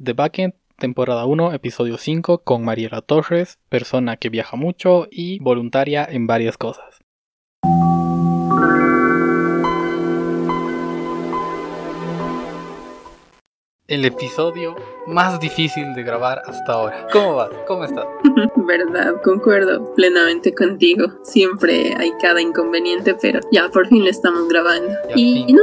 The 0.00 0.12
Backend, 0.12 0.54
temporada 0.76 1.26
1, 1.26 1.52
episodio 1.54 1.98
5, 1.98 2.44
con 2.44 2.64
Mariela 2.64 3.02
Torres, 3.02 3.58
persona 3.68 4.16
que 4.16 4.28
viaja 4.28 4.56
mucho 4.56 5.08
y 5.10 5.40
voluntaria 5.40 6.06
en 6.08 6.28
varias 6.28 6.56
cosas. 6.56 7.00
El 13.88 14.04
episodio 14.04 14.76
más 15.08 15.40
difícil 15.40 15.94
de 15.94 16.02
grabar 16.02 16.42
hasta 16.46 16.72
ahora. 16.72 17.06
¿Cómo 17.12 17.34
vas? 17.36 17.50
¿Cómo 17.66 17.84
estás? 17.84 18.06
Verdad, 18.56 19.14
concuerdo 19.24 19.94
plenamente 19.94 20.54
contigo. 20.54 21.06
Siempre 21.22 21.94
hay 21.98 22.12
cada 22.20 22.40
inconveniente, 22.40 23.14
pero 23.20 23.40
ya 23.50 23.68
por 23.70 23.88
fin 23.88 24.04
lo 24.04 24.10
estamos 24.10 24.48
grabando. 24.48 24.92
Y, 25.14 25.44
y 25.48 25.52
no, 25.52 25.62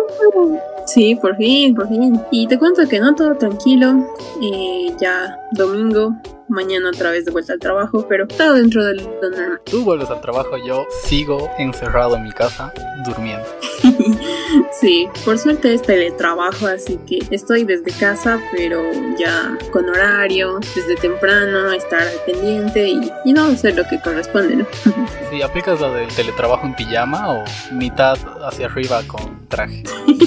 sí, 0.85 1.15
por 1.15 1.35
fin, 1.37 1.75
por 1.75 1.87
fin. 1.87 2.19
Y 2.31 2.47
te 2.47 2.57
cuento 2.57 2.87
que 2.87 2.99
no 2.99 3.13
todo 3.15 3.35
tranquilo. 3.35 3.93
eh, 4.41 4.93
ya 4.99 5.37
domingo, 5.51 6.15
mañana 6.47 6.89
otra 6.89 7.11
vez 7.11 7.25
de 7.25 7.31
vuelta 7.31 7.53
al 7.53 7.59
trabajo, 7.59 8.05
pero 8.07 8.27
todo 8.27 8.53
dentro 8.53 8.83
del 8.83 8.97
lo 8.97 9.29
normal. 9.29 9.61
Tú 9.65 9.83
vuelves 9.83 10.09
al 10.09 10.21
trabajo, 10.21 10.57
yo 10.65 10.85
sigo 11.03 11.49
encerrado 11.57 12.15
en 12.15 12.23
mi 12.23 12.31
casa 12.31 12.73
durmiendo. 13.05 13.45
Sí, 14.71 15.07
por 15.25 15.37
suerte 15.37 15.73
es 15.73 15.81
teletrabajo, 15.81 16.67
así 16.67 16.97
que 17.07 17.19
estoy 17.31 17.63
desde 17.65 17.91
casa, 17.91 18.39
pero 18.55 18.81
ya 19.17 19.34
con 19.71 19.89
horario, 19.89 20.59
desde 20.75 20.95
temprano, 20.95 21.71
estar 21.71 22.01
al 22.01 22.19
pendiente 22.25 22.87
y, 22.87 23.11
y 23.25 23.33
no 23.33 23.45
hacer 23.45 23.75
lo 23.75 23.83
que 23.87 23.99
corresponde, 23.99 24.57
¿no? 24.57 24.65
Si 25.31 25.41
aplicas 25.41 25.81
la 25.81 25.91
del 25.91 26.07
teletrabajo 26.07 26.65
en 26.65 26.75
pijama 26.75 27.33
o 27.33 27.43
mitad 27.71 28.17
hacia 28.47 28.67
arriba 28.67 29.01
con 29.07 29.47
traje. 29.47 29.83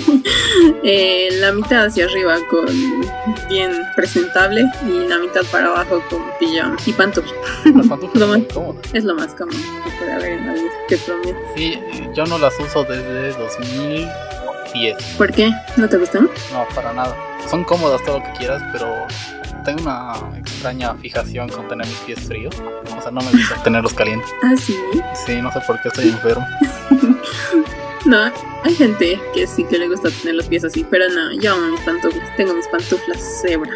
Eh, 0.82 1.28
la 1.40 1.52
mitad 1.52 1.86
hacia 1.86 2.06
arriba 2.06 2.36
con 2.50 2.66
bien 3.48 3.70
presentable 3.94 4.64
y 4.86 5.06
la 5.06 5.18
mitad 5.18 5.42
para 5.52 5.68
abajo 5.68 6.02
con 6.10 6.20
pijama 6.40 6.76
y 6.84 6.92
pantufla. 6.92 7.32
Las 7.64 7.86
pantuflas 7.86 8.14
Lo 8.20 8.26
más-. 8.26 8.94
Es 8.94 9.04
lo 9.04 9.14
más 9.14 9.34
común 9.34 9.62
que 9.84 9.90
puede 9.98 10.12
haber 10.12 10.32
en 10.32 10.46
la 10.46 10.52
vida. 10.54 10.70
Sí, 11.54 11.78
yo 12.14 12.24
no 12.26 12.38
las 12.38 12.58
uso 12.58 12.84
desde 12.84 13.32
2010. 14.72 15.02
¿Por 15.16 15.32
qué? 15.32 15.52
¿No 15.76 15.88
te 15.88 15.96
gustan? 15.96 16.28
No, 16.52 16.66
para 16.74 16.92
nada. 16.92 17.16
Son 17.48 17.64
cómodas 17.64 18.02
todo 18.04 18.18
lo 18.18 18.24
que 18.24 18.32
quieras, 18.32 18.62
pero 18.72 19.06
tengo 19.64 19.82
una 19.82 20.14
extraña 20.38 20.94
fijación 20.94 21.48
con 21.48 21.66
tener 21.68 21.86
mis 21.86 21.96
pies 21.98 22.20
fríos. 22.20 22.54
O 22.96 23.02
sea, 23.02 23.10
no 23.10 23.20
me 23.20 23.30
gusta 23.30 23.62
tenerlos 23.62 23.94
calientes. 23.94 24.28
Ah, 24.42 24.54
sí. 24.56 24.76
Sí, 25.26 25.40
no 25.40 25.50
sé 25.52 25.60
por 25.66 25.80
qué 25.82 25.88
estoy 25.88 26.08
enfermo. 26.08 26.46
No, 28.04 28.32
hay 28.64 28.74
gente 28.74 29.20
que 29.34 29.46
sí 29.46 29.64
que 29.64 29.76
le 29.76 29.88
gusta 29.88 30.08
tener 30.10 30.36
los 30.36 30.46
pies 30.46 30.64
así, 30.64 30.86
pero 30.88 31.08
no, 31.10 31.32
yo 31.42 31.52
amo 31.52 31.72
mis 31.72 31.80
pantuflas. 31.80 32.36
Tengo 32.36 32.54
mis 32.54 32.66
pantuflas 32.68 33.18
cebra. 33.42 33.70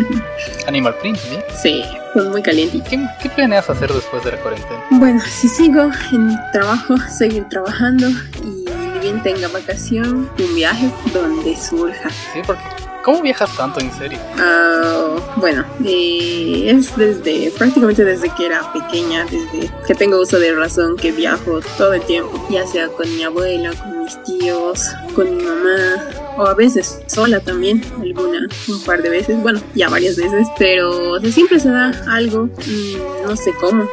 Animal 0.66 0.96
print, 0.96 1.18
¿bien? 1.28 1.42
Sí, 1.62 1.84
son 2.14 2.30
muy 2.30 2.42
calientes. 2.42 2.82
¿Qué, 2.88 2.98
¿Qué 3.22 3.28
planeas 3.28 3.68
hacer 3.70 3.92
después 3.92 4.24
de 4.24 4.32
la 4.32 4.38
cuarentena? 4.38 4.82
Bueno, 4.92 5.20
si 5.20 5.46
sigo 5.46 5.90
en 6.10 6.36
trabajo, 6.52 6.96
seguir 7.16 7.44
trabajando 7.48 8.08
y 8.42 8.64
bien 9.00 9.22
tenga 9.22 9.48
vacación, 9.48 10.30
un 10.38 10.54
viaje 10.54 10.90
donde 11.12 11.56
surja. 11.56 12.10
Sí, 12.32 12.40
porque 12.46 12.62
¿cómo 13.04 13.22
viajas 13.22 13.56
tanto 13.56 13.80
en 13.80 13.92
serio? 13.92 14.18
Ah, 14.38 15.16
bueno, 15.36 15.64
eh, 15.84 16.70
es 16.70 16.96
desde 16.96 17.50
prácticamente 17.56 18.04
desde 18.04 18.28
que 18.34 18.46
era 18.46 18.72
pequeña, 18.72 19.24
desde 19.24 19.70
que 19.86 19.94
tengo 19.94 20.20
uso 20.20 20.38
de 20.38 20.54
razón 20.54 20.96
que 20.96 21.12
viajo 21.12 21.60
todo 21.76 21.94
el 21.94 22.02
tiempo, 22.02 22.46
ya 22.50 22.66
sea 22.66 22.88
con 22.88 23.08
mi 23.14 23.22
abuela, 23.22 23.72
con 23.74 24.04
mis 24.04 24.22
tíos, 24.24 24.90
con 25.14 25.36
mi 25.36 25.42
mamá, 25.42 26.04
o 26.36 26.46
a 26.46 26.54
veces 26.54 27.00
sola 27.06 27.40
también, 27.40 27.82
alguna, 28.00 28.46
un 28.68 28.82
par 28.84 29.02
de 29.02 29.10
veces, 29.10 29.40
bueno, 29.42 29.60
ya 29.74 29.88
varias 29.88 30.16
veces, 30.16 30.46
pero 30.58 31.12
o 31.12 31.20
sea, 31.20 31.32
siempre 31.32 31.58
se 31.58 31.70
da 31.70 31.92
algo, 32.08 32.44
mm, 32.44 33.26
no 33.26 33.36
sé 33.36 33.52
cómo. 33.60 33.88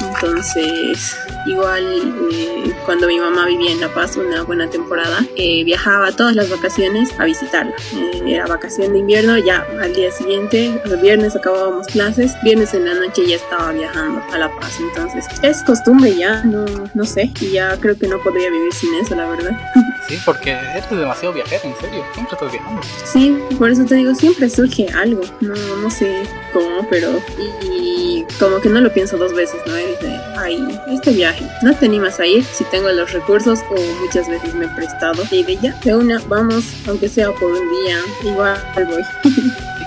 Entonces, 0.00 1.16
igual 1.46 2.28
eh, 2.32 2.72
cuando 2.84 3.06
mi 3.06 3.18
mamá 3.18 3.46
vivía 3.46 3.72
en 3.72 3.80
La 3.80 3.92
Paz 3.92 4.16
una 4.16 4.42
buena 4.42 4.68
temporada, 4.68 5.20
eh, 5.36 5.64
viajaba 5.64 6.12
todas 6.12 6.34
las 6.34 6.50
vacaciones 6.50 7.10
a 7.18 7.24
visitarla. 7.24 7.74
Eh, 7.94 8.22
era 8.26 8.46
vacación 8.46 8.92
de 8.92 9.00
invierno, 9.00 9.38
ya 9.38 9.66
al 9.80 9.94
día 9.94 10.10
siguiente, 10.10 10.80
el 10.84 10.96
viernes 10.98 11.36
acabábamos 11.36 11.86
clases, 11.86 12.34
viernes 12.42 12.74
en 12.74 12.84
la 12.84 12.94
noche 12.94 13.26
ya 13.26 13.36
estaba 13.36 13.72
viajando 13.72 14.22
a 14.32 14.38
La 14.38 14.50
Paz. 14.58 14.78
Entonces, 14.80 15.26
es 15.42 15.62
costumbre 15.62 16.14
ya, 16.16 16.42
no, 16.44 16.64
no 16.94 17.04
sé, 17.04 17.32
y 17.40 17.52
ya 17.52 17.76
creo 17.78 17.98
que 17.98 18.08
no 18.08 18.18
podría 18.22 18.50
vivir 18.50 18.72
sin 18.72 18.94
eso, 18.94 19.14
la 19.14 19.28
verdad. 19.28 19.56
Sí, 20.08 20.18
porque 20.24 20.52
eres 20.52 20.90
demasiado 20.90 21.34
viajera, 21.34 21.62
en 21.64 21.76
serio. 21.76 22.04
Siempre 22.14 22.34
estás 22.34 22.52
viajando. 22.52 22.82
Sí, 23.04 23.38
por 23.58 23.70
eso 23.70 23.84
te 23.84 23.96
digo, 23.96 24.14
siempre 24.14 24.48
surge 24.48 24.88
algo, 24.88 25.20
no, 25.40 25.54
no 25.54 25.90
sé 25.90 26.22
cómo, 26.52 26.86
pero 26.88 27.10
y, 27.38 27.66
y 27.66 28.26
como 28.38 28.60
que 28.60 28.68
no 28.68 28.80
lo 28.80 28.92
pienso 28.92 29.18
dos 29.18 29.34
veces, 29.34 29.60
¿no? 29.66 29.78
Y 29.78 29.86
dice, 29.86 30.20
ay, 30.38 30.80
este 30.90 31.12
viaje, 31.12 31.46
¿no 31.62 31.74
te 31.74 31.86
animas 31.86 32.18
a 32.20 32.26
ir? 32.26 32.44
Si 32.44 32.64
tengo 32.64 32.88
los 32.90 33.12
recursos 33.12 33.60
o 33.70 34.02
muchas 34.02 34.28
veces 34.28 34.54
me 34.54 34.64
he 34.64 34.68
prestado 34.68 35.22
y 35.30 35.42
de 35.42 35.56
ya, 35.58 35.72
de 35.84 35.94
una, 35.94 36.20
vamos, 36.26 36.64
aunque 36.86 37.08
sea 37.08 37.30
por 37.32 37.52
un 37.52 37.70
día, 37.70 37.98
igual 38.24 38.58
voy. 38.86 39.02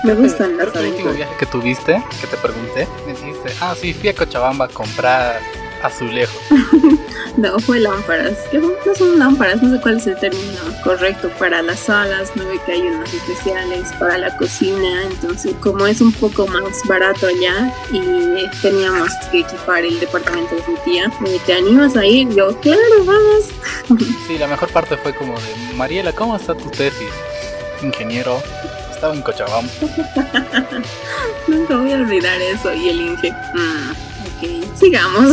Me 0.04 0.14
gustan 0.14 0.56
las 0.56 0.74
el 0.74 0.86
último 0.86 1.12
viaje 1.12 1.32
que 1.38 1.46
tuviste, 1.46 2.02
que 2.20 2.26
te 2.26 2.36
pregunté, 2.36 2.88
me 3.06 3.12
dijiste, 3.12 3.52
ah, 3.60 3.72
sí, 3.80 3.94
fui 3.94 4.08
a 4.08 4.14
Cochabamba 4.14 4.64
a 4.64 4.68
comprar 4.68 5.40
azulejos. 5.84 6.40
No, 7.36 7.58
fue 7.60 7.80
lámparas, 7.80 8.36
no 8.52 8.94
son 8.94 9.18
lámparas, 9.18 9.62
no 9.62 9.74
sé 9.74 9.80
cuál 9.80 9.96
es 9.96 10.06
el 10.06 10.16
término 10.16 10.60
correcto 10.84 11.30
para 11.38 11.62
las 11.62 11.80
salas, 11.80 12.36
no 12.36 12.46
ve 12.46 12.60
que 12.66 12.72
hay 12.72 12.82
unas 12.82 13.12
especiales 13.14 13.88
para 13.98 14.18
la 14.18 14.36
cocina, 14.36 15.02
entonces 15.04 15.54
como 15.60 15.86
es 15.86 16.02
un 16.02 16.12
poco 16.12 16.46
más 16.46 16.82
barato 16.86 17.26
allá 17.26 17.72
y 17.90 18.46
teníamos 18.60 19.08
que 19.30 19.40
equipar 19.40 19.82
el 19.82 19.98
departamento 19.98 20.56
de 20.56 20.62
mi 20.68 20.76
tía, 20.84 21.10
¿te 21.46 21.54
animas 21.54 21.96
a 21.96 22.04
ir? 22.04 22.28
Yo, 22.34 22.54
claro, 22.60 22.80
vamos. 23.06 23.46
Sí, 24.26 24.36
la 24.36 24.46
mejor 24.46 24.68
parte 24.68 24.98
fue 24.98 25.14
como 25.14 25.32
de, 25.40 25.74
Mariela, 25.74 26.12
¿cómo 26.12 26.36
está 26.36 26.54
tu 26.54 26.68
tesis? 26.70 27.08
Ingeniero, 27.82 28.42
estaba 28.92 29.14
en 29.14 29.22
Cochabamba. 29.22 29.72
Nunca 31.48 31.76
voy 31.76 31.92
a 31.92 31.96
olvidar 31.96 32.40
eso 32.42 32.72
y 32.74 32.90
el 32.90 33.00
Inge, 33.00 33.32
"Mm, 33.32 33.92
ok, 34.42 34.76
sigamos. 34.76 35.28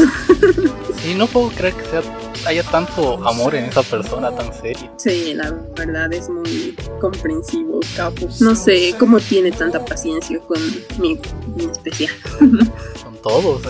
Sí, 1.01 1.15
no 1.15 1.27
puedo 1.27 1.49
creer 1.49 1.73
que 1.75 1.85
sea, 1.85 2.01
haya 2.45 2.63
tanto 2.63 3.25
amor 3.27 3.55
en 3.55 3.65
esa 3.65 3.83
persona 3.83 4.35
tan 4.35 4.53
seria. 4.53 4.91
Sí, 4.97 5.33
la 5.33 5.51
verdad 5.75 6.11
es 6.11 6.29
muy 6.29 6.75
comprensivo, 6.99 7.79
capo. 7.95 8.27
No 8.41 8.55
sé 8.55 8.93
cómo 8.99 9.19
tiene 9.19 9.51
tanta 9.51 9.83
paciencia 9.83 10.39
conmigo 10.39 11.21
en 11.57 11.69
especial. 11.69 12.13
Todos. 13.21 13.61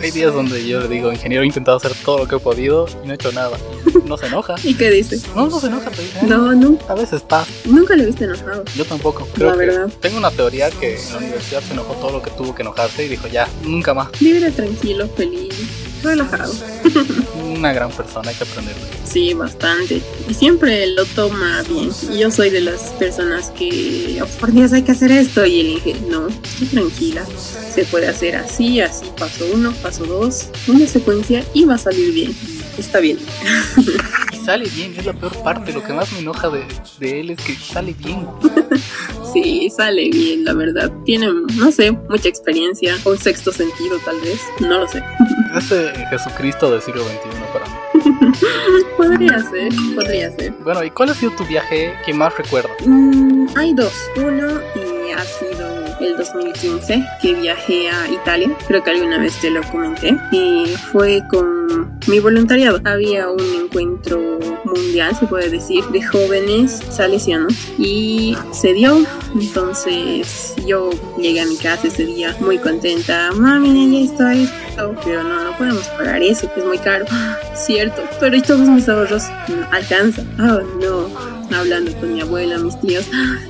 hay 0.00 0.10
días 0.10 0.32
donde 0.34 0.66
yo 0.66 0.80
le 0.80 0.88
digo, 0.88 1.10
ingeniero, 1.10 1.42
he 1.42 1.46
intentado 1.46 1.76
hacer 1.78 1.92
todo 2.04 2.18
lo 2.18 2.28
que 2.28 2.36
he 2.36 2.38
podido 2.38 2.86
y 3.02 3.06
no 3.06 3.12
he 3.12 3.14
hecho 3.16 3.32
nada. 3.32 3.56
No 4.04 4.16
se 4.16 4.26
enoja. 4.26 4.54
¿Y 4.64 4.74
qué 4.74 4.90
dice? 4.90 5.20
No, 5.34 5.48
no 5.48 5.58
se 5.60 5.68
enoja, 5.68 5.90
te 5.90 6.02
dice, 6.02 6.18
"Ah, 6.22 6.26
No, 6.26 6.54
nunca, 6.54 6.84
A 6.88 6.94
veces 6.94 7.14
está. 7.22 7.46
nunca 7.64 7.96
lo 7.96 8.02
he 8.02 8.06
visto 8.06 8.24
enojado. 8.24 8.64
Yo 8.76 8.84
tampoco. 8.84 9.26
Creo 9.34 9.48
La 9.52 9.58
que 9.58 9.66
verdad. 9.66 9.88
tengo 10.00 10.18
una 10.18 10.30
teoría 10.30 10.70
que 10.70 10.98
en 11.00 11.12
la 11.12 11.18
universidad 11.18 11.62
se 11.62 11.72
enojó 11.72 11.94
todo 11.94 12.12
lo 12.12 12.22
que 12.22 12.30
tuvo 12.30 12.54
que 12.54 12.62
enojarse 12.62 13.04
y 13.04 13.08
dijo, 13.08 13.26
ya, 13.28 13.48
nunca 13.64 13.94
más. 13.94 14.08
Vive 14.20 14.50
tranquilo, 14.50 15.08
feliz, 15.16 15.54
relajado. 16.02 16.52
Una 17.60 17.74
gran 17.74 17.90
persona, 17.92 18.30
hay 18.30 18.34
que 18.36 18.44
aprender. 18.44 18.74
de 18.74 18.80
él. 18.80 18.88
Sí, 19.04 19.34
bastante. 19.34 20.00
Y 20.30 20.32
siempre 20.32 20.86
lo 20.86 21.04
toma 21.04 21.62
bien. 21.68 21.90
Yo 22.18 22.30
soy 22.30 22.48
de 22.48 22.62
las 22.62 22.80
personas 22.98 23.50
que, 23.50 24.18
"Oh, 24.22 24.26
por 24.40 24.50
Dios, 24.50 24.72
hay 24.72 24.80
que 24.82 24.92
hacer 24.92 25.12
esto. 25.12 25.44
Y 25.44 25.60
él 25.60 25.66
dije, 25.74 26.00
no, 26.08 26.28
tú 26.28 26.64
tranquila. 26.70 27.26
Se 27.74 27.84
puede 27.84 28.08
hacer 28.08 28.36
así, 28.36 28.80
así, 28.80 29.04
paso 29.18 29.44
uno, 29.52 29.72
paso 29.82 30.06
dos, 30.06 30.48
una 30.68 30.86
secuencia 30.86 31.44
y 31.52 31.66
va 31.66 31.74
a 31.74 31.78
salir 31.78 32.14
bien. 32.14 32.34
Está 32.78 32.98
bien. 32.98 33.18
Y 34.32 34.36
sale 34.46 34.66
bien, 34.70 34.94
es 34.96 35.04
la 35.04 35.12
peor 35.12 35.36
parte. 35.42 35.70
Lo 35.74 35.84
que 35.84 35.92
más 35.92 36.10
me 36.12 36.20
enoja 36.20 36.48
de, 36.48 36.64
de 36.98 37.20
él 37.20 37.30
es 37.30 37.40
que 37.42 37.54
sale 37.56 37.92
bien. 37.98 38.26
Sí, 39.32 39.70
sale 39.70 40.10
bien, 40.10 40.44
la 40.44 40.54
verdad. 40.54 40.90
Tiene, 41.04 41.28
no 41.54 41.70
sé, 41.70 41.92
mucha 41.92 42.28
experiencia. 42.28 42.98
Un 43.04 43.16
sexto 43.16 43.52
sentido, 43.52 43.96
tal 44.04 44.20
vez. 44.20 44.40
No 44.58 44.78
lo 44.80 44.88
sé. 44.88 45.00
Es 45.56 45.70
el 45.72 46.06
Jesucristo 46.08 46.70
del 46.70 46.80
siglo 46.82 47.02
XXI 47.04 47.18
para 47.52 47.66
mí. 47.66 47.72
Podría 48.96 49.38
ser, 49.40 49.72
podría 49.94 50.30
ser. 50.30 50.52
Bueno, 50.62 50.84
¿y 50.84 50.90
cuál 50.90 51.10
ha 51.10 51.14
sido 51.14 51.32
tu 51.32 51.44
viaje 51.44 51.94
que 52.04 52.14
más 52.14 52.36
recuerdas? 52.36 52.72
Mm, 52.86 53.46
hay 53.56 53.74
dos. 53.74 53.92
Uno 54.16 54.60
y 54.76 55.10
ha 55.10 55.22
sido 55.24 55.79
el 56.00 56.16
2015 56.16 57.06
que 57.20 57.34
viajé 57.34 57.88
a 57.90 58.10
Italia. 58.10 58.56
Creo 58.66 58.82
que 58.82 58.90
alguna 58.90 59.18
vez 59.18 59.38
te 59.40 59.50
lo 59.50 59.62
comenté. 59.70 60.16
Y 60.32 60.66
fue 60.92 61.22
con 61.30 61.98
mi 62.08 62.18
voluntariado. 62.18 62.80
Había 62.84 63.28
un 63.30 63.40
encuentro 63.64 64.38
mundial, 64.64 65.14
se 65.16 65.26
puede 65.26 65.50
decir, 65.50 65.84
de 65.86 66.02
jóvenes 66.02 66.80
salesianos 66.90 67.54
y 67.78 68.36
se 68.52 68.72
dio. 68.72 69.04
Entonces 69.34 70.54
yo 70.66 70.90
llegué 71.18 71.40
a 71.40 71.46
mi 71.46 71.56
casa 71.56 71.88
ese 71.88 72.04
día 72.04 72.36
muy 72.40 72.58
contenta. 72.58 73.30
Mami, 73.32 74.06
ya 74.06 74.12
está. 74.12 74.32
Pero 75.04 75.22
no, 75.22 75.44
no 75.44 75.56
podemos 75.56 75.86
pagar 75.88 76.22
eso, 76.22 76.52
que 76.54 76.60
es 76.60 76.66
muy 76.66 76.78
caro. 76.78 77.04
Cierto, 77.54 78.02
pero 78.18 78.36
¿y 78.36 78.42
todos 78.42 78.68
mis 78.68 78.88
ahorros? 78.88 79.24
Alcanza. 79.70 80.22
Oh, 80.38 80.60
no. 80.80 81.39
Hablando 81.52 81.92
con 81.98 82.14
mi 82.14 82.20
abuela, 82.20 82.58
mis 82.58 82.78
tíos, 82.80 83.06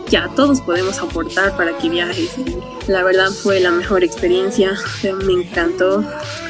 ya 0.09 0.29
todos 0.35 0.61
podemos 0.61 0.99
aportar 0.99 1.57
para 1.57 1.77
que 1.79 1.89
viajes. 1.89 2.37
la 2.87 3.03
verdad 3.03 3.31
fue 3.31 3.61
la 3.61 3.71
mejor 3.71 4.05
experiencia, 4.05 4.73
me 5.25 5.33
encantó 5.33 6.05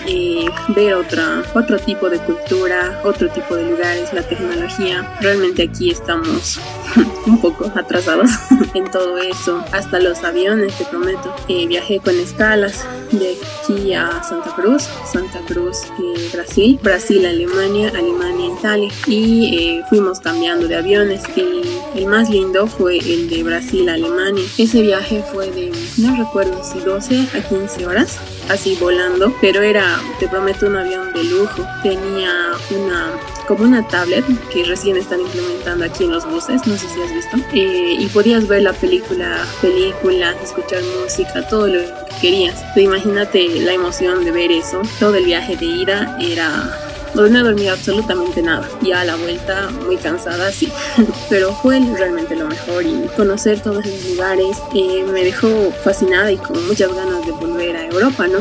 eh, 0.06 0.47
ver 0.69 0.94
otra, 0.94 1.43
otro 1.55 1.79
tipo 1.79 2.08
de 2.08 2.19
cultura, 2.19 3.00
otro 3.05 3.29
tipo 3.31 3.55
de 3.55 3.70
lugares, 3.70 4.12
la 4.12 4.23
tecnología. 4.23 5.17
Realmente 5.20 5.62
aquí 5.62 5.91
estamos 5.91 6.58
un 7.26 7.41
poco 7.41 7.70
atrasados 7.75 8.31
en 8.75 8.91
todo 8.91 9.19
eso. 9.19 9.64
Hasta 9.73 10.00
los 10.00 10.23
aviones, 10.25 10.75
te 10.76 10.85
prometo. 10.85 11.35
Eh, 11.49 11.67
viajé 11.67 12.00
con 12.00 12.19
escalas 12.19 12.85
de 13.12 13.37
aquí 13.62 13.93
a 13.94 14.23
Santa 14.23 14.55
Cruz, 14.55 14.88
Santa 15.11 15.41
Cruz, 15.47 15.85
eh, 15.85 16.31
Brasil, 16.32 16.79
Brasil, 16.82 17.25
Alemania, 17.26 17.88
Alemania, 17.88 18.55
Italia. 18.58 18.91
Y 19.06 19.58
eh, 19.58 19.85
fuimos 19.88 20.20
cambiando 20.20 20.67
de 20.67 20.76
aviones. 20.76 21.23
El, 21.40 22.06
más 22.06 22.28
lindo 22.31 22.66
fue 22.66 22.98
el 22.98 23.28
de 23.28 23.42
Brasil, 23.42 23.88
Alemania. 23.88 24.44
Ese 24.58 24.82
viaje 24.82 25.22
fue 25.32 25.50
de, 25.50 25.70
no 25.98 26.16
recuerdo 26.16 26.62
si 26.64 26.81
12 26.81 27.28
a 27.38 27.48
15 27.48 27.87
horas 27.87 28.19
así 28.48 28.76
volando, 28.81 29.32
pero 29.40 29.62
era, 29.62 30.00
te 30.19 30.28
prometo, 30.28 30.66
un 30.66 30.76
avión 30.76 31.12
de 31.12 31.25
lujo. 31.25 31.64
Tenía 31.82 32.52
una 32.70 33.12
como 33.46 33.64
una 33.64 33.87
tablet 33.88 34.25
que 34.52 34.64
recién 34.64 34.96
están 34.96 35.20
implementando 35.20 35.84
aquí 35.84 36.04
en 36.04 36.12
los 36.12 36.25
buses, 36.25 36.66
no 36.69 36.76
sé 36.76 36.87
si 36.88 37.02
has 37.02 37.12
visto, 37.12 37.37
eh, 37.52 37.96
y 37.98 38.06
podías 38.06 38.46
ver 38.46 38.62
la 38.62 38.72
película, 38.72 39.44
películas, 39.60 40.37
escuchar 40.40 40.82
música, 41.02 41.48
todo 41.48 41.66
lo 41.66 41.81
que 41.81 42.20
querías. 42.20 42.62
imagínate 42.76 43.48
la 43.60 43.72
emoción 43.72 44.25
de 44.25 44.31
ver 44.31 44.52
eso. 44.52 44.82
Todo 45.00 45.16
el 45.16 45.25
viaje 45.25 45.56
de 45.56 45.66
ida 45.66 46.16
era 46.20 46.89
no, 47.14 47.28
no 47.28 47.44
dormía 47.44 47.72
absolutamente 47.72 48.42
nada. 48.42 48.68
Y 48.82 48.92
a 48.92 49.04
la 49.04 49.16
vuelta 49.16 49.70
muy 49.84 49.96
cansada, 49.96 50.50
sí. 50.52 50.72
Pero 51.28 51.52
fue 51.52 51.80
realmente 51.80 52.36
lo 52.36 52.46
mejor 52.46 52.84
y 52.84 53.08
conocer 53.16 53.60
todos 53.60 53.84
esos 53.84 54.10
lugares 54.10 54.58
eh, 54.74 55.04
me 55.10 55.24
dejó 55.24 55.48
fascinada 55.84 56.30
y 56.30 56.36
con 56.36 56.66
muchas 56.66 56.94
ganas 56.94 57.24
de 57.26 57.32
volver 57.32 57.76
a 57.76 57.86
Europa, 57.86 58.26
¿no? 58.26 58.38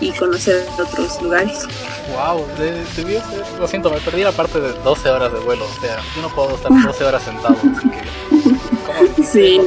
Y 0.00 0.12
conocer 0.12 0.64
otros 0.78 1.20
lugares. 1.22 1.66
Wow, 2.12 2.46
debió 2.96 3.20
ser, 3.20 3.44
lo 3.58 3.66
siento, 3.66 3.90
me 3.90 4.00
perdí 4.00 4.22
la 4.22 4.32
parte 4.32 4.60
de 4.60 4.72
12 4.72 5.10
horas 5.10 5.32
de 5.32 5.40
vuelo, 5.40 5.66
o 5.66 5.80
sea, 5.80 5.98
yo 6.14 6.22
no 6.22 6.28
puedo 6.34 6.54
estar 6.54 6.70
12 6.70 7.04
horas 7.04 7.22
sentado, 7.22 7.56
así 7.76 7.88
que... 7.90 8.67
Sí, 9.30 9.60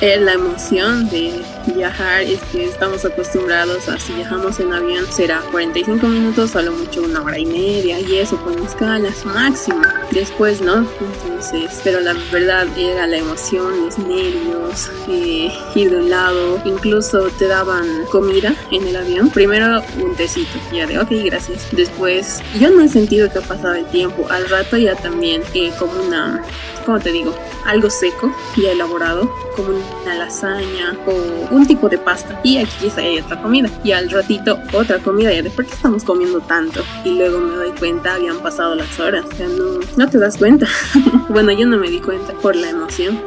la, 0.00 0.16
la 0.16 0.32
emoción 0.32 1.08
de 1.08 1.42
viajar 1.74 2.22
es 2.22 2.40
que 2.52 2.64
estamos 2.64 3.04
acostumbrados 3.04 3.88
a 3.88 3.98
si 3.98 4.12
viajamos 4.12 4.60
en 4.60 4.72
avión 4.72 5.04
será 5.10 5.40
45 5.50 6.06
minutos, 6.06 6.56
a 6.56 6.62
lo 6.62 6.72
mucho 6.72 7.02
una 7.02 7.22
hora 7.22 7.38
y 7.38 7.46
media 7.46 8.00
y 8.00 8.16
eso 8.16 8.36
con 8.38 8.58
escalas 8.64 9.24
máximo. 9.24 9.82
Después, 10.10 10.60
¿no? 10.60 10.86
Entonces, 11.00 11.80
pero 11.84 12.00
la 12.00 12.14
verdad 12.32 12.66
era 12.78 13.06
la 13.06 13.16
emoción, 13.16 13.84
los 13.84 13.98
nervios, 13.98 14.90
eh, 15.08 15.50
ir 15.74 15.90
de 15.90 15.96
un 15.96 16.10
lado, 16.10 16.60
incluso 16.64 17.28
te 17.38 17.46
daban 17.48 17.86
comida 18.10 18.54
en 18.70 18.86
el 18.86 18.96
avión. 18.96 19.30
Primero 19.30 19.82
un 20.02 20.14
tecito, 20.14 20.58
ya 20.72 20.86
de 20.86 20.98
ok, 20.98 21.10
gracias. 21.24 21.66
Después, 21.72 22.42
yo 22.58 22.70
no 22.70 22.82
he 22.82 22.88
sentido 22.88 23.30
que 23.30 23.38
ha 23.38 23.42
pasado 23.42 23.74
el 23.74 23.86
tiempo. 23.86 24.26
Al 24.30 24.48
rato 24.48 24.76
ya 24.76 24.94
también 24.94 25.42
eh, 25.54 25.72
como 25.78 26.00
una, 26.02 26.42
¿cómo 26.86 27.00
te 27.00 27.12
digo? 27.12 27.34
Algo 27.66 27.90
seco 27.90 28.32
y 28.56 28.64
elaborado, 28.66 29.30
como 29.56 29.70
una 30.02 30.14
lasaña 30.14 30.96
o 31.06 31.54
un 31.54 31.66
tipo 31.66 31.88
de 31.88 31.98
pasta. 31.98 32.40
Y 32.44 32.58
aquí 32.58 32.90
hay 32.96 33.18
otra 33.18 33.42
comida. 33.42 33.68
Y 33.84 33.92
al 33.92 34.08
ratito 34.08 34.58
otra 34.72 35.00
comida. 35.00 35.32
Y 35.32 35.42
de 35.42 35.50
por 35.50 35.66
qué 35.66 35.74
estamos 35.74 36.04
comiendo 36.04 36.40
tanto. 36.40 36.82
Y 37.04 37.10
luego 37.10 37.40
me 37.40 37.56
doy 37.56 37.72
cuenta, 37.72 38.14
habían 38.14 38.38
pasado 38.38 38.76
las 38.76 38.98
horas. 39.00 39.24
O 39.30 39.36
sea, 39.36 39.48
no, 39.48 39.80
no 39.96 40.08
te 40.08 40.18
das 40.18 40.38
cuenta. 40.38 40.66
bueno, 41.28 41.50
yo 41.52 41.66
no 41.66 41.76
me 41.76 41.90
di 41.90 42.00
cuenta 42.00 42.32
por 42.34 42.54
la 42.54 42.70
emoción. 42.70 43.20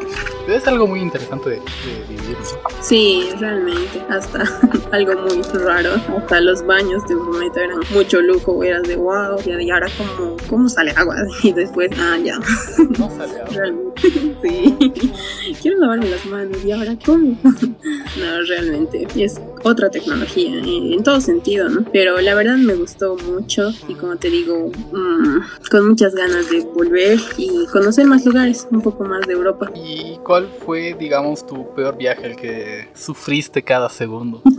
Es 0.56 0.68
algo 0.68 0.88
muy 0.88 1.00
interesante 1.00 1.50
de, 1.52 1.62
vivir. 2.08 2.38
Sí, 2.82 3.30
realmente. 3.40 4.02
Hasta 4.10 4.44
algo 4.92 5.14
muy 5.22 5.42
raro. 5.64 5.92
Hasta 6.18 6.42
los 6.42 6.66
baños 6.66 7.04
de 7.08 7.16
prometo 7.16 7.60
eran 7.60 7.80
mucho 7.94 8.22
lujo. 8.22 8.64
Eras 8.64 8.84
de 8.84 8.96
wow. 8.96 9.40
Y 9.46 9.70
ahora, 9.70 9.88
¿cómo, 9.98 10.38
cómo 10.50 10.70
sale 10.70 10.92
agua? 10.96 11.16
Y 11.44 11.54
después, 11.54 11.92
ah, 12.00 12.18
ya. 12.18 12.38
No 12.98 13.10
sale 13.10 13.42
agua. 13.42 13.50
Realmente. 13.54 14.02
Sí. 14.42 14.94
Quiero 15.62 15.78
lavarme 15.80 16.10
las 16.10 16.26
manos. 16.26 16.64
¿Y 16.64 16.72
ahora 16.72 16.96
cómo? 17.06 17.38
no, 17.44 18.42
realmente. 18.48 19.08
Es 19.16 19.40
otra 19.64 19.90
tecnología 19.90 20.60
en, 20.60 21.04
todo 21.04 21.22
sentido, 21.22 21.70
¿no? 21.70 21.86
Pero 21.92 22.20
la 22.22 22.36
verdad 22.36 22.58
me 22.58 22.76
gustó 22.76 23.16
mucho. 23.16 23.72
Y 23.88 23.96
como 23.96 24.16
te 24.18 24.30
digo, 24.30 24.72
mmm, 24.92 25.40
con 25.70 25.90
muchas 25.90 26.16
ganas 26.16 26.50
de 26.50 26.62
volver 26.62 27.20
y 27.38 27.66
conocer 27.68 28.06
más 28.06 28.26
lugares, 28.26 28.68
un 28.72 28.82
poco 28.82 29.06
más 29.06 29.26
de 29.28 29.34
Europa. 29.34 29.70
¿Y 29.76 30.18
cuál 30.24 30.50
fue, 30.66 30.96
digamos, 31.00 31.46
tu 31.46 31.74
peor 31.74 31.98
viaje, 31.98 32.26
el 32.26 32.36
que 32.36 32.90
sufriste 32.94 33.64
cada 33.64 33.90
segundo? 33.90 34.42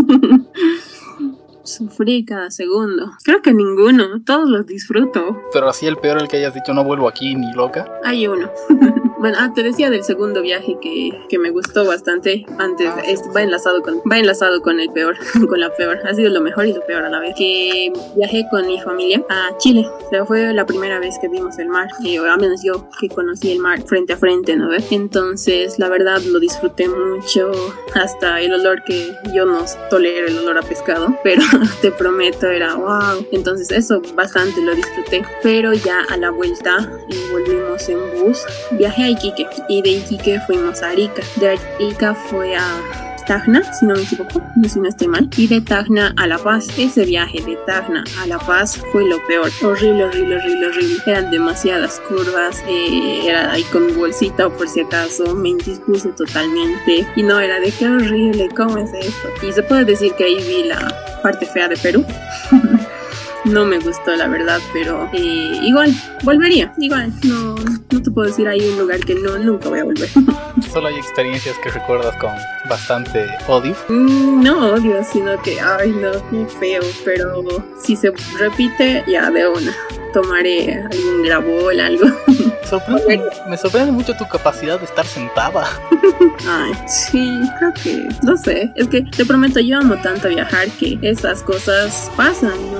Sufrí 1.62 2.24
cada 2.24 2.50
segundo. 2.50 3.12
Creo 3.22 3.42
que 3.42 3.52
ninguno, 3.52 4.22
todos 4.24 4.48
los 4.48 4.66
disfruto. 4.66 5.40
Pero 5.52 5.68
así 5.68 5.86
el 5.86 5.96
peor, 5.98 6.18
el 6.20 6.26
que 6.26 6.38
hayas 6.38 6.54
dicho 6.54 6.74
no 6.74 6.82
vuelvo 6.82 7.06
aquí 7.06 7.34
ni 7.36 7.52
loca. 7.52 7.86
Hay 8.02 8.26
uno. 8.26 8.50
bueno, 9.20 9.36
ah, 9.38 9.52
te 9.54 9.62
decía 9.62 9.90
del 9.90 10.02
segundo 10.02 10.40
viaje 10.40 10.78
que, 10.80 11.10
que 11.28 11.38
me 11.38 11.50
gustó 11.50 11.84
bastante. 11.84 12.46
Antes 12.58 12.88
ah, 12.88 13.32
va 13.36 13.42
enlazado 13.42 13.82
con 13.82 13.98
va 14.10 14.18
enlazado 14.18 14.62
con 14.62 14.80
el 14.80 14.90
peor, 14.90 15.14
con 15.48 15.60
la 15.60 15.70
peor. 15.74 16.00
Ha 16.08 16.14
sido 16.14 16.30
lo 16.30 16.40
mejor 16.40 16.64
y 16.64 16.72
lo 16.72 16.80
peor 16.86 17.04
a 17.04 17.10
la 17.10 17.20
vez. 17.20 17.34
Que 17.36 17.92
viajé 18.16 18.46
con 18.50 18.66
mi 18.66 18.80
familia 18.80 19.22
a 19.28 19.56
Chile. 19.58 19.86
O 20.06 20.08
sea, 20.08 20.24
fue 20.24 20.54
la 20.54 20.64
primera 20.64 20.98
vez 20.98 21.18
que 21.20 21.28
vimos 21.28 21.58
el 21.58 21.68
mar. 21.68 21.88
Y 22.02 22.16
al 22.16 22.40
menos 22.40 22.62
yo 22.64 22.88
que 22.98 23.10
conocí 23.10 23.52
el 23.52 23.58
mar 23.58 23.82
frente 23.82 24.14
a 24.14 24.16
frente, 24.16 24.56
¿no 24.56 24.70
ves? 24.70 24.90
Entonces, 24.90 25.78
la 25.78 25.90
verdad 25.90 26.22
lo 26.22 26.40
disfruté 26.40 26.88
mucho. 26.88 27.52
Hasta 27.94 28.40
el 28.40 28.54
olor 28.54 28.82
que 28.84 29.14
yo 29.34 29.44
no 29.44 29.66
tolero 29.90 30.28
el 30.28 30.38
olor 30.38 30.56
a 30.56 30.62
pescado, 30.62 31.14
pero 31.22 31.42
te 31.82 31.90
prometo, 31.90 32.46
era 32.46 32.74
wow. 32.74 33.26
Entonces 33.32 33.70
eso 33.70 34.00
bastante 34.14 34.62
lo 34.62 34.74
disfruté. 34.74 35.22
Pero 35.42 35.74
ya 35.74 36.04
a 36.08 36.16
la 36.16 36.30
vuelta 36.30 36.90
eh, 37.10 37.28
volvimos 37.30 37.86
en 37.90 37.98
bus. 38.18 38.46
Viajé 38.72 39.09
Iquique 39.10 39.46
y 39.68 39.82
de 39.82 39.90
Iquique 39.90 40.40
fuimos 40.46 40.82
a 40.82 40.90
Arica. 40.90 41.22
De 41.36 41.50
Arica 41.50 42.14
fue 42.14 42.56
a 42.56 42.64
Tacna, 43.30 43.62
si 43.72 43.86
no 43.86 43.94
me 43.94 44.02
equivoco, 44.02 44.42
no 44.56 44.68
si 44.68 44.80
no 44.80 44.88
estoy 44.88 45.06
mal, 45.06 45.30
y 45.36 45.46
de 45.46 45.60
Tacna 45.60 46.12
a 46.16 46.26
La 46.26 46.38
Paz. 46.38 46.66
Ese 46.76 47.04
viaje 47.04 47.40
de 47.40 47.56
Tacna 47.64 48.02
a 48.20 48.26
La 48.26 48.38
Paz 48.38 48.82
fue 48.90 49.08
lo 49.08 49.24
peor. 49.28 49.50
Horrible, 49.62 50.06
horrible, 50.06 50.36
horrible, 50.36 50.66
horrible. 50.66 50.96
Eran 51.06 51.30
demasiadas 51.30 52.00
curvas, 52.08 52.60
eh, 52.66 53.28
era 53.28 53.52
ahí 53.52 53.62
con 53.64 53.86
mi 53.86 53.92
bolsita 53.92 54.48
por 54.48 54.68
si 54.68 54.80
acaso, 54.80 55.34
me 55.36 55.50
indispuse 55.50 56.08
totalmente. 56.08 57.06
Y 57.14 57.22
no, 57.22 57.38
era 57.38 57.60
de 57.60 57.70
qué 57.70 57.88
horrible, 57.88 58.48
¿cómo 58.56 58.78
es 58.78 58.92
esto? 58.94 59.28
Y 59.46 59.52
se 59.52 59.62
puede 59.62 59.84
decir 59.84 60.12
que 60.14 60.24
ahí 60.24 60.36
vi 60.36 60.68
la 60.68 61.20
parte 61.22 61.46
fea 61.46 61.68
de 61.68 61.76
Perú. 61.76 62.04
no 63.50 63.64
me 63.64 63.78
gustó 63.78 64.14
la 64.16 64.28
verdad, 64.28 64.60
pero 64.72 65.08
eh, 65.12 65.60
igual, 65.62 65.92
volvería, 66.22 66.72
igual, 66.78 67.12
no, 67.24 67.54
no 67.54 68.02
te 68.02 68.10
puedo 68.10 68.28
decir 68.28 68.48
hay 68.48 68.60
un 68.60 68.78
lugar 68.78 69.00
que 69.00 69.14
no, 69.14 69.38
nunca 69.38 69.68
voy 69.68 69.80
a 69.80 69.84
volver. 69.84 70.08
Solo 70.72 70.88
hay 70.88 70.96
experiencias 70.96 71.56
que 71.58 71.70
recuerdas 71.70 72.14
con 72.16 72.30
bastante 72.68 73.26
odio. 73.48 73.74
Mm, 73.88 74.42
no 74.42 74.72
odio, 74.72 75.02
sino 75.04 75.40
que, 75.42 75.60
ay 75.60 75.90
no, 75.90 76.12
qué 76.30 76.46
feo, 76.58 76.82
pero 77.04 77.44
si 77.78 77.96
se 77.96 78.12
repite, 78.38 79.04
ya 79.06 79.30
de 79.30 79.48
una, 79.48 79.74
tomaré 80.12 80.74
algún 80.74 81.22
grabol, 81.22 81.80
algo. 81.80 82.06
me 83.48 83.56
sorprende 83.56 83.90
mucho 83.90 84.14
tu 84.14 84.26
capacidad 84.26 84.78
de 84.78 84.84
estar 84.84 85.06
sentada. 85.06 85.66
Ay, 86.48 86.72
sí, 86.86 87.40
creo 87.58 87.72
que, 87.82 88.08
no 88.22 88.36
sé, 88.36 88.70
es 88.76 88.88
que 88.88 89.02
te 89.02 89.24
prometo, 89.24 89.60
yo 89.60 89.78
amo 89.78 89.96
tanto 89.96 90.28
viajar 90.28 90.68
que 90.70 90.98
esas 91.02 91.42
cosas 91.42 92.10
pasan, 92.16 92.54
no, 92.72 92.79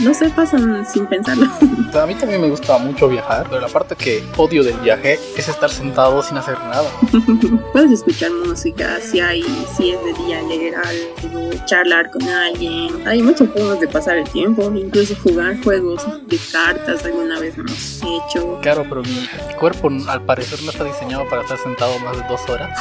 no 0.00 0.14
sé, 0.14 0.30
pasan 0.30 0.86
sin 0.86 1.06
pensarlo. 1.06 1.46
A 1.94 2.06
mí 2.06 2.14
también 2.14 2.40
me 2.40 2.50
gusta 2.50 2.76
mucho 2.78 3.08
viajar, 3.08 3.46
pero 3.48 3.60
la 3.62 3.68
parte 3.68 3.96
que 3.96 4.22
odio 4.36 4.62
del 4.62 4.76
viaje 4.78 5.18
es 5.36 5.48
estar 5.48 5.70
sentado 5.70 6.22
sin 6.22 6.36
hacer 6.36 6.58
nada. 6.60 6.88
Puedes 7.72 7.90
escuchar 7.90 8.30
música, 8.32 9.00
si 9.00 9.20
hay, 9.20 9.42
si 9.76 9.90
es 9.92 10.04
de 10.04 10.12
día 10.24 10.42
leer 10.42 10.74
algo, 10.76 11.50
charlar 11.64 12.10
con 12.10 12.22
alguien. 12.28 13.06
Hay 13.06 13.22
muchas 13.22 13.48
formas 13.50 13.80
de 13.80 13.88
pasar 13.88 14.18
el 14.18 14.28
tiempo, 14.28 14.70
incluso 14.74 15.14
jugar 15.22 15.62
juegos 15.62 16.06
de 16.26 16.38
cartas 16.52 17.04
alguna 17.04 17.38
vez 17.40 17.56
hemos 17.56 18.02
hecho. 18.02 18.60
Claro, 18.66 18.84
pero 18.88 19.02
mi 19.02 19.28
cuerpo 19.58 19.88
al 20.08 20.22
parecer 20.22 20.60
no 20.64 20.70
está 20.70 20.82
diseñado 20.82 21.28
para 21.28 21.42
estar 21.42 21.56
sentado 21.58 21.98
más 22.00 22.16
de 22.16 22.24
dos 22.28 22.40
horas. 22.48 22.76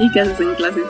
¿Y 0.00 0.10
qué 0.10 0.20
haces 0.20 0.40
en 0.40 0.54
clases? 0.54 0.84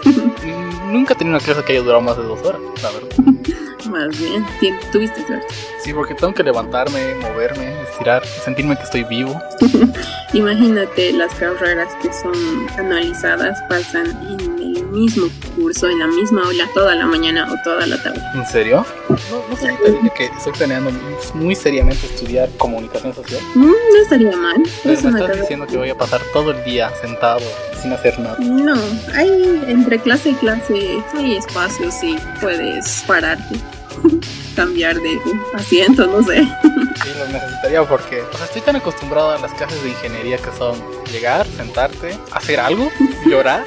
Nunca 0.87 1.13
he 1.13 1.17
tenido 1.17 1.37
una 1.37 1.45
clase 1.45 1.63
que 1.65 1.73
haya 1.73 1.83
durado 1.83 2.01
más 2.01 2.17
de 2.17 2.23
dos 2.23 2.43
horas, 2.43 2.61
la 2.83 2.91
verdad. 2.93 3.66
Más 3.91 4.19
bien, 4.19 4.45
tuviste 4.93 5.27
suerte. 5.27 5.47
Sí, 5.83 5.93
porque 5.93 6.15
tengo 6.15 6.35
que 6.35 6.43
levantarme, 6.43 7.15
moverme, 7.17 7.81
estirar, 7.83 8.27
sentirme 8.27 8.77
que 8.77 8.83
estoy 8.83 9.05
vivo. 9.05 9.41
Imagínate 10.33 11.13
las 11.13 11.35
carreras 11.35 11.95
que 12.03 12.13
son 12.13 12.35
analizadas, 12.79 13.59
pasan 13.69 14.07
en 14.29 14.41
el 14.41 14.87
mismo 14.87 15.29
curso, 15.55 15.89
en 15.89 16.01
la 16.01 16.07
misma 16.07 16.45
aula, 16.45 16.69
toda 16.75 16.95
la 16.95 17.07
mañana 17.07 17.47
o 17.53 17.57
toda 17.63 17.87
la 17.87 18.03
tarde. 18.03 18.21
¿En 18.35 18.47
serio? 18.47 18.85
No, 19.09 19.17
no 19.49 19.57
sé, 19.57 19.77
te 19.83 19.93
dije 19.93 20.13
que 20.17 20.25
estoy 20.27 20.53
planeando 20.53 20.91
muy 21.35 21.55
seriamente 21.55 22.07
estudiar 22.07 22.49
comunicación 22.57 23.15
social. 23.15 23.41
Mm, 23.55 23.67
no 23.67 24.03
estaría 24.03 24.37
mal. 24.37 24.63
Pero 24.83 25.03
me 25.03 25.21
estás 25.21 25.41
diciendo 25.41 25.67
que 25.67 25.77
voy 25.77 25.91
a 25.91 25.97
pasar 25.97 26.21
todo 26.33 26.51
el 26.51 26.65
día 26.65 26.91
sentado 27.01 27.41
sin 27.81 27.93
hacer 27.93 28.19
nada. 28.19 28.37
No, 28.41 28.77
hay 29.15 29.63
entre 29.69 29.99
clase 29.99 30.31
y 30.31 30.35
clase 30.35 31.03
hay 31.15 31.37
espacios 31.37 32.03
y 32.03 32.17
puedes 32.41 33.05
pararte, 33.07 33.57
cambiar 34.57 34.97
de 34.97 35.21
asiento, 35.55 36.07
no 36.07 36.23
sé. 36.23 36.43
Sí, 36.43 37.09
lo 37.19 37.27
necesitaría 37.29 37.83
porque 37.85 38.23
o 38.23 38.37
sea, 38.37 38.47
estoy 38.47 38.63
tan 38.63 38.77
acostumbrado 38.77 39.33
a 39.33 39.39
las 39.39 39.53
clases 39.55 39.83
de 39.83 39.91
ingeniería 39.91 40.39
que 40.39 40.51
son 40.57 40.77
llegar, 41.13 41.47
sentarte, 41.47 42.19
hacer 42.33 42.61
algo, 42.61 42.91
llorar, 43.27 43.65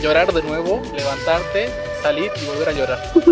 llorar 0.00 0.32
de 0.32 0.42
nuevo, 0.42 0.82
levantarte, 0.96 1.68
salir 2.02 2.30
y 2.40 2.44
volver 2.46 2.68
a 2.68 2.72
llorar. 2.72 3.12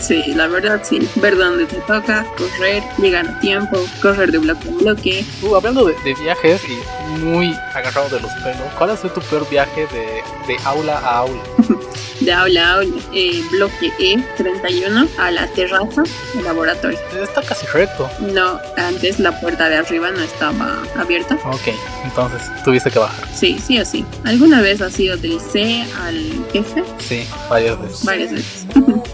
Sí, 0.00 0.32
la 0.34 0.48
verdad 0.48 0.80
sí. 0.82 1.08
Ver 1.16 1.36
dónde 1.36 1.64
te 1.66 1.76
toca, 1.82 2.26
correr, 2.36 2.82
llegar 2.98 3.28
a 3.28 3.38
tiempo, 3.38 3.78
correr 4.02 4.32
de 4.32 4.38
bloque 4.38 4.68
en 4.68 4.78
bloque. 4.78 5.24
Uh, 5.42 5.54
hablando 5.54 5.84
de, 5.84 5.94
de 6.02 6.14
viajes 6.14 6.60
y 6.68 7.18
muy 7.20 7.54
agarrado 7.74 8.08
de 8.08 8.20
los 8.20 8.32
pelos, 8.42 8.62
¿cuál 8.76 8.90
ha 8.90 8.96
sido 8.96 9.10
tu 9.10 9.20
peor 9.20 9.48
viaje 9.48 9.86
de, 9.92 10.22
de 10.52 10.56
aula 10.64 10.98
a 10.98 11.18
aula? 11.18 11.40
De 12.20 12.30
aula 12.34 12.66
a 12.68 12.72
aula, 12.74 12.96
eh, 13.14 13.42
bloque 13.50 13.90
E 13.98 14.22
31 14.36 15.08
a 15.16 15.30
la 15.30 15.46
terraza, 15.54 16.02
laboratorio. 16.44 16.98
Está 17.18 17.40
casi 17.40 17.64
recto. 17.68 18.10
No, 18.20 18.60
antes 18.76 19.18
la 19.18 19.40
puerta 19.40 19.70
de 19.70 19.76
arriba 19.76 20.10
no 20.10 20.20
estaba 20.20 20.82
abierta. 20.98 21.38
Ok, 21.46 21.68
entonces 22.04 22.42
tuviste 22.62 22.90
que 22.90 22.98
bajar. 22.98 23.26
Sí, 23.34 23.58
sí 23.66 23.80
o 23.80 23.86
sí. 23.86 24.04
¿Alguna 24.26 24.60
vez 24.60 24.82
has 24.82 25.00
ido 25.00 25.16
del 25.16 25.40
C 25.40 25.82
al 26.04 26.44
F? 26.52 26.84
Sí, 26.98 27.26
varias 27.48 27.79
veces. 27.82 28.04
Varias 28.04 28.32
veces. 28.32 28.66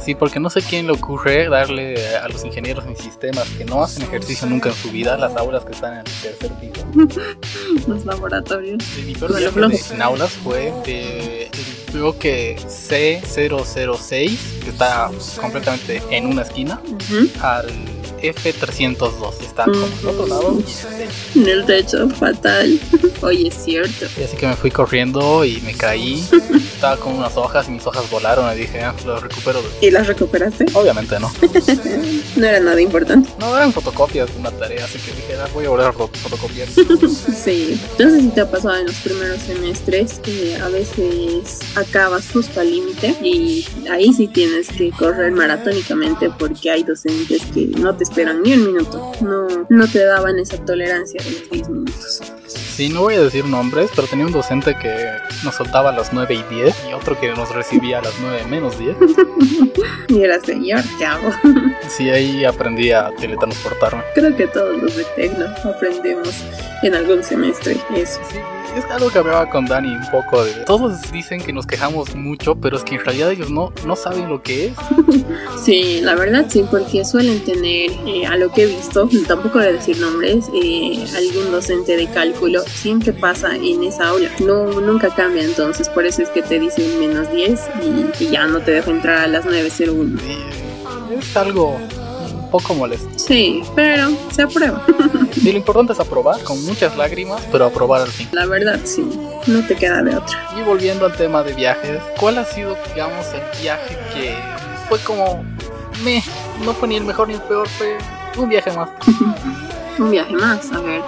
Sí, 0.04 0.14
porque 0.14 0.38
no 0.40 0.50
sé 0.50 0.62
quién 0.62 0.87
le 0.87 0.92
ocurre 0.92 1.49
darle 1.49 2.16
a 2.16 2.28
los 2.28 2.44
ingenieros 2.44 2.85
en 2.87 2.96
sistemas 2.96 3.49
que 3.58 3.64
no 3.64 3.82
hacen 3.82 4.02
ejercicio 4.04 4.46
nunca 4.49 4.68
en 4.70 4.75
su 4.75 4.90
vida 4.90 5.16
las 5.16 5.37
aulas 5.37 5.64
que 5.64 5.73
están 5.73 5.94
en 5.94 5.99
el 6.00 6.04
tercer 6.23 6.52
piso. 6.61 6.87
Los 7.88 8.04
laboratorios. 8.04 8.82
Y 8.99 9.02
Mi 9.02 9.14
peor 9.14 9.37
viaje 9.37 9.61
de- 9.61 9.94
en 9.94 10.02
aulas 10.02 10.30
fue 10.30 10.73
de 10.85 11.44
el 11.44 11.92
bloque 11.92 12.56
C006, 12.66 14.38
que 14.64 14.70
está 14.70 15.11
completamente 15.40 16.02
en 16.11 16.26
una 16.26 16.42
esquina, 16.42 16.80
al 17.40 17.66
F302, 18.23 19.37
que 19.38 19.46
está 19.46 19.64
como 19.64 19.85
al 19.85 20.06
otro 20.08 20.26
lado. 20.26 20.58
En 21.35 21.49
el 21.49 21.64
techo, 21.64 22.08
fatal. 22.11 22.78
Oye, 23.23 23.49
es 23.49 23.54
cierto. 23.64 24.06
Y 24.18 24.25
así 24.25 24.37
que 24.37 24.46
me 24.46 24.54
fui 24.56 24.70
corriendo 24.70 25.44
y 25.44 25.61
me 25.62 25.73
caí. 25.75 26.23
Estaba 26.54 26.96
con 26.99 27.14
unas 27.14 27.37
hojas 27.37 27.68
y 27.68 27.73
mis 27.73 27.87
hojas 27.87 28.08
volaron. 28.11 28.52
Y 28.54 28.61
dije, 28.61 28.80
ah, 28.82 28.94
lo 29.06 29.18
recupero. 29.20 29.62
¿Y 29.80 29.90
las 29.90 30.06
recuperaste? 30.06 30.66
Obviamente 30.75 31.18
no. 31.20 31.30
No 32.37 32.44
era 32.46 32.61
nada 32.61 32.78
importante. 32.82 33.30
No 33.38 33.56
eran 33.56 33.73
fotocopias 33.73 34.30
de 34.32 34.38
una 34.38 34.50
tarea, 34.50 34.85
así 34.85 34.99
que 34.99 35.11
dije, 35.12 35.37
ah, 35.42 35.49
voy 35.54 35.64
a 35.64 35.70
volver 35.70 35.87
a 35.87 35.92
fo- 35.92 36.11
fotocopiar. 36.12 36.68
Sí. 36.68 37.80
No 37.99 38.11
sé 38.11 38.20
si 38.20 38.28
te 38.28 38.42
ha 38.42 38.50
pasado 38.50 38.76
en 38.76 38.87
los 38.87 38.96
primeros 38.96 39.40
semestres 39.40 40.18
que 40.23 40.56
a 40.56 40.68
veces 40.68 41.61
acabas 41.76 42.26
justo 42.30 42.61
al 42.61 42.70
límite 42.70 43.14
y 43.23 43.66
ahí 43.90 44.12
sí 44.12 44.28
tienes 44.28 44.68
que 44.68 44.90
correr 44.90 45.32
maratónicamente 45.32 46.30
porque 46.38 46.70
hay 46.70 46.82
docentes 46.82 47.42
que 47.54 47.66
no 47.66 47.94
te 47.96 48.04
esperan 48.06 48.42
ni 48.42 48.54
un 48.54 48.66
minuto. 48.66 49.12
No, 49.20 49.46
no 49.68 49.88
te 49.88 50.04
daban 50.04 50.38
esa 50.38 50.64
tolerancia 50.64 51.22
de 51.22 51.30
los 51.30 51.50
10 51.50 51.68
minutos. 51.68 52.22
Sí, 52.46 52.88
no 52.88 53.02
voy 53.02 53.14
a 53.14 53.20
decir 53.20 53.44
nombres, 53.44 53.90
pero 53.94 54.06
tenía 54.06 54.26
un 54.26 54.32
docente 54.32 54.76
que 54.76 55.10
nos 55.44 55.54
soltaba 55.54 55.90
a 55.90 55.92
las 55.92 56.12
9 56.12 56.34
y 56.34 56.54
10 56.54 56.76
y 56.90 56.92
otro 56.92 57.18
que 57.18 57.32
nos 57.32 57.54
recibía 57.54 57.98
a 57.98 58.02
las 58.02 58.14
9 58.20 58.44
menos 58.48 58.78
10. 58.78 58.96
Y 60.08 60.22
eras 60.22 60.42
de, 60.44 60.54
¿y 60.54 60.70
ahora 60.70 60.84
qué 60.98 61.04
hago? 61.04 61.30
Sí, 61.88 62.08
ahí 62.10 62.44
aprendí 62.44 62.92
a 62.92 63.10
teletransportarme. 63.18 64.02
Creo 64.14 64.34
que 64.36 64.46
todos 64.46 64.80
los 64.80 64.96
de 64.96 65.04
Tecno 65.16 65.46
aprendemos 65.64 66.44
en 66.82 66.94
algún 66.94 67.25
semestre 67.25 67.76
eso. 67.94 68.20
Sí, 68.30 68.38
es 68.78 68.85
algo 68.90 69.11
que 69.11 69.18
hablaba 69.18 69.49
con 69.49 69.64
Dani 69.66 69.95
un 69.95 70.11
poco 70.11 70.45
de... 70.45 70.52
Todos 70.64 71.11
dicen 71.11 71.42
que 71.42 71.52
nos 71.52 71.66
quejamos 71.66 72.14
mucho, 72.14 72.54
pero 72.56 72.76
es 72.76 72.85
que 72.85 72.97
en 72.97 73.04
realidad 73.04 73.30
ellos 73.30 73.50
no, 73.50 73.73
no 73.87 73.97
saben 73.97 74.28
lo 74.28 74.42
que 74.42 74.66
es. 74.66 74.73
Sí, 75.62 76.00
la 76.02 76.14
verdad 76.14 76.47
sí, 76.49 76.64
porque 76.71 77.04
suelen 77.04 77.42
tener, 77.42 77.90
eh, 78.06 78.26
a 78.26 78.37
lo 78.37 78.52
que 78.52 78.64
he 78.64 78.66
visto, 78.66 79.09
tampoco 79.26 79.59
voy 79.59 79.68
a 79.68 79.73
decir 79.73 79.99
nombres, 79.99 80.47
eh, 80.54 81.04
algún 81.16 81.50
docente 81.50 81.97
de 81.97 82.09
cálculo 82.09 82.62
siempre 82.62 83.12
pasa 83.12 83.56
en 83.56 83.83
esa 83.83 84.09
aula. 84.09 84.30
No, 84.45 84.80
nunca 84.80 85.12
cambia, 85.14 85.42
entonces 85.42 85.88
por 85.88 86.06
eso 86.06 86.23
es 86.23 86.28
que 86.28 86.42
te 86.42 86.61
dicen 86.61 87.00
menos 87.00 87.33
10 87.33 87.61
y, 87.83 88.25
y 88.25 88.30
ya 88.30 88.47
no 88.47 88.61
te 88.61 88.73
deja 88.73 88.90
entrar 88.90 89.18
a 89.18 89.26
las 89.26 89.45
9.01. 89.45 90.21
Sí, 90.21 90.38
es 91.18 91.37
algo 91.37 91.78
poco 92.56 92.75
molesto. 92.75 93.08
Sí, 93.18 93.62
pero 93.75 94.10
se 94.30 94.42
aprueba. 94.42 94.84
Sí, 95.36 95.52
lo 95.52 95.58
importante 95.58 95.92
es 95.92 96.00
aprobar 96.00 96.42
con 96.42 96.64
muchas 96.64 96.96
lágrimas, 96.96 97.42
pero 97.52 97.66
aprobar 97.66 98.00
al 98.00 98.08
fin. 98.08 98.26
La 98.32 98.46
verdad 98.46 98.80
sí, 98.84 99.06
no 99.46 99.64
te 99.66 99.76
queda 99.76 100.02
de 100.02 100.16
otra. 100.16 100.48
Y 100.58 100.62
volviendo 100.62 101.04
al 101.04 101.14
tema 101.14 101.42
de 101.42 101.52
viajes, 101.52 102.00
¿cuál 102.18 102.38
ha 102.38 102.44
sido, 102.46 102.76
digamos, 102.94 103.26
el 103.34 103.62
viaje 103.62 103.96
que 104.14 104.34
fue 104.88 104.98
como... 105.00 105.44
Me, 106.02 106.25
no 106.64 106.72
fue 106.72 106.88
ni 106.88 106.96
el 106.96 107.04
mejor 107.04 107.28
ni 107.28 107.34
el 107.34 107.42
peor, 107.42 107.68
fue 107.68 107.98
un 108.38 108.48
viaje 108.48 108.72
más. 108.72 108.88
Un 109.98 110.10
viaje 110.10 110.34
más, 110.34 110.72
a 110.72 110.80
ver. 110.80 111.02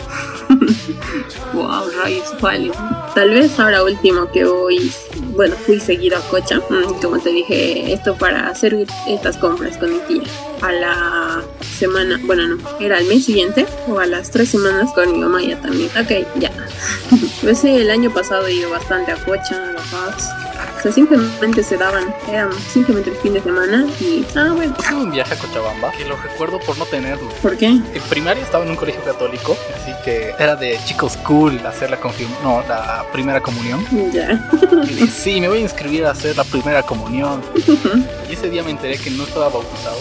wow, 1.52 1.85
rayos, 2.02 2.28
¿cuáles? 2.40 2.76
Tal 3.14 3.31
vez 3.31 3.59
ahora 3.59 3.83
último 3.83 4.31
que 4.31 4.45
voy, 4.45 4.93
bueno, 5.38 5.54
fui 5.54 5.78
seguido 5.78 6.18
a 6.18 6.21
Cocha, 6.30 6.59
mm, 6.68 7.00
como 7.00 7.21
te 7.21 7.30
dije, 7.30 7.92
esto 7.92 8.16
para 8.16 8.49
hacer 8.49 8.76
estas 9.07 9.37
compras 9.37 9.78
con 9.78 9.92
mi 9.92 10.00
tía. 10.00 10.25
A 10.62 10.73
la 10.73 11.42
semana, 11.78 12.18
bueno, 12.25 12.57
no, 12.57 12.59
era 12.80 12.99
al 12.99 13.04
mes 13.04 13.26
siguiente 13.26 13.64
o 13.87 14.00
a 14.00 14.07
las 14.07 14.33
tres 14.33 14.49
semanas 14.49 14.92
con 14.95 15.12
mi 15.12 15.18
mamá 15.18 15.40
ya 15.40 15.61
también. 15.61 15.90
Ok, 15.90 16.26
ya. 16.40 16.50
Pues 17.40 17.61
sí, 17.61 17.68
el 17.68 17.88
año 17.88 18.12
pasado 18.12 18.49
he 18.49 18.54
ido 18.54 18.68
bastante 18.68 19.12
a 19.12 19.16
Cocha, 19.25 19.71
a 19.71 19.75
La. 19.75 20.58
O 20.79 20.81
sea, 20.81 20.93
simplemente 20.93 21.63
se 21.65 21.77
daban, 21.77 22.15
eran 22.29 22.51
simplemente 22.69 23.11
el 23.11 23.17
fin 23.17 23.33
de 23.35 23.43
semana 23.43 23.85
y, 24.01 24.25
ah, 24.37 24.53
bueno, 24.55 24.75
Tuve 24.77 25.03
un 25.03 25.11
viaje 25.11 25.35
a 25.35 25.37
Cochabamba 25.37 25.91
que 25.91 26.05
lo 26.05 26.17
recuerdo 26.17 26.61
por 26.61 26.79
no 26.79 26.85
tenerlo. 26.87 27.29
¿por 27.43 27.57
qué? 27.57 27.67
En 27.67 28.03
primaria 28.09 28.43
estaba 28.45 28.65
en 28.65 28.71
un 28.71 28.77
colegio 28.77 29.03
católico, 29.03 29.57
así 29.77 29.93
que 30.05 30.35
era 30.39 30.55
de 30.55 30.79
chicos 30.85 31.17
cool 31.19 31.59
hacer 31.67 31.91
la 31.91 31.99
no, 32.43 32.63
la 32.69 33.05
primera 33.13 33.41
comunión. 33.41 33.85
Ya. 34.13 34.41
Y 34.85 34.95
dije, 34.95 35.07
sí, 35.09 35.41
me 35.41 35.49
voy 35.49 35.59
a 35.59 35.63
inscribir 35.63 36.07
a 36.07 36.13
hacer 36.13 36.37
la 36.37 36.45
primera 36.45 36.83
comunión. 36.83 37.43
Y 38.29 38.35
ese 38.35 38.51
día 38.51 38.63
me 38.63 38.71
enteré 38.71 38.99
que 38.99 39.11
no 39.11 39.25
estaba 39.25 39.49
bautizado. 39.49 39.97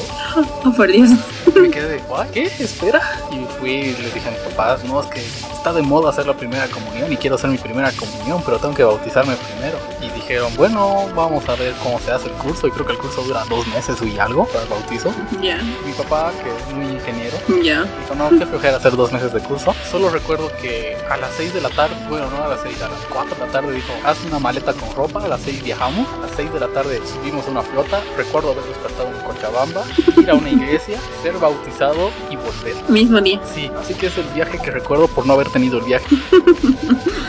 Oh, 0.66 0.72
por 0.74 0.92
Dios. 0.92 1.12
Me 1.56 1.70
quedé 1.70 1.88
de, 1.88 1.98
"¿What? 2.10 2.28
¿qué? 2.34 2.44
Espera. 2.60 3.02
Y 3.32 3.46
fui 3.58 3.72
y 3.72 3.96
les 4.02 4.14
dije 4.14 4.28
a 4.28 4.32
mis 4.32 4.42
papás, 4.42 4.84
no, 4.84 5.00
es 5.00 5.08
que 5.08 5.22
está 5.22 5.72
de 5.72 5.82
moda 5.82 6.10
hacer 6.10 6.28
la 6.28 6.34
primera 6.36 6.68
comunión 6.68 7.12
y 7.12 7.16
quiero 7.16 7.38
hacer 7.38 7.50
mi 7.50 7.58
primera 7.58 7.90
comunión, 7.94 8.42
pero 8.46 8.58
tengo 8.60 8.74
que 8.76 8.84
bautizarme 8.84 9.34
primero. 9.38 9.78
Y 10.02 10.10
dijeron, 10.14 10.52
bueno, 10.58 10.67
vamos 10.74 11.48
a 11.48 11.56
ver 11.56 11.74
cómo 11.84 12.00
se 12.00 12.12
hace 12.12 12.28
el 12.28 12.34
curso. 12.34 12.68
Y 12.68 12.72
creo 12.72 12.86
que 12.86 12.94
el 12.94 12.98
curso 12.98 13.22
dura 13.24 13.44
dos 13.50 13.66
meses 13.68 13.98
y 14.02 14.18
algo 14.20 14.46
para 14.46 14.64
el 14.64 14.70
bautizo. 14.70 15.14
Ya, 15.42 15.58
Mi 15.86 15.94
papá, 15.94 16.32
que 16.44 16.50
es 16.50 16.76
muy 16.76 16.86
ingeniero, 16.94 17.38
ya. 17.64 17.84
Dijo, 17.84 18.16
no, 18.16 18.30
qué 18.38 18.46
flojera 18.46 18.78
hacer 18.78 18.96
dos 18.96 19.12
meses 19.12 19.34
de 19.34 19.40
curso. 19.42 19.74
Solo 19.90 20.10
recuerdo 20.10 20.52
que 20.62 20.98
a 21.10 21.18
las 21.18 21.32
6 21.38 21.54
de 21.54 21.62
la 21.62 21.70
tarde, 21.70 21.96
bueno, 22.10 22.30
no 22.30 22.44
a 22.44 22.48
las 22.48 22.62
6, 22.62 22.82
a 22.82 22.90
las 22.90 23.00
4 23.12 23.36
de 23.36 23.46
la 23.46 23.52
tarde 23.52 23.74
dijo, 23.74 23.94
haz 24.04 24.18
una 24.26 24.40
maleta 24.40 24.74
con 24.74 24.94
ropa, 24.96 25.24
a 25.24 25.28
las 25.28 25.42
6 25.42 25.64
viajamos, 25.64 26.08
a 26.14 26.28
las 26.28 26.32
6 26.36 26.54
de 26.54 26.60
la 26.60 26.68
tarde 26.68 27.02
subimos 27.06 27.48
a 27.48 27.52
una 27.52 27.62
flota, 27.62 28.02
recuerdo 28.16 28.52
haber 28.52 28.64
despertado 28.66 29.10
en 29.10 29.24
Cochabamba, 29.24 29.84
ir 30.18 30.30
a 30.30 30.36
una 30.36 30.50
iglesia, 30.50 31.00
ser 31.22 31.38
bautizado 31.38 32.12
y 32.30 32.36
volver. 32.36 32.76
Mismo 32.90 33.22
día. 33.22 33.40
Sí, 33.54 33.70
así 33.80 33.94
que 33.94 34.08
es 34.08 34.18
el 34.18 34.26
viaje 34.36 34.60
que 34.60 34.72
recuerdo 34.72 35.08
por 35.08 35.26
no 35.26 35.34
haber 35.34 35.50
tenido 35.50 35.80
el 35.80 35.86
viaje. 35.86 36.16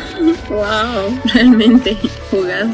Wow, 0.49 1.21
realmente 1.35 1.97
fugaz. 2.31 2.67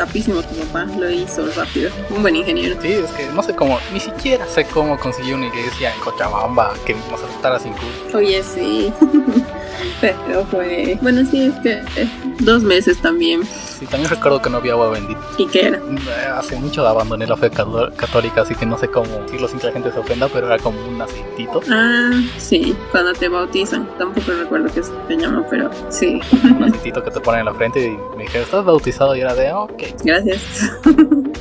Capísimo 0.00 0.40
tu 0.40 0.54
papá, 0.54 0.86
lo 0.98 1.10
hizo 1.10 1.46
rápido. 1.54 1.90
Un 2.08 2.22
buen 2.22 2.34
ingeniero. 2.34 2.80
Sí, 2.80 2.90
es 2.90 3.10
que 3.10 3.26
no 3.26 3.42
sé 3.42 3.54
cómo, 3.54 3.78
ni 3.92 4.00
siquiera 4.00 4.46
sé 4.46 4.64
cómo 4.64 4.98
conseguí 4.98 5.34
una 5.34 5.48
iglesia 5.48 5.92
en 5.94 6.00
Cochabamba 6.00 6.72
que 6.86 6.94
nos 6.94 7.22
aceptara 7.22 7.58
sin 7.58 7.74
curso. 7.74 8.16
Oye, 8.16 8.42
sí. 8.42 8.90
Pero 10.00 10.44
fue. 10.46 10.98
Bueno, 11.02 11.24
sí, 11.30 11.46
es 11.46 11.54
que 11.62 11.72
eh, 12.00 12.08
dos 12.40 12.62
meses 12.62 13.00
también. 13.00 13.42
Sí, 13.44 13.86
también 13.86 14.10
recuerdo 14.10 14.40
que 14.42 14.50
no 14.50 14.58
había 14.58 14.72
agua 14.72 14.90
bendita. 14.90 15.20
¿Y 15.38 15.46
qué 15.46 15.66
era? 15.68 15.78
Eh, 15.78 16.26
Hace 16.34 16.56
mucho 16.56 16.86
abandoné 16.86 17.26
la 17.26 17.36
fe 17.36 17.50
cató- 17.50 17.90
católica, 17.96 18.42
así 18.42 18.54
que 18.54 18.66
no 18.66 18.78
sé 18.78 18.88
cómo 18.88 19.06
decirlo 19.22 19.48
sin 19.48 19.58
que 19.58 19.66
la 19.68 19.72
gente 19.72 19.90
se 19.92 19.98
ofenda, 19.98 20.28
pero 20.28 20.46
era 20.46 20.58
como 20.58 20.78
un 20.86 21.00
aceitito, 21.00 21.60
Ah, 21.70 22.10
sí, 22.38 22.74
cuando 22.90 23.12
te 23.14 23.28
bautizan. 23.28 23.88
Tampoco 23.98 24.32
recuerdo 24.32 24.68
qué 24.72 24.82
se 24.82 25.16
llama, 25.16 25.44
pero 25.50 25.70
sí. 25.90 26.20
un 26.44 26.64
aceitito 26.64 27.02
que 27.02 27.10
te 27.10 27.20
ponen 27.20 27.40
en 27.40 27.46
la 27.46 27.54
frente 27.54 27.84
y 27.86 28.16
me 28.16 28.24
dijeron, 28.24 28.44
¿estás 28.44 28.64
bautizado? 28.64 29.16
Y 29.16 29.20
era 29.20 29.34
de, 29.34 29.48
"Ah, 29.48 29.60
ok. 29.60 29.82
Gracias. 30.04 30.40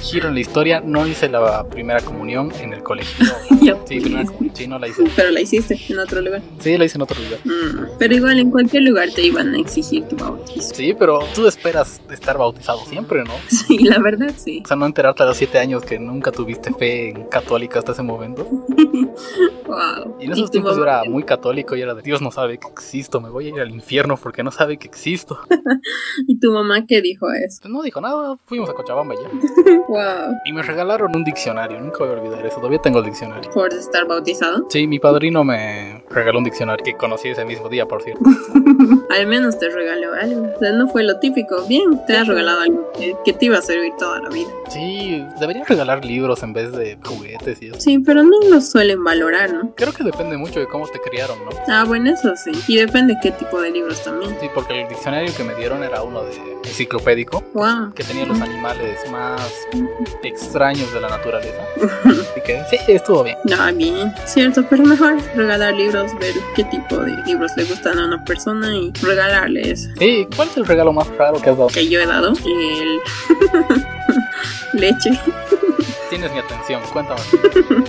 giro 0.02 0.30
en 0.30 0.34
la 0.36 0.40
historia, 0.40 0.82
no 0.84 1.06
hice 1.06 1.28
la 1.28 1.64
primera 1.66 2.00
comunión 2.00 2.52
en 2.62 2.74
el 2.74 2.82
colegio. 2.84 3.26
Yo, 3.62 3.78
Sí, 3.86 4.00
primera 4.00 4.24
comunión, 4.26 4.56
sí, 4.56 4.68
no 4.68 4.80
la 4.80 4.88
hice. 4.88 5.04
pero 5.16 5.30
la 5.32 5.42
hiciste 5.42 5.78
en 5.90 6.00
otro 6.00 6.22
lugar. 6.22 6.42
Sí, 6.60 6.78
la 6.78 6.86
hice 6.86 6.98
en 6.98 7.02
otro 7.02 7.18
lugar. 7.22 7.40
Mm, 7.44 7.98
Pero 7.98 8.16
igual 8.16 8.39
en 8.40 8.52
cualquier 8.52 8.84
lugar 8.84 9.10
te 9.14 9.24
iban 9.24 9.54
a 9.54 9.60
exigir 9.60 10.08
tu 10.08 10.16
bautizo. 10.16 10.74
Sí, 10.74 10.94
pero 10.98 11.20
tú 11.34 11.48
esperas 11.48 12.02
estar 12.10 12.38
bautizado 12.38 12.80
siempre, 12.86 13.24
¿no? 13.24 13.34
Sí, 13.50 13.78
la 13.80 14.00
verdad 14.00 14.34
sí. 14.36 14.62
O 14.64 14.68
sea, 14.68 14.78
no 14.78 14.86
enterarte 14.86 15.24
a 15.24 15.26
los 15.28 15.38
7 15.38 15.60
años 15.60 15.84
que 15.84 16.00
nunca 16.00 16.32
tuviste 16.32 16.74
fe 16.74 17.10
en 17.10 17.26
católica 17.26 17.80
hasta 17.80 17.92
ese 17.92 18.04
momento. 18.04 18.48
Wow. 19.70 20.18
Y 20.20 20.26
en 20.26 20.32
esos 20.32 20.50
tiempos 20.50 20.76
yo 20.76 20.84
era 20.84 21.04
muy 21.04 21.24
católico 21.24 21.76
y 21.76 21.82
era 21.82 21.94
de 21.94 22.02
Dios 22.02 22.22
no 22.22 22.32
sabe 22.32 22.58
que 22.58 22.68
existo, 22.68 23.22
me 23.22 23.30
voy 23.30 23.46
a 23.46 23.50
ir 23.50 23.60
al 23.60 23.70
infierno 23.70 24.18
porque 24.18 24.42
no 24.42 24.52
sabe 24.52 24.78
que 24.78 24.88
existo. 24.88 25.40
¿Y 26.28 26.40
tu 26.40 26.52
mamá 26.52 26.86
qué 26.88 27.02
dijo 27.02 27.28
eso? 27.32 27.70
No 27.70 27.84
dijo 27.84 28.02
nada, 28.02 28.36
fuimos 28.46 28.70
a 28.70 28.74
Cochabamba 28.74 29.14
ya. 29.16 29.30
Wow. 29.88 30.38
Y 30.46 30.54
me 30.54 30.64
regalaron 30.64 31.16
un 31.16 31.24
diccionario, 31.24 31.80
nunca 31.80 32.00
voy 32.00 32.10
a 32.10 32.20
olvidar 32.20 32.46
eso, 32.46 32.58
todavía 32.58 32.80
tengo 32.82 33.00
el 33.00 33.06
diccionario. 33.06 33.52
Por 33.52 33.72
estar 33.74 34.08
bautizado. 34.08 34.66
Sí, 34.70 34.88
mi 34.88 35.00
padrino 35.00 35.44
me 35.44 36.04
regaló 36.10 36.40
un 36.40 36.46
diccionario 36.46 36.84
que 36.84 36.96
conocí 36.96 37.30
ese 37.30 37.46
mismo 37.46 37.70
día, 37.70 37.86
por 37.88 38.02
cierto. 38.02 38.24
Al 39.10 39.28
menos 39.28 39.58
te 39.58 39.70
regaló 39.70 40.14
algo. 40.14 40.54
O 40.56 40.60
sea, 40.60 40.72
no 40.74 40.88
fue 40.88 41.04
lo 41.04 41.18
típico. 41.20 41.66
Bien, 41.68 42.00
te 42.06 42.18
has 42.18 42.28
regalado 42.28 42.62
algo 42.62 42.92
que, 42.98 43.16
que 43.26 43.34
te 43.34 43.46
iba 43.46 43.58
a 43.58 43.62
servir 43.62 43.92
toda 43.98 44.20
la 44.22 44.30
vida. 44.30 44.50
Sí, 44.70 45.24
debería 45.40 45.64
regalar 45.66 46.06
libros 46.06 46.44
en 46.44 46.54
vez 46.54 46.72
de 46.72 46.98
juguetes 47.04 47.62
y 47.62 47.68
eso. 47.68 47.80
Sí, 47.80 48.00
pero 48.00 48.24
no 48.24 48.38
lo 48.50 48.62
suelen 48.62 49.04
valorar, 49.04 49.52
¿no? 49.54 49.74
Creo 49.76 49.94
que 49.94 50.04
depende 50.04 50.38
mucho 50.38 50.60
de 50.60 50.68
cómo 50.68 50.88
te 50.88 51.00
criaron, 51.00 51.38
¿no? 51.46 51.52
Ah, 51.68 51.84
bueno, 51.86 52.12
eso 52.12 52.34
sí. 52.36 52.52
Y 52.68 52.78
depende 52.78 53.18
qué 53.22 53.32
tipo 53.32 53.60
de 53.62 53.72
libros 53.72 54.02
también. 54.04 54.36
Sí, 54.40 54.48
porque 54.54 54.82
el 54.84 54.88
diccionario 54.90 55.34
que 55.36 55.44
me 55.44 55.56
dieron 55.56 55.84
era 55.84 56.02
uno 56.04 56.24
de 56.24 56.34
enciclopédico 56.66 57.44
Wow. 57.54 57.94
que 57.94 58.04
tenía 58.04 58.26
los 58.26 58.40
animales 58.42 59.00
más 59.12 59.42
extraños 60.24 60.94
de 60.94 61.02
la 61.02 61.10
naturaleza. 61.10 61.62
Así 62.06 62.42
que 62.46 62.62
sí, 62.70 62.78
estuvo 62.92 63.24
bien. 63.24 63.38
Ah, 63.58 63.72
bien. 63.72 64.14
Cierto, 64.26 64.64
pero 64.70 64.84
mejor 64.84 65.18
regalar 65.36 65.74
libros, 65.74 66.12
ver 66.20 66.34
qué 66.56 66.64
tipo 66.66 66.98
de 66.98 67.12
libros 67.26 67.52
le 67.58 67.64
gustan 67.66 67.98
a 68.00 68.06
una 68.06 68.19
persona 68.26 68.76
y 68.76 68.92
regalarle 69.02 69.72
eso. 69.72 69.90
Sí, 69.98 70.28
¿cuál 70.36 70.48
es 70.50 70.58
el 70.58 70.66
regalo 70.66 70.94
más 70.94 71.08
raro 71.18 71.42
que 71.42 71.50
has 71.50 71.58
dado? 71.58 71.70
Que 71.70 71.88
yo 71.88 72.00
he 72.00 72.06
dado. 72.06 72.34
El... 72.46 73.00
Leche. 74.80 75.20
Tienes 76.10 76.32
mi 76.34 76.40
atención, 76.40 76.82
cuéntame. 76.92 77.22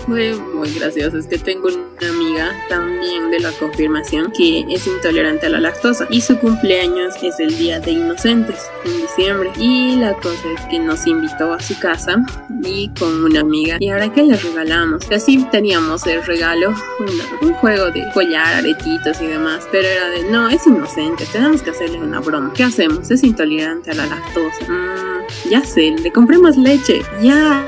Fue 0.06 0.34
muy 0.34 0.70
gracioso. 0.74 1.16
Es 1.16 1.26
que 1.26 1.38
tengo 1.38 1.68
una 1.68 2.08
amiga 2.10 2.50
también 2.68 3.30
de 3.30 3.40
la 3.40 3.50
confirmación 3.52 4.30
que 4.32 4.66
es 4.68 4.86
intolerante 4.86 5.46
a 5.46 5.48
la 5.48 5.60
lactosa 5.60 6.06
y 6.10 6.20
su 6.20 6.36
cumpleaños 6.38 7.14
es 7.22 7.40
el 7.40 7.56
día 7.56 7.80
de 7.80 7.92
inocentes 7.92 8.60
en 8.84 9.00
diciembre. 9.00 9.50
Y 9.56 9.96
la 9.96 10.12
cosa 10.14 10.42
es 10.54 10.60
que 10.66 10.78
nos 10.78 11.06
invitó 11.06 11.54
a 11.54 11.60
su 11.60 11.78
casa 11.78 12.16
y 12.62 12.90
con 12.98 13.24
una 13.24 13.40
amiga. 13.40 13.78
¿Y 13.80 13.88
ahora 13.88 14.12
qué 14.12 14.22
le 14.22 14.36
regalamos? 14.36 15.10
Así 15.10 15.42
teníamos 15.50 16.06
el 16.06 16.22
regalo, 16.22 16.74
una- 16.98 17.24
un 17.40 17.54
juego 17.54 17.90
de 17.90 18.04
collar, 18.12 18.54
aretitos 18.56 19.18
y 19.22 19.28
demás. 19.28 19.66
Pero 19.72 19.88
era 19.88 20.10
de 20.10 20.24
no, 20.24 20.48
es 20.50 20.66
inocente, 20.66 21.24
tenemos 21.32 21.62
que 21.62 21.70
hacerle 21.70 21.98
una 21.98 22.20
broma. 22.20 22.52
¿Qué 22.54 22.64
hacemos? 22.64 23.10
Es 23.10 23.22
intolerante 23.24 23.92
a 23.92 23.94
la 23.94 24.04
lactosa. 24.06 24.66
Mm, 24.68 25.50
ya 25.50 25.64
sé, 25.64 25.92
le 26.02 26.12
compremos 26.12 26.56
leche. 26.58 27.00
Ya 27.22 27.66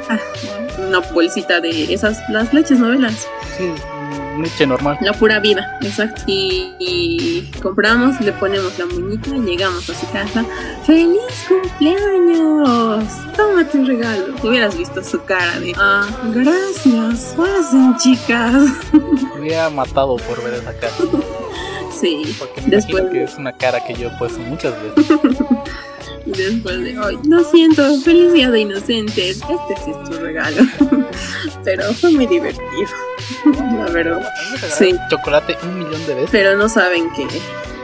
una 0.78 0.99
bolsita 1.00 1.61
de 1.61 1.92
esas, 1.92 2.18
las 2.30 2.52
leches 2.52 2.78
novelas, 2.78 3.26
Sí, 3.56 3.70
leche 4.40 4.66
normal. 4.66 4.96
la 5.00 5.12
pura 5.12 5.40
vida, 5.40 5.78
exacto. 5.82 6.22
Y, 6.26 6.75
y 6.78 7.50
compramos, 7.62 8.20
le 8.20 8.32
ponemos 8.32 8.78
la 8.78 8.87
muñeca, 8.87 9.30
llegamos 9.37 9.88
a 9.90 9.94
su 9.94 10.11
casa. 10.11 10.44
¡Feliz 10.87 11.20
cumpleaños! 11.49 13.04
Toma 13.37 13.64
tu 13.68 13.84
regalo. 13.84 14.34
Hubieras 14.42 14.76
visto 14.76 15.02
su 15.04 15.22
cara 15.25 15.58
de, 15.61 15.75
ah, 15.78 16.06
gracias, 16.34 17.34
pasen 17.37 17.96
chicas. 17.99 18.54
Me 18.92 19.40
hubiera 19.40 19.70
matado 19.70 20.16
por 20.16 20.42
ver 20.44 20.54
esa 20.54 20.72
cara. 20.75 20.92
Sí, 22.00 22.34
Porque 22.38 22.62
me 22.62 22.68
Después- 22.68 23.11
que 23.12 23.22
es 23.25 23.37
una 23.37 23.52
cara 23.52 23.84
que 23.84 23.94
yo 23.94 24.08
he 24.08 24.18
puesto 24.18 24.40
muchas 24.40 24.75
veces. 24.82 25.18
Y 26.34 26.42
después 26.42 26.80
de, 26.80 26.98
ay, 27.02 27.18
lo 27.28 27.44
siento, 27.44 27.98
feliz 28.00 28.32
día 28.32 28.50
de 28.50 28.60
inocentes. 28.60 29.40
Este 29.40 29.84
sí 29.84 29.90
es 29.90 30.10
tu 30.10 30.18
regalo. 30.18 30.62
Pero 31.64 31.92
fue 31.94 32.10
muy 32.10 32.26
divertido, 32.26 32.66
la 33.76 33.90
verdad. 33.90 34.28
Sí. 34.76 34.94
chocolate 35.10 35.56
un 35.62 35.78
millón 35.78 36.06
de 36.06 36.14
veces. 36.14 36.30
Pero 36.30 36.56
no 36.56 36.68
saben 36.68 37.10
que 37.12 37.26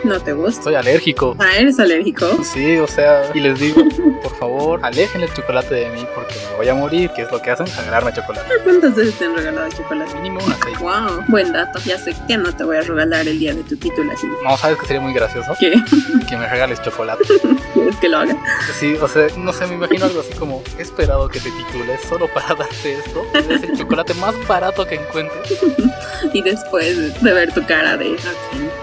no 0.04 0.20
te 0.20 0.32
gusta. 0.32 0.62
Soy 0.62 0.74
alérgico. 0.74 1.36
Ah, 1.38 1.56
¿eres 1.58 1.78
alérgico? 1.78 2.26
Sí, 2.44 2.78
o 2.78 2.86
sea, 2.86 3.22
y 3.34 3.40
les 3.40 3.58
digo, 3.58 3.82
por 4.22 4.36
favor, 4.36 4.80
alejen 4.82 5.22
el 5.22 5.32
chocolate 5.32 5.74
de 5.74 5.90
mí 5.90 6.06
porque 6.14 6.34
me 6.50 6.56
voy 6.56 6.68
a 6.68 6.74
morir. 6.74 7.10
¿Qué 7.14 7.22
es 7.22 7.32
lo 7.32 7.40
que 7.40 7.50
hacen? 7.50 7.66
Regalarme 7.66 8.12
chocolate. 8.12 8.48
¿Cuántas 8.64 8.94
veces 8.94 9.14
te 9.14 9.24
han 9.24 9.36
regalado 9.36 9.68
chocolate? 9.70 10.14
Mínimo 10.16 10.40
una 10.44 10.56
seis. 10.62 10.78
Wow, 10.78 11.24
buen 11.28 11.52
dato. 11.52 11.78
Ya 11.84 11.98
sé 11.98 12.14
que 12.26 12.37
no 12.37 12.54
te 12.54 12.64
voy 12.64 12.76
a 12.76 12.82
regalar 12.82 13.26
el 13.26 13.38
día 13.38 13.54
de 13.54 13.62
tu 13.62 13.76
titulación. 13.76 14.32
No, 14.44 14.56
¿sabes 14.56 14.78
que 14.78 14.87
sería 14.87 15.00
muy 15.00 15.12
gracioso? 15.12 15.54
¿Qué? 15.58 15.74
Que 16.28 16.37
me 16.37 16.46
regales 16.46 16.82
chocolate. 16.82 17.24
¿Quieres 17.72 17.96
que 17.96 18.08
lo 18.08 18.18
haga? 18.18 18.37
Sí, 18.78 18.96
o 19.00 19.08
sea, 19.08 19.28
no 19.38 19.50
sé, 19.52 19.66
me 19.66 19.74
imagino 19.74 20.04
algo 20.04 20.20
así 20.20 20.32
como, 20.34 20.62
he 20.78 20.82
esperado 20.82 21.26
que 21.28 21.40
te 21.40 21.50
titules 21.50 22.00
solo 22.06 22.28
para 22.28 22.54
darte 22.54 22.98
esto. 22.98 23.24
Es 23.32 23.62
el 23.62 23.78
chocolate 23.78 24.12
más 24.14 24.34
barato 24.46 24.87
que 24.87 24.96
encuentres. 24.96 25.58
Y 26.34 26.42
después 26.42 27.22
de 27.22 27.32
ver 27.32 27.52
tu 27.52 27.64
cara 27.64 27.96
de, 27.96 28.16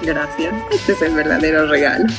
gracias. 0.06 0.54
Este 0.72 0.94
es 0.94 1.02
el 1.02 1.16
verdadero 1.16 1.66
regalo. 1.68 2.06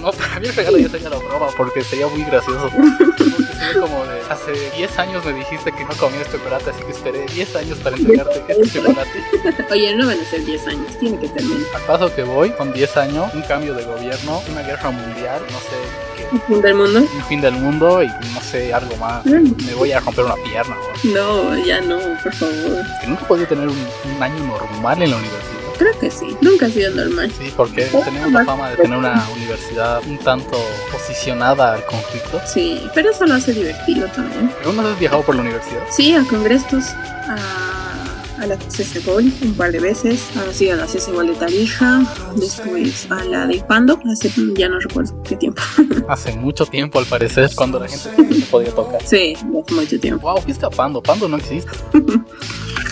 No, 0.00 0.12
para 0.12 0.38
mí 0.38 0.48
el 0.48 0.54
regalo 0.54 0.76
ya 0.76 0.88
sería 0.88 1.08
la 1.08 1.16
broma 1.16 1.46
porque 1.56 1.82
sería 1.82 2.06
muy 2.08 2.24
gracioso. 2.24 2.70
Sería 3.58 3.80
como 3.80 4.04
de, 4.04 4.20
hace 4.28 4.52
10 4.76 4.98
años 4.98 5.24
me 5.24 5.32
dijiste 5.32 5.72
que 5.72 5.84
no 5.84 5.94
comías 5.96 6.30
chocolate, 6.30 6.70
así 6.70 6.82
que 6.82 6.90
esperé 6.90 7.24
10 7.26 7.56
años 7.56 7.78
para 7.78 7.96
entregarte 7.96 8.44
este 8.48 8.80
chocolate. 8.80 9.24
Oye, 9.70 9.96
no 9.96 10.06
van 10.06 10.20
a 10.20 10.24
ser 10.24 10.44
10 10.44 10.66
años, 10.66 10.98
tiene 10.98 11.18
que 11.18 11.28
terminar. 11.28 11.66
Al 11.74 11.82
paso 11.82 12.14
que 12.14 12.22
voy, 12.22 12.52
son 12.58 12.72
10 12.72 12.96
años, 12.98 13.32
un 13.32 13.42
cambio 13.42 13.72
de 13.74 13.84
gobierno, 13.84 14.42
una 14.50 14.62
guerra 14.62 14.90
mundial, 14.90 15.40
no 15.50 15.58
sé. 15.58 16.04
¿El 16.32 16.40
fin 16.40 16.60
del 16.60 16.74
mundo? 16.74 17.00
Un 17.00 17.24
fin 17.24 17.40
del 17.40 17.54
mundo 17.54 18.02
y 18.02 18.08
no 18.08 18.40
sé, 18.42 18.74
algo 18.74 18.96
más. 18.96 19.24
Mm. 19.24 19.66
Me 19.66 19.74
voy 19.74 19.92
a 19.92 20.00
romper 20.00 20.24
una 20.24 20.36
pierna. 20.36 20.76
¿no? 21.04 21.54
No, 21.54 21.64
ya 21.64 21.80
no, 21.80 21.98
por 22.22 22.32
favor. 22.34 22.84
Que 23.00 23.06
nunca 23.06 23.26
podía 23.26 23.46
tener 23.46 23.68
un, 23.68 23.88
un 24.14 24.22
año 24.22 24.44
normal 24.44 25.02
en 25.02 25.10
la 25.10 25.16
universidad. 25.16 25.63
Creo 25.78 25.98
que 25.98 26.10
sí. 26.10 26.36
Nunca 26.40 26.66
ha 26.66 26.70
sido 26.70 26.90
normal. 26.94 27.32
Sí, 27.36 27.52
porque 27.56 27.84
tenemos 28.04 28.32
la 28.32 28.44
fama 28.44 28.70
de 28.70 28.76
tener 28.76 28.98
una 28.98 29.28
universidad 29.34 30.02
un 30.06 30.18
tanto 30.18 30.56
posicionada 30.92 31.74
al 31.74 31.84
conflicto. 31.86 32.40
Sí, 32.46 32.88
pero 32.94 33.10
eso 33.10 33.26
lo 33.26 33.34
hace 33.34 33.52
divertido 33.52 34.06
también. 34.08 34.52
¿Alguna 34.64 34.82
vez 34.82 34.92
has 34.92 35.00
viajado 35.00 35.22
por 35.22 35.34
la 35.34 35.42
universidad? 35.42 35.82
Sí, 35.90 36.14
a 36.14 36.24
congresos, 36.24 36.84
a, 37.28 37.93
a 38.38 38.46
la 38.46 38.56
CCBOL 38.56 39.32
un 39.42 39.54
par 39.54 39.72
de 39.72 39.80
veces, 39.80 40.30
así 40.48 40.68
a 40.68 40.76
la 40.76 40.86
CCBOL 40.86 41.28
de 41.28 41.34
Tarija, 41.34 42.02
después 42.36 43.06
a 43.10 43.24
la 43.24 43.46
de 43.46 43.62
Pando, 43.66 43.98
hace 44.10 44.30
ya 44.56 44.68
no 44.68 44.78
recuerdo 44.78 45.22
qué 45.22 45.36
tiempo. 45.36 45.62
Hace 46.08 46.36
mucho 46.36 46.66
tiempo, 46.66 46.98
al 46.98 47.06
parecer, 47.06 47.50
cuando 47.54 47.80
la 47.80 47.88
gente 47.88 48.34
se 48.34 48.46
podía 48.46 48.70
tocar. 48.70 49.00
Sí, 49.04 49.34
hace 49.34 49.74
mucho 49.74 49.98
tiempo. 49.98 50.28
Wow, 50.30 50.42
fuiste 50.42 50.66
a 50.66 50.70
Pando. 50.70 51.02
Pando 51.02 51.28
no 51.28 51.38
existe. 51.38 51.70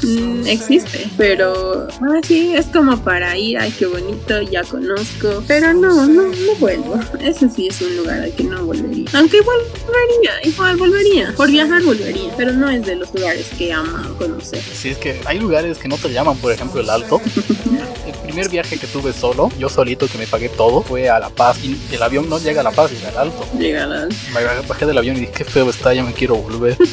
Mm, 0.03 0.47
existe, 0.49 1.09
pero 1.17 1.87
ah, 1.89 2.21
sí, 2.27 2.53
es 2.55 2.67
como 2.67 2.99
para 3.05 3.39
ir, 3.39 3.59
ay, 3.59 3.73
qué 3.79 3.87
bonito, 3.87 4.43
ya 4.43 4.65
conozco, 4.65 5.45
pero 5.47 5.73
no, 5.73 6.07
no, 6.07 6.25
no 6.25 6.55
vuelvo. 6.59 6.99
Ese 7.21 7.49
sí 7.49 7.69
es 7.69 7.81
un 7.81 7.97
lugar 7.99 8.21
al 8.21 8.33
que 8.33 8.43
no 8.43 8.65
volvería. 8.65 9.09
Aunque 9.15 9.41
volvería, 9.43 10.43
igual 10.45 10.77
volvería. 10.77 11.33
Por 11.37 11.51
viajar 11.51 11.83
volvería, 11.83 12.35
pero 12.37 12.53
no 12.53 12.69
es 12.69 12.85
de 12.85 12.97
los 12.97 13.15
lugares 13.15 13.49
que 13.57 13.73
ama 13.73 14.11
conocer. 14.19 14.61
Sí, 14.61 14.91
es 14.91 14.99
que 14.99 15.21
hay 15.33 15.39
lugares 15.39 15.79
que 15.79 15.89
no 15.89 15.97
te 15.97 16.13
llaman, 16.13 16.37
por 16.37 16.53
ejemplo, 16.53 16.83
el 16.83 16.91
Alto. 16.91 17.19
Primer 18.33 18.49
viaje 18.49 18.79
que 18.79 18.87
tuve 18.87 19.13
solo, 19.13 19.51
yo 19.59 19.69
solito 19.69 20.09
que 20.09 20.17
me 20.17 20.27
pagué 20.27 20.49
todo, 20.49 20.81
fue 20.81 21.11
a 21.11 21.19
La 21.19 21.29
Paz. 21.29 21.63
Y 21.63 21.79
el 21.95 22.03
avión 22.03 22.31
no 22.31 22.39
llega 22.39 22.63
a 22.63 22.65
La 22.65 22.71
Paz, 22.71 22.91
llega 22.91 23.11
al 23.11 23.29
Alto. 23.29 23.47
Llega 23.59 23.85
la... 23.85 24.07
Me 24.07 24.67
bajé 24.67 24.87
del 24.87 24.97
avión 24.97 25.19
y 25.19 25.21
dije, 25.21 25.33
qué 25.37 25.45
feo 25.45 25.69
está, 25.69 25.93
ya 25.93 26.03
me 26.03 26.15
quiero 26.15 26.37
volver. 26.37 26.75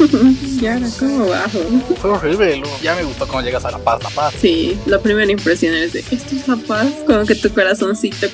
Y 0.60 0.67
ahora, 0.67 0.88
¿cómo 0.99 1.30
bajo? 1.30 1.60
Fue 2.02 2.10
horrible, 2.10 2.58
luego 2.58 2.75
ya 2.82 2.93
me 2.93 3.04
gustó 3.04 3.25
cuando 3.25 3.47
llegas 3.47 3.63
a 3.63 3.71
La 3.71 3.78
Paz, 3.78 4.04
La 4.04 4.10
Paz. 4.10 4.34
Sí, 4.38 4.78
la 4.86 4.99
primera 4.99 5.32
impresión 5.32 5.73
es 5.73 5.93
de, 5.93 5.99
esto 5.99 6.36
es 6.36 6.45
la 6.49 6.58
paz, 6.58 6.88
como 7.08 7.25
que 7.25 7.36
tu 7.36 7.54
corazoncito, 7.54 8.28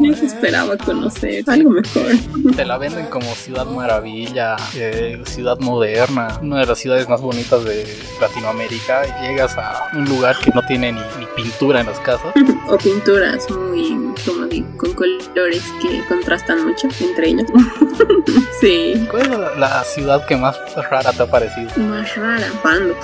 yo 0.00 0.12
esperaba 0.12 0.76
conocer 0.76 1.42
algo 1.48 1.70
mejor. 1.70 2.12
Te 2.54 2.64
la 2.64 2.78
venden 2.78 3.06
como 3.06 3.34
ciudad 3.34 3.66
maravilla, 3.66 4.54
eh, 4.76 5.20
ciudad 5.26 5.58
moderna, 5.58 6.38
una 6.40 6.60
de 6.60 6.66
las 6.66 6.78
ciudades 6.78 7.08
más 7.08 7.20
bonitas 7.20 7.64
de 7.64 7.84
Latinoamérica. 8.20 9.02
Y 9.04 9.26
llegas 9.26 9.56
a 9.56 9.90
un 9.94 10.04
lugar 10.04 10.36
que 10.38 10.52
no 10.52 10.64
tiene 10.64 10.92
ni, 10.92 11.00
ni 11.18 11.26
pintura 11.34 11.80
en 11.80 11.86
las 11.86 11.98
casas. 11.98 12.27
O 12.68 12.76
pinturas 12.76 13.48
muy, 13.50 14.12
como 14.26 14.44
digo, 14.46 14.68
con 14.76 14.92
colores 14.92 15.62
que 15.80 16.04
contrastan 16.06 16.66
mucho 16.66 16.86
entre 17.00 17.28
ellos. 17.28 17.46
sí. 18.60 19.06
¿Cuál 19.10 19.22
es 19.22 19.28
la, 19.28 19.54
la 19.54 19.84
ciudad 19.84 20.26
que 20.26 20.36
más 20.36 20.58
rara 20.90 21.12
te 21.12 21.22
ha 21.22 21.30
parecido? 21.30 21.70
Más 21.76 22.14
rara, 22.14 22.46
Pando. 22.62 22.94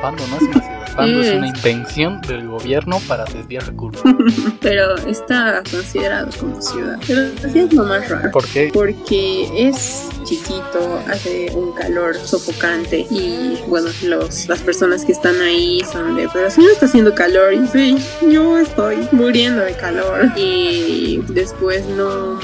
Pando 0.00 0.26
no 0.28 0.36
es 0.36 0.42
una 0.42 0.60
ciudad. 0.60 0.81
Pando 0.96 1.20
es 1.20 1.28
Es. 1.28 1.34
una 1.38 1.48
invención 1.48 2.20
del 2.22 2.46
gobierno 2.48 3.00
para 3.08 3.24
desviar 3.24 3.66
recursos. 3.66 4.02
Pero 4.60 4.96
está 4.96 5.62
considerado 5.70 6.28
como 6.38 6.60
ciudad. 6.60 6.98
Pero 7.06 7.22
sí 7.52 7.58
es 7.60 7.72
lo 7.72 7.84
más 7.84 8.08
raro. 8.08 8.30
¿Por 8.30 8.46
qué? 8.48 8.70
porque 8.72 9.48
es 9.68 10.08
chiquito, 10.24 11.00
hace 11.08 11.50
un 11.54 11.72
calor 11.72 12.16
sofocante 12.16 13.06
y 13.10 13.58
bueno, 13.66 13.88
los, 14.04 14.48
las 14.48 14.60
personas 14.60 15.04
que 15.04 15.12
están 15.12 15.40
ahí 15.40 15.82
son 15.90 16.16
de, 16.16 16.28
pero 16.32 16.50
si 16.50 16.60
no 16.60 16.70
está 16.70 16.86
haciendo 16.86 17.14
calor, 17.14 17.52
y 17.52 17.66
sí, 17.66 17.96
yo 18.30 18.58
estoy 18.58 18.96
muriendo 19.12 19.62
de 19.62 19.72
calor 19.74 20.30
y 20.36 21.20
después 21.28 21.84
no, 21.86 22.38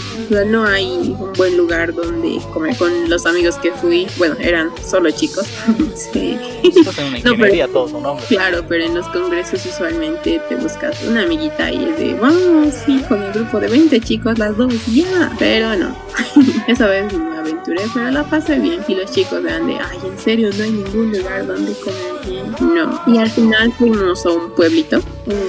no 0.46 0.64
hay 0.66 0.86
un 1.18 1.32
buen 1.34 1.56
lugar 1.56 1.94
donde 1.94 2.38
comer 2.52 2.76
con 2.76 3.08
los 3.08 3.26
amigos 3.26 3.56
que 3.56 3.70
fui, 3.72 4.06
bueno, 4.18 4.34
eran 4.40 4.70
solo 4.84 5.10
chicos, 5.10 5.46
sí. 6.12 6.38
Estás 6.64 6.98
en 6.98 7.06
una 7.06 7.16
pero- 7.22 7.34
ingeniería, 7.34 7.68
todos 7.68 7.92
son 7.92 8.04
hombres. 8.04 8.28
Claro, 8.38 8.64
pero 8.68 8.84
en 8.84 8.94
los 8.94 9.08
congresos 9.08 9.66
usualmente 9.66 10.40
te 10.48 10.54
buscas 10.54 11.02
una 11.02 11.22
amiguita 11.22 11.72
y 11.72 11.86
es 11.86 11.98
de, 11.98 12.14
vamos, 12.14 12.72
sí, 12.86 13.04
con 13.08 13.20
el 13.20 13.32
grupo 13.32 13.58
de 13.58 13.66
20 13.66 14.00
chicos, 14.00 14.38
las 14.38 14.56
dos, 14.56 14.86
ya. 14.86 15.32
Pero 15.40 15.74
no, 15.74 15.92
esa 16.68 16.86
vez 16.86 17.12
me 17.12 17.36
aventuré, 17.36 17.82
pero 17.92 18.12
la 18.12 18.22
pasé 18.22 18.60
bien. 18.60 18.78
Y 18.86 18.94
los 18.94 19.10
chicos 19.10 19.44
eran 19.44 19.66
de, 19.66 19.80
ay, 19.80 19.98
en 20.04 20.16
serio, 20.16 20.50
no 20.56 20.62
hay 20.62 20.70
ningún 20.70 21.10
lugar 21.10 21.48
donde 21.48 21.72
comer. 21.80 22.17
No. 22.60 23.00
Y 23.06 23.18
al 23.18 23.30
final 23.30 23.72
fuimos 23.72 24.24
a 24.26 24.30
un 24.30 24.50
pueblito. 24.50 25.00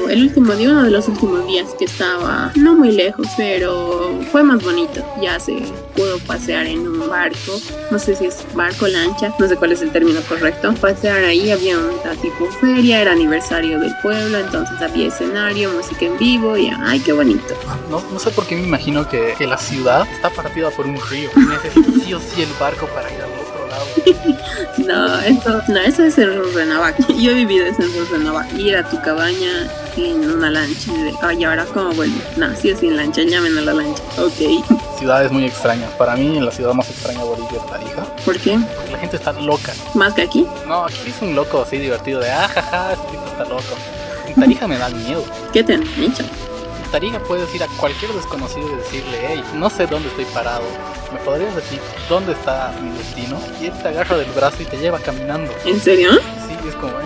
El 0.10 0.24
último 0.24 0.54
día, 0.54 0.72
uno 0.72 0.84
de 0.84 0.92
los 0.92 1.08
últimos 1.08 1.46
días 1.48 1.70
que 1.78 1.86
estaba 1.86 2.52
no 2.56 2.76
muy 2.76 2.92
lejos, 2.92 3.28
pero 3.38 4.20
fue 4.32 4.44
más 4.44 4.64
bonito. 4.64 5.02
Ya 5.22 5.40
se 5.40 5.58
pudo 5.96 6.20
pasear 6.20 6.66
en 6.68 6.88
un 6.88 7.08
barco, 7.08 7.60
no 7.92 8.00
sé 8.00 8.16
si 8.16 8.26
es 8.26 8.44
barco, 8.54 8.88
lancha, 8.88 9.34
no 9.40 9.48
sé 9.48 9.56
cuál 9.56 9.72
es 9.72 9.82
el 9.82 9.92
término 9.92 10.20
correcto. 10.28 10.74
Pasear 10.76 11.24
ahí, 11.24 11.50
había 11.52 11.78
una 11.78 12.16
tipo 12.22 12.46
feria, 12.60 13.02
era 13.02 13.14
aniversario 13.14 13.80
del 13.80 13.94
pueblo, 14.02 14.40
entonces 14.40 14.82
había 14.82 15.08
escenario, 15.08 15.72
música 15.72 16.06
en 16.06 16.18
vivo 16.18 16.58
y 16.58 16.70
ay, 16.86 17.00
qué 17.00 17.14
bonito. 17.14 17.56
No, 17.90 18.04
no 18.12 18.20
sé 18.20 18.32
por 18.32 18.46
qué 18.48 18.56
me 18.56 18.64
imagino 18.64 19.08
que, 19.08 19.36
la 19.40 19.58
ciudad 19.58 20.08
está 20.12 20.30
partida 20.30 20.70
por 20.70 20.86
un 20.86 21.00
río. 21.10 21.30
Necesito 21.36 21.92
sí 22.04 22.14
o 22.14 22.20
sí 22.20 22.42
el 22.42 22.50
barco 22.60 22.86
para 22.88 23.12
ir 23.12 23.20
lado. 23.20 23.39
No, 24.86 25.20
eso, 25.20 25.62
no, 25.68 25.80
eso 25.80 26.04
es 26.04 26.18
en 26.18 26.36
Rurrenabac. 26.36 26.98
Yo 27.10 27.32
he 27.32 27.34
vivido 27.34 27.66
eso 27.66 27.84
en 27.84 27.94
Rurrenabac. 27.94 28.52
Ir 28.58 28.78
a 28.78 28.90
tu 28.90 29.00
cabaña 29.02 29.68
en 29.98 30.32
una 30.32 30.50
lancha. 30.50 30.92
y 30.94 31.04
de, 31.04 31.14
Ay, 31.22 31.44
ahora 31.44 31.66
cómo 31.66 31.92
vuelvo. 31.94 32.18
No, 32.38 32.56
sí 32.56 32.70
es 32.70 32.80
sin 32.80 32.96
lancha, 32.96 33.22
llamen 33.24 33.58
a 33.58 33.62
la 33.62 33.74
lancha. 33.74 34.02
Ok. 34.18 34.66
Ciudades 34.98 35.32
muy 35.32 35.46
extrañas. 35.46 35.92
Para 35.94 36.16
mí, 36.16 36.40
la 36.40 36.52
ciudad 36.52 36.74
más 36.74 36.90
extraña 36.90 37.20
de 37.20 37.26
Bolivia 37.26 37.60
es 37.60 37.66
Tarija. 37.70 38.04
¿Por 38.26 38.38
qué? 38.40 38.58
Porque 38.76 38.92
la 38.92 39.00
gente 39.00 39.18
está 39.18 39.32
loca. 39.34 39.74
¿Más 39.94 40.14
que 40.14 40.24
aquí? 40.24 40.48
No, 40.68 40.86
aquí 40.86 40.98
es 41.08 41.22
un 41.22 41.36
loco 41.36 41.62
así 41.62 41.78
divertido 41.78 42.20
de, 42.22 42.32
ah, 42.32 42.48
jaja, 42.48 42.94
ese 42.94 43.02
tipo 43.12 43.26
está 43.26 43.44
loco. 43.46 43.76
En 44.28 44.36
Tarija 44.36 44.68
me 44.68 44.78
dan 44.78 44.98
miedo. 45.04 45.24
¿Qué 45.54 45.64
te 45.64 45.74
han 45.76 45.84
hecho? 45.84 46.24
En 46.24 46.92
Tarija 46.92 47.20
puedes 47.20 47.54
ir 47.54 47.64
a 47.64 47.68
cualquier 47.78 48.12
desconocido 48.14 48.68
y 48.72 48.76
decirle, 48.76 49.20
hey, 49.28 49.44
no 49.56 49.70
sé 49.70 49.88
dónde 49.88 50.10
estoy 50.10 50.26
parado. 50.26 50.64
¿Me 51.14 51.20
podrías 51.20 51.56
decir 51.56 51.80
dónde 52.08 52.34
está 52.34 52.72
mi 52.82 52.96
destino? 52.98 53.40
Y 53.62 53.66
él 53.68 53.74
te 53.82 53.88
agarra 53.90 54.18
del 54.18 54.30
brazo 54.32 54.62
y 54.62 54.66
te 54.66 54.78
lleva 54.78 55.00
caminando. 55.00 55.52
¿En 55.66 55.80
serio? 55.80 56.12
Sí, 56.48 56.56
es 56.68 56.76
como, 56.76 56.92
eh, 57.00 57.04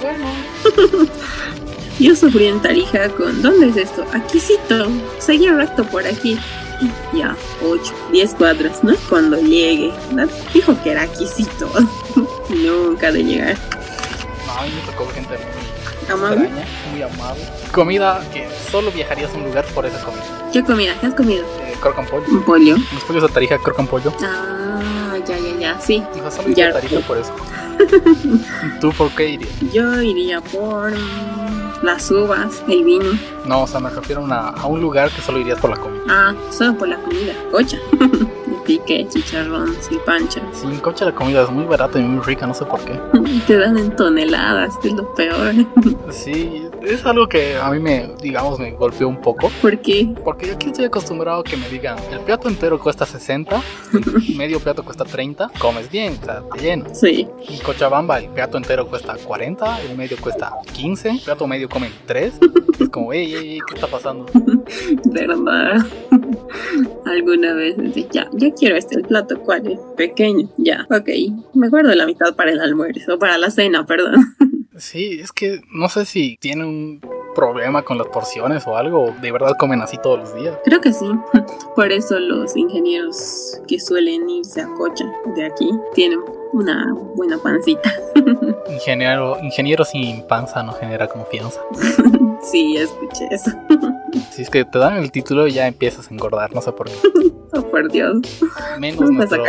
bueno. 0.00 1.06
Yo 1.98 2.16
sufrí 2.16 2.46
en 2.46 2.62
Tarija 2.62 3.10
con. 3.10 3.42
¿Dónde 3.42 3.68
es 3.68 3.76
esto? 3.76 4.04
Aquícito. 4.14 4.88
Seguí 5.18 5.50
recto 5.50 5.84
por 5.84 6.06
aquí. 6.06 6.38
Ya, 7.12 7.36
8, 7.62 7.92
10 8.10 8.34
cuadras, 8.36 8.82
¿no? 8.82 8.94
Cuando 9.10 9.36
llegue. 9.38 9.92
¿no? 10.12 10.26
Dijo 10.54 10.74
que 10.82 10.92
era 10.92 11.02
Aquícito. 11.02 11.70
Nunca 12.48 13.12
de 13.12 13.22
llegar. 13.22 13.58
No, 14.46 14.52
a 14.54 14.62
mí 14.62 14.70
me 14.74 14.90
tocó 14.90 15.06
gente 15.10 15.36
muy 15.36 16.10
Amable. 16.10 16.44
extraña, 16.46 16.66
muy 16.90 17.02
amable. 17.02 17.42
Comida 17.72 18.20
que 18.32 18.48
solo 18.70 18.90
viajarías 18.90 19.32
a 19.32 19.36
un 19.36 19.44
lugar 19.44 19.64
por 19.74 19.86
esa 19.86 20.02
comida. 20.04 20.22
¿Qué 20.52 20.62
comida? 20.64 20.92
¿Qué 21.00 21.06
has 21.06 21.14
comido? 21.14 21.44
Eh, 21.62 21.74
crocan 21.80 22.04
pollo. 22.06 22.24
Un 22.28 22.42
pollo. 22.42 22.76
Los 22.92 23.04
pollos 23.04 23.22
de 23.22 23.28
Tarija 23.28 23.58
crocan 23.58 23.86
pollo. 23.86 24.12
Ah, 24.22 25.16
ya, 25.26 25.38
ya, 25.38 25.56
ya. 25.58 25.80
Sí. 25.80 26.02
Dijo, 26.14 26.30
solo 26.30 26.48
Ya. 26.48 26.72
Tarija 26.72 26.98
por 27.06 27.18
eso. 27.18 27.32
¿Tú 28.80 28.92
por 28.92 29.10
qué 29.12 29.30
irías? 29.30 29.50
Yo 29.72 30.00
iría 30.02 30.40
por 30.40 30.90
mm, 30.90 31.82
las 31.84 32.10
uvas, 32.10 32.62
el 32.68 32.82
vino. 32.84 33.04
No, 33.46 33.62
o 33.62 33.66
sea, 33.68 33.78
me 33.78 33.90
refiero 33.90 34.20
a, 34.22 34.24
una- 34.24 34.48
a 34.48 34.66
un 34.66 34.80
lugar 34.80 35.10
que 35.10 35.20
solo 35.22 35.38
irías 35.38 35.58
por 35.60 35.70
la 35.70 35.76
comida. 35.76 36.02
Ah, 36.08 36.34
solo 36.50 36.76
por 36.76 36.88
la 36.88 36.96
comida. 36.98 37.32
Cocha. 37.52 37.78
Pique, 38.66 39.06
chicharrón, 39.08 39.74
silpancha. 39.80 40.40
Sin 40.52 40.76
coche 40.80 41.04
la 41.04 41.12
comida 41.14 41.42
es 41.42 41.50
muy 41.50 41.64
barata 41.64 41.98
y 41.98 42.02
muy 42.02 42.22
rica, 42.24 42.46
no 42.46 42.54
sé 42.54 42.64
por 42.66 42.80
qué. 42.80 43.00
Te 43.46 43.56
dan 43.58 43.78
en 43.78 43.94
toneladas, 43.96 44.76
que 44.78 44.88
es 44.88 44.94
lo 44.94 45.12
peor. 45.14 45.54
Sí, 46.10 46.68
es 46.82 47.04
algo 47.04 47.28
que 47.28 47.56
a 47.56 47.70
mí 47.70 47.78
me, 47.78 48.10
digamos, 48.22 48.58
me 48.58 48.72
golpeó 48.72 49.08
un 49.08 49.20
poco. 49.20 49.50
¿Por 49.60 49.78
qué? 49.78 50.12
Porque 50.24 50.46
yo 50.46 50.54
aquí 50.54 50.68
estoy 50.68 50.86
acostumbrado 50.86 51.40
a 51.40 51.44
que 51.44 51.56
me 51.56 51.68
digan, 51.68 51.96
el 52.10 52.20
plato 52.20 52.48
entero 52.48 52.78
cuesta 52.78 53.06
60, 53.06 53.62
el 53.92 54.36
medio 54.36 54.60
plato 54.60 54.84
cuesta 54.84 55.04
30, 55.04 55.50
comes 55.58 55.90
bien, 55.90 56.18
o 56.20 56.24
sea, 56.24 56.42
te 56.52 56.60
lleno. 56.60 56.86
Sí. 56.94 57.26
En 57.48 57.58
Cochabamba 57.60 58.18
el 58.18 58.28
plato 58.30 58.56
entero 58.56 58.86
cuesta 58.86 59.16
40, 59.16 59.82
el 59.82 59.96
medio 59.96 60.16
cuesta 60.18 60.52
15, 60.72 61.10
el 61.10 61.20
plato 61.20 61.46
medio 61.46 61.68
comen 61.68 61.92
3. 62.06 62.34
Es 62.80 62.88
como, 62.88 63.12
ey, 63.12 63.34
ey, 63.34 63.48
ey, 63.52 63.58
¿qué 63.66 63.74
está 63.74 63.86
pasando? 63.86 64.26
¿Verdad? 65.04 65.84
Alguna 67.04 67.54
vez 67.54 67.76
ya, 68.10 68.28
yo 68.32 68.52
quiero 68.54 68.76
este 68.76 68.96
el 68.96 69.02
plato, 69.02 69.38
¿cuál 69.40 69.66
es? 69.66 69.78
Pequeño, 69.96 70.48
ya, 70.56 70.86
ok. 70.90 71.08
Me 71.54 71.68
guardo 71.68 71.94
la 71.94 72.06
mitad 72.06 72.34
para 72.34 72.52
el 72.52 72.60
almuerzo, 72.60 73.18
para 73.18 73.38
la 73.38 73.50
cena, 73.50 73.84
perdón. 73.84 74.14
Sí, 74.80 75.20
es 75.20 75.30
que 75.30 75.60
no 75.70 75.88
sé 75.88 76.06
si 76.06 76.36
tiene 76.40 76.64
un 76.64 77.00
problema 77.34 77.82
con 77.82 77.98
las 77.98 78.08
porciones 78.08 78.66
o 78.66 78.76
algo, 78.76 79.14
de 79.20 79.30
verdad 79.30 79.52
comen 79.58 79.80
así 79.82 79.98
todos 80.02 80.18
los 80.20 80.34
días. 80.34 80.58
Creo 80.64 80.80
que 80.80 80.92
sí. 80.92 81.06
Por 81.76 81.92
eso 81.92 82.18
los 82.18 82.56
ingenieros 82.56 83.60
que 83.68 83.78
suelen 83.78 84.28
irse 84.28 84.62
a 84.62 84.68
Cocha 84.74 85.04
de 85.36 85.44
aquí 85.44 85.70
tienen 85.94 86.20
una 86.52 86.92
buena 87.14 87.38
pancita. 87.38 87.92
Ingeniero, 88.70 89.38
ingeniero 89.42 89.84
sin 89.84 90.26
panza 90.26 90.62
no 90.62 90.72
genera 90.72 91.06
confianza. 91.06 91.60
Sí, 92.42 92.76
escuché 92.76 93.28
eso. 93.30 93.50
Si 94.32 94.42
es 94.42 94.50
que 94.50 94.64
te 94.64 94.78
dan 94.78 94.96
el 94.96 95.10
título 95.12 95.46
ya 95.46 95.66
empiezas 95.66 96.08
a 96.08 96.14
engordar, 96.14 96.52
no 96.54 96.60
sé 96.62 96.72
por 96.72 96.86
qué. 96.88 96.94
Oh, 97.52 97.62
por 97.62 97.90
Dios. 97.90 98.16
Menos 98.78 99.10
nuestro, 99.10 99.42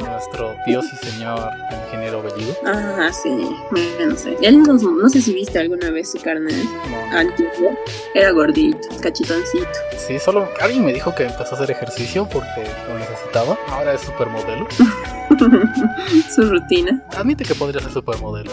nuestro 0.00 0.56
Dios 0.66 0.84
y 0.92 1.06
señor 1.06 1.38
ingeniero 1.84 2.20
Bellido. 2.20 2.52
Ah, 2.66 3.12
sí, 3.12 3.28
me- 3.70 4.06
no 4.06 4.16
sé. 4.16 4.36
Él 4.42 4.60
no, 4.60 4.72
no 4.74 5.08
sé 5.08 5.22
si 5.22 5.32
viste 5.32 5.60
alguna 5.60 5.90
vez 5.90 6.10
su 6.10 6.18
carne 6.20 6.50
No, 6.52 7.16
antiguo. 7.16 7.78
Era 8.12 8.32
gordito, 8.32 8.88
cachetoncito. 9.00 9.68
Sí, 9.96 10.18
solo 10.18 10.48
alguien 10.60 10.84
me 10.84 10.92
dijo 10.92 11.14
que 11.14 11.26
empezó 11.26 11.54
a 11.54 11.58
hacer 11.58 11.70
ejercicio 11.70 12.28
porque 12.28 12.64
lo 12.88 12.98
necesitaba. 12.98 13.56
Ahora 13.68 13.94
es 13.94 14.00
supermodelo. 14.00 14.66
su 16.34 16.42
rutina. 16.50 17.00
Admite 17.16 17.44
que 17.44 17.54
podría 17.54 17.80
ser 17.80 17.92
supermodelo. 17.92 18.50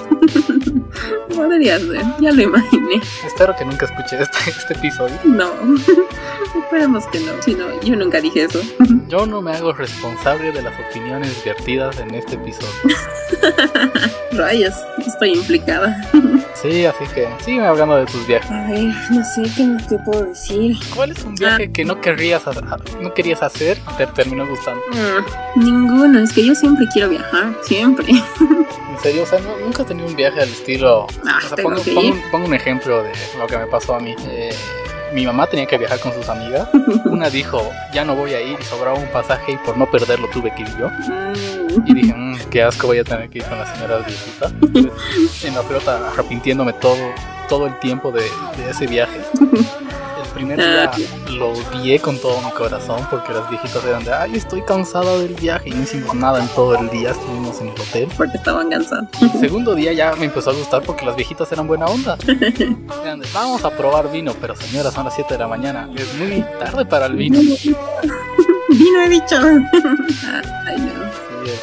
Podría 1.36 1.80
ser, 1.80 2.02
ya 2.20 2.32
lo 2.32 2.42
imaginé. 2.42 3.02
Espero 3.26 3.56
que 3.56 3.66
nunca 3.66 3.81
escuche 3.86 4.22
este, 4.22 4.38
este 4.50 4.74
episodio. 4.74 5.16
No, 5.24 5.54
esperemos 6.64 7.06
que 7.08 7.20
no. 7.20 7.42
Si 7.42 7.56
no, 7.56 7.82
yo 7.82 7.96
nunca 7.96 8.22
dije 8.22 8.44
eso. 8.44 8.62
Yo 9.08 9.26
no 9.26 9.42
me 9.42 9.52
hago 9.54 9.74
responsable 9.74 10.52
de 10.52 10.62
las 10.62 10.74
opiniones 10.80 11.44
vertidas 11.44 12.00
en 12.00 12.14
este 12.14 12.36
episodio. 12.36 12.70
Rayos, 14.32 14.74
estoy 15.06 15.34
implicada. 15.34 16.02
Sí, 16.62 16.86
así 16.86 17.06
que 17.16 17.28
sígueme 17.44 17.66
hablando 17.66 17.96
de 17.98 18.06
tus 18.06 18.28
viajes. 18.28 18.52
A 18.52 18.68
ver, 18.70 18.94
no 19.10 19.24
sé 19.24 19.42
qué 19.58 19.64
más 19.64 19.88
te 19.88 19.98
puedo 19.98 20.26
decir. 20.26 20.78
¿Cuál 20.96 21.10
es 21.10 21.24
un 21.24 21.34
viaje 21.34 21.72
que 21.72 21.84
no 21.84 22.00
querrías 22.00 22.44
no 23.02 23.14
querías 23.16 23.42
hacer 23.42 23.80
y 23.92 23.98
te 23.98 24.06
terminó 24.06 24.46
gustando? 24.46 24.80
Mm, 24.92 25.60
ninguno, 25.64 26.20
es 26.20 26.32
que 26.34 26.46
yo 26.46 26.54
siempre 26.54 26.86
quiero 26.94 27.10
viajar, 27.10 27.56
siempre. 27.64 28.06
En 28.92 29.00
serio, 29.02 29.24
o 29.24 29.26
sea, 29.26 29.40
no- 29.40 29.58
nunca 29.58 29.82
he 29.82 29.86
tenido 29.86 30.08
un 30.08 30.16
viaje 30.16 30.40
al 30.42 30.50
estilo. 30.50 31.08
Ah, 31.26 31.40
O 31.44 31.48
sea, 31.48 31.58
pongo, 31.64 31.82
pongo 31.82 32.02
un, 32.02 32.22
pongo 32.30 32.46
un 32.46 32.54
ejemplo 32.54 33.02
de 33.02 33.12
lo 33.40 33.48
que 33.48 33.58
me 33.58 33.66
pasó 33.66 33.96
a 33.96 34.00
mí. 34.00 34.14
Eh, 34.28 34.54
mi 35.14 35.26
mamá 35.26 35.48
tenía 35.48 35.66
que 35.66 35.78
viajar 35.78 36.00
con 36.00 36.14
sus 36.14 36.28
amigas. 36.30 36.68
Una 37.06 37.30
dijo, 37.30 37.62
ya 37.94 38.06
no 38.06 38.16
voy 38.16 38.34
a 38.34 38.42
ir 38.42 38.58
y 38.60 38.64
sobraba 38.64 38.98
un 38.98 39.08
pasaje 39.08 39.54
y 39.54 39.58
por 39.58 39.78
no 39.78 39.90
perderlo 39.90 40.28
tuve 40.30 40.54
que 40.56 40.64
ir 40.64 40.78
yo. 40.78 40.90
Y 41.86 41.94
dije, 41.94 42.14
"Mm, 42.14 42.38
qué 42.50 42.64
asco 42.64 42.88
voy 42.88 43.00
a 43.00 43.04
tener 43.04 43.30
que 43.30 43.40
ir 43.40 43.46
con 43.46 43.58
la 43.58 43.74
señora 43.74 43.98
viejita. 44.00 44.52
En 45.48 45.56
la 45.56 45.62
pelota 45.64 46.10
arrepintiéndome 46.12 46.74
todo, 46.74 46.98
todo 47.50 47.68
el 47.68 47.78
tiempo 47.80 48.12
de, 48.12 48.22
de 48.58 48.70
ese 48.70 48.88
viaje. 48.88 49.20
Primer 50.34 50.60
Ah, 50.62 50.92
día 50.96 51.08
lo 51.38 51.52
odié 51.52 52.00
con 52.00 52.18
todo 52.20 52.42
mi 52.42 52.52
corazón 52.52 53.06
porque 53.10 53.34
las 53.34 53.50
viejitas 53.50 53.84
eran 53.86 54.04
de, 54.04 54.14
ay, 54.14 54.36
estoy 54.36 54.62
cansada 54.64 55.18
del 55.18 55.34
viaje 55.34 55.70
y 55.70 55.74
no 55.74 55.84
hicimos 55.84 56.16
nada 56.16 56.40
en 56.42 56.48
todo 56.50 56.76
el 56.78 56.90
día, 56.90 57.12
estuvimos 57.12 57.60
en 57.62 57.68
el 57.70 57.74
hotel. 57.80 58.08
Porque 58.16 58.38
estaban 58.38 58.70
cansados. 58.70 59.08
El 59.22 59.32
segundo 59.40 59.76
día 59.76 59.94
ya 59.94 60.16
me 60.16 60.26
empezó 60.26 60.52
a 60.52 60.54
gustar 60.54 60.82
porque 60.84 61.06
las 61.06 61.16
viejitas 61.16 61.52
eran 61.52 61.68
buena 61.68 61.86
onda. 61.86 62.18
Eran 63.04 63.20
de, 63.20 63.28
vamos 63.34 63.64
a 63.66 63.70
probar 63.72 64.12
vino, 64.12 64.34
pero 64.40 64.56
señora, 64.56 64.92
son 64.92 65.06
las 65.06 65.16
7 65.16 65.34
de 65.34 65.40
la 65.40 65.48
mañana, 65.48 65.90
es 65.96 66.14
muy 66.16 66.44
tarde 66.60 66.86
para 66.86 67.08
el 67.08 67.16
vino. 67.16 67.40
Vino 68.70 69.02
he 69.02 69.10
dicho. 69.10 69.36
Ay, 70.66 70.78
no. 70.78 71.11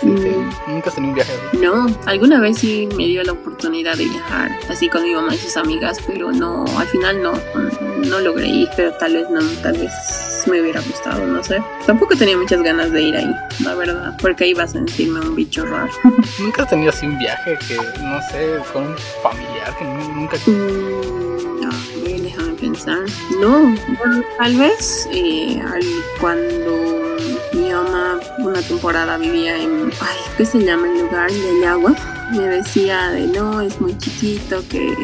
Sí, 0.00 0.34
nunca 0.66 0.88
has 0.88 0.94
tenido 0.94 1.10
un 1.10 1.14
viaje 1.14 1.32
así. 1.32 1.56
No, 1.58 1.86
alguna 2.06 2.40
vez 2.40 2.58
sí 2.58 2.88
me 2.96 3.06
dio 3.06 3.22
la 3.22 3.32
oportunidad 3.32 3.96
de 3.96 4.04
viajar 4.06 4.50
así 4.68 4.88
con 4.88 5.02
mi 5.02 5.14
mamá 5.14 5.34
y 5.34 5.38
sus 5.38 5.56
amigas, 5.56 5.98
pero 6.06 6.32
no, 6.32 6.64
al 6.78 6.86
final 6.88 7.22
no, 7.22 7.32
no 8.06 8.20
logré 8.20 8.46
ir, 8.48 8.68
pero 8.76 8.92
tal 8.92 9.14
vez 9.14 9.28
no, 9.30 9.40
tal 9.62 9.76
vez 9.78 9.92
me 10.46 10.60
hubiera 10.62 10.80
gustado, 10.80 11.26
no 11.26 11.42
sé. 11.42 11.62
Tampoco 11.86 12.16
tenía 12.16 12.36
muchas 12.36 12.62
ganas 12.62 12.90
de 12.92 13.02
ir 13.02 13.16
ahí, 13.16 13.34
la 13.64 13.74
verdad, 13.74 14.16
porque 14.20 14.46
iba 14.48 14.62
a 14.64 14.68
sentirme 14.68 15.20
un 15.20 15.34
bicho 15.34 15.64
raro. 15.66 15.90
Nunca 16.38 16.62
has 16.62 16.70
tenido 16.70 16.90
así 16.90 17.06
un 17.06 17.18
viaje 17.18 17.58
que, 17.66 17.76
no 17.76 18.20
sé, 18.30 18.58
con 18.72 18.84
un 18.88 18.94
familiar 19.22 19.76
que 19.78 19.84
nu- 19.84 20.14
nunca... 20.14 20.36
Mm, 20.46 22.04
ver, 22.04 22.20
déjame 22.22 22.52
pensar. 22.54 22.98
No, 23.40 23.74
bueno, 23.98 24.22
tal 24.38 24.56
vez 24.56 25.08
eh, 25.12 25.60
al- 25.60 25.82
cuando 26.20 27.16
mamá 27.72 28.20
una 28.38 28.62
temporada 28.62 29.16
vivía 29.18 29.56
en, 29.56 29.90
ay, 30.00 30.16
¿qué 30.36 30.44
se 30.44 30.58
llama 30.60 30.88
el 30.88 31.00
lugar? 31.00 31.30
De 31.30 31.66
agua. 31.66 31.94
Me 32.30 32.44
decía 32.44 33.08
de 33.08 33.26
no, 33.26 33.60
es 33.62 33.80
muy 33.80 33.96
chiquito, 33.96 34.62
que, 34.68 34.94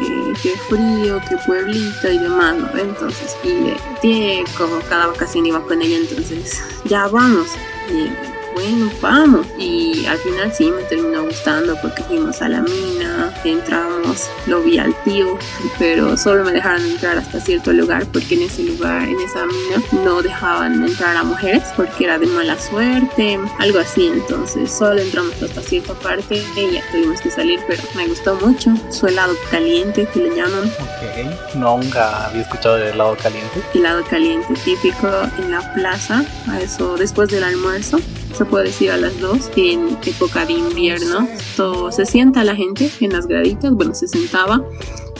que 0.43 0.49
frío, 0.69 1.19
que 1.27 1.37
pueblito 1.47 2.11
y 2.11 2.19
demás, 2.19 2.55
¿no? 2.55 2.69
Entonces, 2.77 3.35
y 3.43 3.73
eh, 4.03 4.43
como 4.57 4.79
cada 4.89 5.07
vacación 5.07 5.45
iba 5.47 5.59
con 5.61 5.81
ella, 5.81 5.97
entonces, 5.97 6.61
ya 6.85 7.07
vamos. 7.07 7.47
Y 7.89 8.34
bueno, 8.55 8.89
vamos. 9.01 9.45
Y 9.59 10.05
al 10.05 10.17
final 10.17 10.51
sí 10.53 10.71
me 10.71 10.81
terminó 10.83 11.23
gustando 11.23 11.75
porque 11.81 12.01
fuimos 12.03 12.41
a 12.41 12.49
la 12.49 12.61
mina, 12.61 13.33
entramos, 13.43 14.29
lo 14.47 14.61
vi 14.61 14.79
al 14.79 14.95
tío, 15.03 15.37
pero 15.77 16.17
solo 16.17 16.43
me 16.43 16.51
dejaron 16.51 16.83
entrar 16.85 17.17
hasta 17.17 17.39
cierto 17.39 17.73
lugar 17.73 18.05
porque 18.11 18.35
en 18.35 18.43
ese 18.43 18.63
lugar, 18.63 19.03
en 19.03 19.19
esa 19.19 19.45
mina, 19.45 19.83
no 20.03 20.21
dejaban 20.21 20.83
entrar 20.83 21.15
a 21.17 21.23
mujeres 21.23 21.63
porque 21.75 22.05
era 22.05 22.17
de 22.17 22.27
mala 22.27 22.57
suerte, 22.59 23.39
algo 23.59 23.79
así. 23.79 24.07
Entonces 24.07 24.71
solo 24.71 25.01
entramos 25.01 25.33
hasta 25.43 25.61
cierta 25.61 25.93
parte 25.93 26.41
y 26.55 26.71
ya 26.73 26.81
tuvimos 26.91 27.21
que 27.21 27.29
salir, 27.29 27.59
pero 27.67 27.83
me 27.95 28.07
gustó 28.07 28.35
mucho. 28.35 28.71
Su 28.89 29.07
helado 29.07 29.33
caliente, 29.51 30.07
que 30.13 30.19
le 30.21 30.35
llaman, 30.35 30.65
Ok, 30.79 31.55
no, 31.55 31.77
nunca 31.77 32.27
había 32.27 32.41
escuchado 32.41 32.75
del 32.75 32.93
helado 32.93 33.15
caliente. 33.21 33.61
helado 33.73 34.03
caliente 34.05 34.53
típico 34.63 35.07
en 35.37 35.51
la 35.51 35.73
plaza, 35.73 36.23
a 36.47 36.61
eso 36.61 36.95
después 36.97 37.29
del 37.29 37.43
almuerzo. 37.43 37.99
Se 38.37 38.43
puede 38.45 38.65
decir 38.65 38.91
a 38.91 38.97
las 38.97 39.19
dos, 39.19 39.49
en 39.55 39.97
época 40.05 40.45
de 40.45 40.53
invierno. 40.53 41.27
Todo, 41.55 41.91
se 41.91 42.05
sienta 42.05 42.43
la 42.43 42.55
gente 42.55 42.91
en 42.99 43.13
las 43.13 43.27
graditas, 43.27 43.73
bueno, 43.73 43.95
se 43.95 44.07
sentaba 44.07 44.61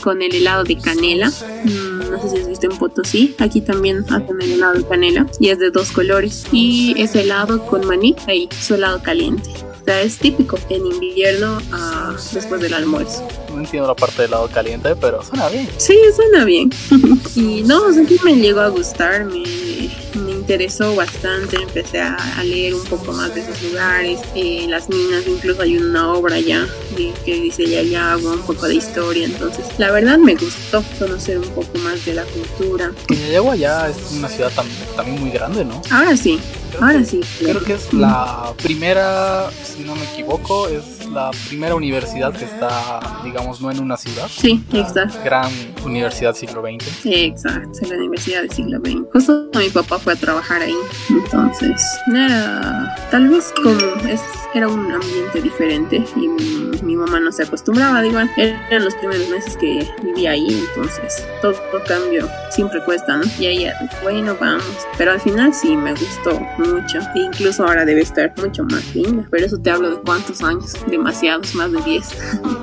con 0.02 0.20
el 0.22 0.34
helado 0.34 0.64
de 0.64 0.76
canela. 0.78 1.30
Mm, 1.64 2.10
no 2.10 2.22
sé 2.22 2.28
si 2.28 2.36
has 2.36 2.48
visto 2.48 2.70
en 2.70 2.76
Potosí, 2.78 3.34
aquí 3.38 3.60
también 3.60 4.04
hacen 4.10 4.40
el 4.40 4.52
helado 4.52 4.74
de 4.74 4.84
canela 4.86 5.26
y 5.40 5.48
es 5.48 5.58
de 5.58 5.70
dos 5.70 5.92
colores. 5.92 6.44
Y 6.52 6.94
es 6.98 7.16
helado 7.16 7.66
con 7.66 7.86
maní, 7.86 8.14
ahí, 8.26 8.48
su 8.60 8.74
helado 8.74 9.02
caliente. 9.02 9.50
O 9.80 9.84
sea, 9.84 10.02
es 10.02 10.18
típico 10.18 10.58
en 10.68 10.84
invierno 10.86 11.58
ah, 11.72 12.14
después 12.32 12.60
del 12.60 12.74
almuerzo. 12.74 13.26
No 13.50 13.60
entiendo 13.60 13.88
la 13.88 13.94
parte 13.94 14.22
del 14.22 14.32
helado 14.32 14.48
caliente, 14.48 14.94
pero 14.96 15.22
suena 15.22 15.48
bien. 15.48 15.68
Sí, 15.78 15.96
suena 16.14 16.44
bien. 16.44 16.70
y 17.34 17.62
no, 17.62 17.86
o 17.86 17.92
sea, 17.92 18.04
me 18.24 18.36
llegó 18.36 18.60
a 18.60 18.68
gustar, 18.68 19.24
me 19.24 20.25
interesó 20.50 20.94
bastante, 20.94 21.56
empecé 21.56 22.00
a, 22.00 22.14
a 22.38 22.44
leer 22.44 22.72
un 22.74 22.84
poco 22.84 23.10
más 23.12 23.34
de 23.34 23.40
esos 23.40 23.60
lugares, 23.64 24.20
eh, 24.36 24.66
las 24.68 24.88
minas, 24.88 25.24
incluso 25.26 25.62
hay 25.62 25.76
una 25.76 26.12
obra 26.12 26.38
ya 26.38 26.60
de- 26.96 27.12
que 27.24 27.40
dice 27.40 27.66
Yayagua, 27.68 28.34
un 28.34 28.42
poco 28.42 28.68
de 28.68 28.76
historia, 28.76 29.24
entonces 29.26 29.66
la 29.78 29.90
verdad 29.90 30.18
me 30.18 30.36
gustó 30.36 30.84
conocer 31.00 31.38
un 31.38 31.48
poco 31.48 31.76
más 31.78 32.04
de 32.04 32.14
la 32.14 32.22
cultura. 32.26 32.92
Yayagua 33.08 33.56
ya 33.56 33.88
es 33.88 33.96
una 34.12 34.28
ciudad 34.28 34.52
tam- 34.54 34.94
también 34.94 35.20
muy 35.20 35.30
grande, 35.30 35.64
¿no? 35.64 35.82
Ahora 35.90 36.16
sí, 36.16 36.38
Creo 36.76 36.86
ahora 36.86 36.98
que- 36.98 37.04
sí. 37.04 37.20
Creo 37.40 37.62
que 37.62 37.74
es 37.74 37.92
la 37.92 38.52
primera, 38.62 39.50
si 39.64 39.82
no 39.84 39.94
me 39.94 40.04
equivoco, 40.04 40.68
es 40.68 41.06
la 41.06 41.30
primera 41.48 41.74
universidad 41.74 42.32
que 42.32 42.44
está, 42.44 43.00
digamos, 43.24 43.60
no 43.60 43.70
en 43.70 43.80
una 43.80 43.96
ciudad. 43.96 44.28
Sí, 44.28 44.62
exacto. 44.72 45.18
Gran 45.24 45.50
universidad 45.84 46.34
siglo 46.34 46.62
XX. 46.62 47.06
Exacto, 47.06 47.78
la 47.88 47.96
Universidad 47.96 48.40
del 48.42 48.50
siglo 48.50 48.78
XX. 48.80 49.02
Justo 49.12 49.48
mi 49.54 49.68
papá 49.70 49.98
fue 49.98 50.12
a 50.12 50.16
trabajar 50.16 50.62
ahí, 50.62 50.74
entonces 51.08 51.80
era 52.08 52.94
tal 53.10 53.28
vez 53.28 53.52
como 53.62 53.78
es, 54.08 54.20
era 54.54 54.68
un 54.68 54.90
ambiente 54.92 55.40
diferente 55.42 56.04
y 56.16 56.28
mi, 56.28 56.70
mi 56.82 56.96
mamá 56.96 57.20
no 57.20 57.32
se 57.32 57.44
acostumbraba, 57.44 58.02
digo, 58.02 58.18
eran 58.36 58.84
los 58.84 58.94
primeros 58.96 59.28
meses 59.28 59.56
que 59.56 59.88
vivía 60.02 60.32
ahí, 60.32 60.64
entonces 60.68 61.24
todo 61.42 61.54
cambio 61.86 62.28
siempre 62.50 62.82
cuesta, 62.84 63.16
¿no? 63.16 63.24
Y 63.38 63.46
ella, 63.46 63.74
bueno, 64.02 64.36
vamos, 64.40 64.64
pero 64.98 65.12
al 65.12 65.20
final 65.20 65.54
sí 65.54 65.76
me 65.76 65.92
gustó 65.92 66.40
mucho, 66.66 66.98
e 67.14 67.20
incluso 67.20 67.64
ahora 67.64 67.84
debe 67.84 68.02
estar 68.02 68.32
mucho 68.36 68.64
más 68.64 68.94
linda, 68.94 69.26
pero 69.30 69.46
eso 69.46 69.58
te 69.58 69.70
hablo 69.70 69.90
de 69.90 69.96
cuántos 70.02 70.42
años, 70.42 70.74
demasiados, 70.86 71.54
más 71.54 71.72
de 71.72 71.80
10. 71.82 72.18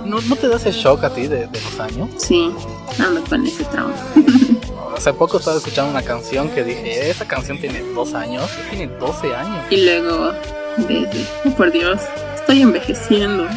¿No, 0.06 0.22
no 0.22 0.36
te 0.36 0.48
da 0.48 0.58
ese 0.58 0.72
shock 0.72 1.04
a 1.04 1.14
ti 1.14 1.28
de, 1.28 1.48
de 1.48 1.62
los 1.62 1.80
años? 1.80 2.10
Sí, 2.18 2.52
ando 3.00 3.24
con 3.24 3.46
ese 3.46 3.64
trauma. 3.66 3.96
Hace 4.96 5.12
poco 5.14 5.40
estaba 5.40 5.58
escuchando 5.58 5.92
una 5.92 6.04
canción 6.04 6.50
que 6.50 6.64
dije, 6.64 7.10
esa 7.10 7.28
canción 7.28 7.60
tiene 7.60 7.82
dos 7.94 8.14
años, 8.14 8.50
tiene 8.70 8.88
12 9.00 9.36
años. 9.36 9.66
Y 9.72 9.84
luego, 9.84 10.34
desde, 10.78 11.26
oh, 11.46 11.50
por 11.56 11.72
Dios, 11.72 12.00
estoy 12.36 12.62
envejeciendo 12.62 13.48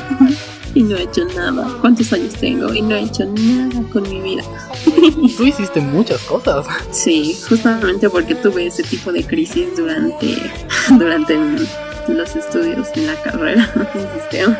y 0.76 0.82
no 0.82 0.94
he 0.94 1.04
hecho 1.04 1.24
nada. 1.34 1.66
¿Cuántos 1.80 2.12
años 2.12 2.34
tengo? 2.34 2.72
Y 2.72 2.82
no 2.82 2.94
he 2.94 3.04
hecho 3.04 3.24
nada 3.24 3.82
con 3.90 4.02
mi 4.02 4.20
vida. 4.20 4.42
Tú 5.36 5.46
hiciste 5.46 5.80
muchas 5.80 6.20
cosas. 6.24 6.66
Sí, 6.90 7.34
justamente 7.48 8.10
porque 8.10 8.34
tuve 8.34 8.66
ese 8.66 8.82
tipo 8.82 9.10
de 9.10 9.24
crisis 9.24 9.74
durante, 9.74 10.36
durante 10.98 11.38
los 12.08 12.36
estudios 12.36 12.88
en 12.94 13.06
la 13.06 13.14
carrera 13.22 13.72
en 13.94 14.20
sistemas. 14.20 14.58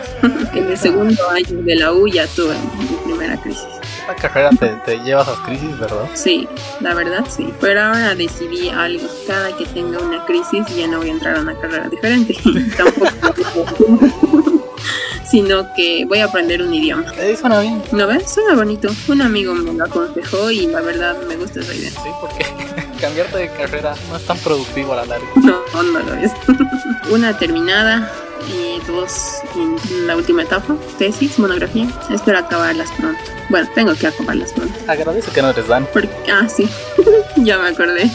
En 0.54 0.70
el 0.70 0.78
segundo 0.78 1.28
año 1.28 1.62
de 1.62 1.76
la 1.76 1.92
U 1.92 2.06
ya 2.06 2.26
tuve 2.28 2.54
mi 2.78 2.96
primera 3.04 3.36
crisis. 3.36 3.66
Esta 4.00 4.14
carrera 4.14 4.50
te, 4.58 4.68
te 4.86 4.98
lleva 5.04 5.20
a 5.20 5.24
esas 5.24 5.38
crisis, 5.40 5.78
¿verdad? 5.78 6.08
Sí, 6.14 6.48
la 6.80 6.94
verdad 6.94 7.26
sí. 7.28 7.52
Pero 7.60 7.82
ahora 7.82 8.14
decidí 8.14 8.70
algo. 8.70 9.06
Cada 9.26 9.54
que 9.54 9.66
tenga 9.66 9.98
una 9.98 10.24
crisis 10.24 10.64
ya 10.74 10.86
no 10.86 10.96
voy 10.98 11.10
a 11.10 11.12
entrar 11.12 11.36
a 11.36 11.42
una 11.42 11.58
carrera 11.58 11.90
diferente. 11.90 12.34
Tampoco. 12.78 14.55
Sino 15.24 15.72
que 15.74 16.04
voy 16.04 16.18
a 16.18 16.26
aprender 16.26 16.62
un 16.62 16.72
idioma. 16.72 17.12
Eh, 17.18 17.36
suena 17.38 17.60
bien. 17.60 17.82
¿No 17.92 18.06
ves? 18.06 18.30
Suena 18.30 18.54
bonito. 18.54 18.88
Un 19.08 19.22
amigo 19.22 19.54
me 19.54 19.72
lo 19.72 19.84
aconsejó 19.84 20.50
y 20.50 20.66
la 20.66 20.80
verdad 20.80 21.16
me 21.26 21.36
gusta 21.36 21.60
esa 21.60 21.74
idea. 21.74 21.90
Sí, 21.90 22.08
porque 22.20 22.46
cambiarte 23.00 23.38
de 23.38 23.50
carrera 23.50 23.94
no 24.08 24.16
es 24.16 24.24
tan 24.24 24.38
productivo 24.38 24.92
a 24.92 24.96
la 24.96 25.06
larga. 25.06 25.26
No, 25.36 25.82
no 25.82 26.00
lo 26.00 26.14
es. 26.14 26.32
Una 27.10 27.36
terminada 27.36 28.10
y 28.48 28.80
dos 28.86 29.38
en 29.56 30.06
la 30.06 30.16
última 30.16 30.42
etapa, 30.42 30.76
tesis, 30.98 31.38
monografía. 31.38 31.88
Espero 32.10 32.38
acabarlas 32.38 32.90
pronto. 32.92 33.20
Bueno, 33.48 33.68
tengo 33.74 33.94
que 33.94 34.06
acabarlas 34.06 34.52
pronto. 34.52 34.74
Agradece 34.86 35.30
que 35.32 35.42
no 35.42 35.50
eres 35.50 35.66
Dan. 35.68 35.86
Porque, 35.92 36.10
ah, 36.32 36.48
sí, 36.48 36.68
ya 37.36 37.58
me 37.58 37.68
acordé. 37.68 38.10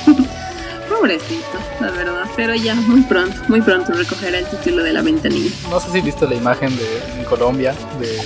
Pobrecito, 0.97 1.57
la 1.79 1.91
verdad. 1.91 2.25
Pero 2.35 2.53
ya, 2.53 2.75
muy 2.75 3.01
pronto, 3.01 3.41
muy 3.47 3.61
pronto 3.61 3.93
recogerá 3.93 4.39
el 4.39 4.45
título 4.47 4.83
de 4.83 4.93
la 4.93 5.01
ventanilla. 5.01 5.51
No 5.69 5.79
sé 5.79 5.91
si 5.91 6.01
viste 6.01 6.27
la 6.27 6.35
imagen 6.35 6.75
de 6.77 7.19
en 7.19 7.23
Colombia 7.25 7.73
de 7.99 8.19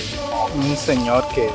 un 0.54 0.76
señor 0.76 1.24
que, 1.34 1.48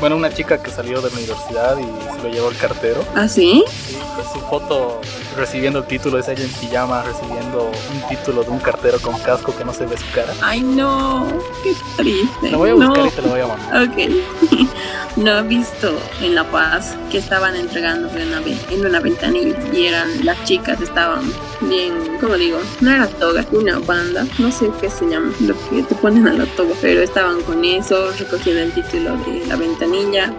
bueno, 0.00 0.16
una 0.16 0.32
chica 0.32 0.62
que 0.62 0.70
salió 0.70 1.00
de 1.00 1.10
la 1.10 1.16
universidad 1.16 1.76
y 1.78 2.16
se 2.16 2.22
lo 2.22 2.28
llevó 2.32 2.48
el 2.48 2.56
cartero. 2.56 3.04
¿Ah, 3.14 3.28
sí? 3.28 3.64
Sí, 3.86 3.96
y 3.96 4.32
su 4.32 4.40
foto 4.46 5.00
recibiendo 5.36 5.80
el 5.80 5.86
título 5.86 6.18
es 6.18 6.28
ella 6.28 6.42
en 6.42 6.50
pijama 6.52 7.02
recibiendo 7.02 7.70
un 7.70 8.08
título 8.08 8.42
de 8.42 8.50
un 8.50 8.58
cartero 8.58 8.98
con 9.00 9.18
casco 9.20 9.56
que 9.56 9.64
no 9.64 9.72
se 9.72 9.86
ve 9.86 9.96
su 9.96 10.10
cara. 10.14 10.32
Ay, 10.40 10.62
no, 10.62 11.26
qué 11.62 11.74
triste. 11.96 12.50
Lo 12.50 12.58
voy 12.58 12.70
a 12.70 12.74
no. 12.74 12.88
buscar 12.88 13.06
y 13.06 13.10
te 13.10 13.22
lo 13.22 13.28
voy 13.28 13.40
a 13.40 13.46
mandar. 13.46 13.82
Ok. 13.82 14.68
No 15.16 15.38
he 15.38 15.42
visto 15.42 15.92
en 16.22 16.36
La 16.36 16.44
Paz 16.44 16.96
que 17.10 17.18
estaban 17.18 17.56
entregando 17.56 18.08
en 18.16 18.86
una 18.86 19.00
ventanilla 19.00 19.56
y 19.72 19.86
eran 19.86 20.24
las 20.24 20.42
chicas 20.44 20.80
estaban 20.80 21.20
bien, 21.62 21.92
como 22.20 22.36
digo, 22.36 22.58
no 22.80 22.90
era 22.90 23.06
toga, 23.06 23.44
una 23.52 23.78
banda, 23.80 24.24
no 24.38 24.50
sé 24.50 24.70
qué 24.80 24.88
se 24.88 25.06
llama, 25.06 25.32
lo 25.40 25.54
que 25.68 25.82
te 25.82 25.94
ponen 25.96 26.26
a 26.28 26.32
la 26.32 26.46
toga, 26.46 26.74
pero 26.80 27.02
estaban 27.02 27.42
con 27.42 27.64
eso, 27.64 28.10
recogiendo 28.18 28.62
el 28.62 28.72
título 28.72 29.16
de 29.18 29.46
la 29.46 29.56
ventanilla, 29.56 29.89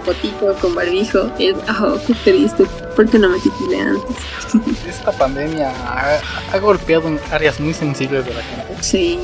fotito 0.04 0.54
con 0.62 0.76
barbijo, 0.76 1.30
es, 1.40 1.56
ah, 1.68 1.96
qué 2.06 2.14
triste, 2.24 2.66
¿por 2.96 3.10
qué 3.10 3.20
no 3.20 3.30
me 3.30 3.40
titulé 3.40 3.82
antes? 3.82 4.16
Esta 4.88 5.12
pandemia 5.12 5.72
ha, 5.86 6.20
ha 6.52 6.60
golpeado 6.60 7.08
en 7.08 7.20
áreas 7.32 7.60
muy 7.60 7.74
sensibles 7.74 8.26
de 8.26 8.34
la 8.34 8.42
gente. 8.42 8.76
Sí, 8.82 9.20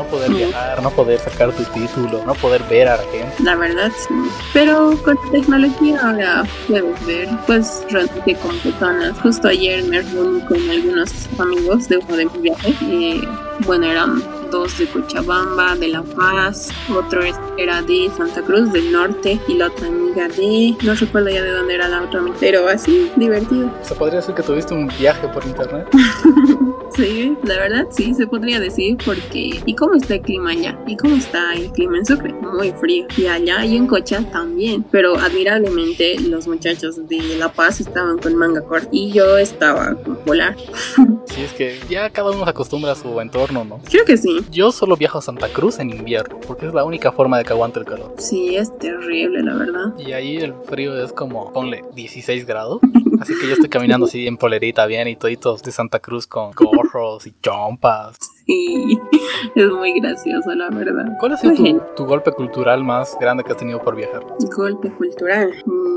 no 0.00 0.04
poder 0.04 0.30
viajar, 0.30 0.82
no 0.82 0.90
poder 0.90 1.20
sacar 1.20 1.52
tu 1.52 1.62
título, 1.64 2.24
no 2.24 2.34
poder 2.34 2.62
ver 2.64 2.88
a 2.88 2.96
la 2.96 3.02
gente. 3.02 3.42
La 3.42 3.56
verdad, 3.56 3.90
sí. 3.96 4.14
Pero 4.52 4.96
con 5.02 5.18
tecnología 5.30 6.00
ahora 6.02 6.44
puedes 6.66 7.06
ver, 7.06 7.28
pues 7.46 7.84
realmente 7.90 8.34
con 8.36 8.56
personas. 8.58 9.18
Justo 9.20 9.48
ayer 9.48 9.84
me 9.84 10.00
reuní 10.00 10.40
con 10.42 10.70
algunos 10.70 11.12
amigos 11.38 11.88
de 11.88 11.98
uno 11.98 12.16
de 12.16 12.24
mis 12.26 12.42
viajes. 12.42 12.82
Y, 12.82 13.28
bueno, 13.66 13.86
eran 13.86 14.22
dos 14.50 14.78
de 14.78 14.86
Cochabamba, 14.86 15.76
de 15.76 15.88
La 15.88 16.02
Paz, 16.02 16.70
otro 16.94 17.20
era 17.56 17.82
de 17.82 18.10
Santa 18.16 18.42
Cruz 18.42 18.72
del 18.72 18.90
Norte 18.90 19.38
y 19.46 19.54
la 19.54 19.66
otra 19.66 19.88
amiga 19.88 20.28
de, 20.28 20.74
no 20.82 20.94
recuerdo 20.94 21.30
ya 21.30 21.42
de 21.42 21.50
dónde 21.52 21.74
era 21.74 21.88
la 21.88 22.02
otra, 22.02 22.22
pero 22.38 22.68
así, 22.68 23.10
divertido. 23.16 23.70
¿Se 23.82 23.94
podría 23.94 24.20
decir 24.20 24.34
que 24.34 24.42
tuviste 24.42 24.74
un 24.74 24.88
viaje 24.98 25.28
por 25.28 25.44
internet? 25.44 25.86
sí, 26.96 27.36
la 27.44 27.56
verdad 27.56 27.86
sí, 27.90 28.14
se 28.14 28.26
podría 28.26 28.60
decir 28.60 28.96
porque, 29.04 29.60
¿y 29.64 29.74
cómo 29.74 29.94
está 29.94 30.14
el 30.14 30.22
clima 30.22 30.50
allá? 30.50 30.78
¿Y 30.86 30.96
cómo 30.96 31.16
está 31.16 31.54
el 31.54 31.70
clima 31.72 31.98
en 31.98 32.06
Sucre? 32.06 32.32
Muy 32.32 32.72
frío. 32.72 33.06
Y 33.16 33.26
allá 33.26 33.64
y 33.64 33.76
en 33.76 33.86
Cocha 33.86 34.24
también, 34.32 34.84
pero 34.90 35.16
admirablemente 35.16 36.18
los 36.20 36.46
muchachos 36.46 37.06
de 37.08 37.36
La 37.38 37.52
Paz 37.52 37.80
estaban 37.80 38.18
con 38.18 38.34
manga 38.36 38.62
corta 38.62 38.88
y 38.90 39.12
yo 39.12 39.36
estaba 39.38 39.94
con 39.94 40.16
polar. 40.16 40.56
sí, 41.26 41.42
es 41.42 41.52
que 41.52 41.78
ya 41.88 42.10
cada 42.10 42.30
uno 42.30 42.44
se 42.44 42.50
acostumbra 42.50 42.92
a 42.92 42.96
su 42.96 43.20
entorno, 43.20 43.64
¿no? 43.64 43.80
Creo 43.90 44.04
que 44.04 44.16
sí. 44.16 44.39
Yo 44.50 44.72
solo 44.72 44.96
viajo 44.96 45.18
a 45.18 45.22
Santa 45.22 45.48
Cruz 45.48 45.78
en 45.78 45.90
invierno, 45.90 46.38
porque 46.46 46.66
es 46.66 46.74
la 46.74 46.84
única 46.84 47.12
forma 47.12 47.38
de 47.38 47.44
que 47.44 47.52
aguante 47.52 47.78
el 47.78 47.84
calor. 47.84 48.14
Sí, 48.18 48.56
es 48.56 48.76
terrible, 48.78 49.42
la 49.42 49.54
verdad. 49.54 49.98
Y 49.98 50.12
ahí 50.12 50.36
el 50.36 50.54
frío 50.64 51.02
es 51.02 51.12
como, 51.12 51.52
ponle, 51.52 51.84
16 51.94 52.46
grados. 52.46 52.80
Así 53.20 53.34
que 53.38 53.46
yo 53.46 53.52
estoy 53.52 53.68
caminando 53.68 54.06
así 54.06 54.26
en 54.26 54.38
polerita 54.38 54.86
bien 54.86 55.06
y 55.06 55.14
toditos 55.14 55.62
de 55.62 55.72
Santa 55.72 55.98
Cruz 55.98 56.26
con 56.26 56.52
gorros 56.52 57.26
y 57.26 57.34
chompas. 57.42 58.16
Sí, 58.50 58.98
es 59.54 59.70
muy 59.70 60.00
gracioso, 60.00 60.52
la 60.56 60.70
verdad. 60.70 61.06
¿Cuál 61.20 61.34
ha 61.34 61.36
sido 61.36 61.54
tu, 61.54 61.80
tu, 61.96 62.04
golpe 62.04 62.32
cultural 62.32 62.82
más 62.82 63.16
grande 63.20 63.44
que 63.44 63.52
has 63.52 63.58
tenido 63.58 63.80
por 63.80 63.94
viajar? 63.94 64.24
Golpe 64.56 64.90
cultural. 64.90 65.52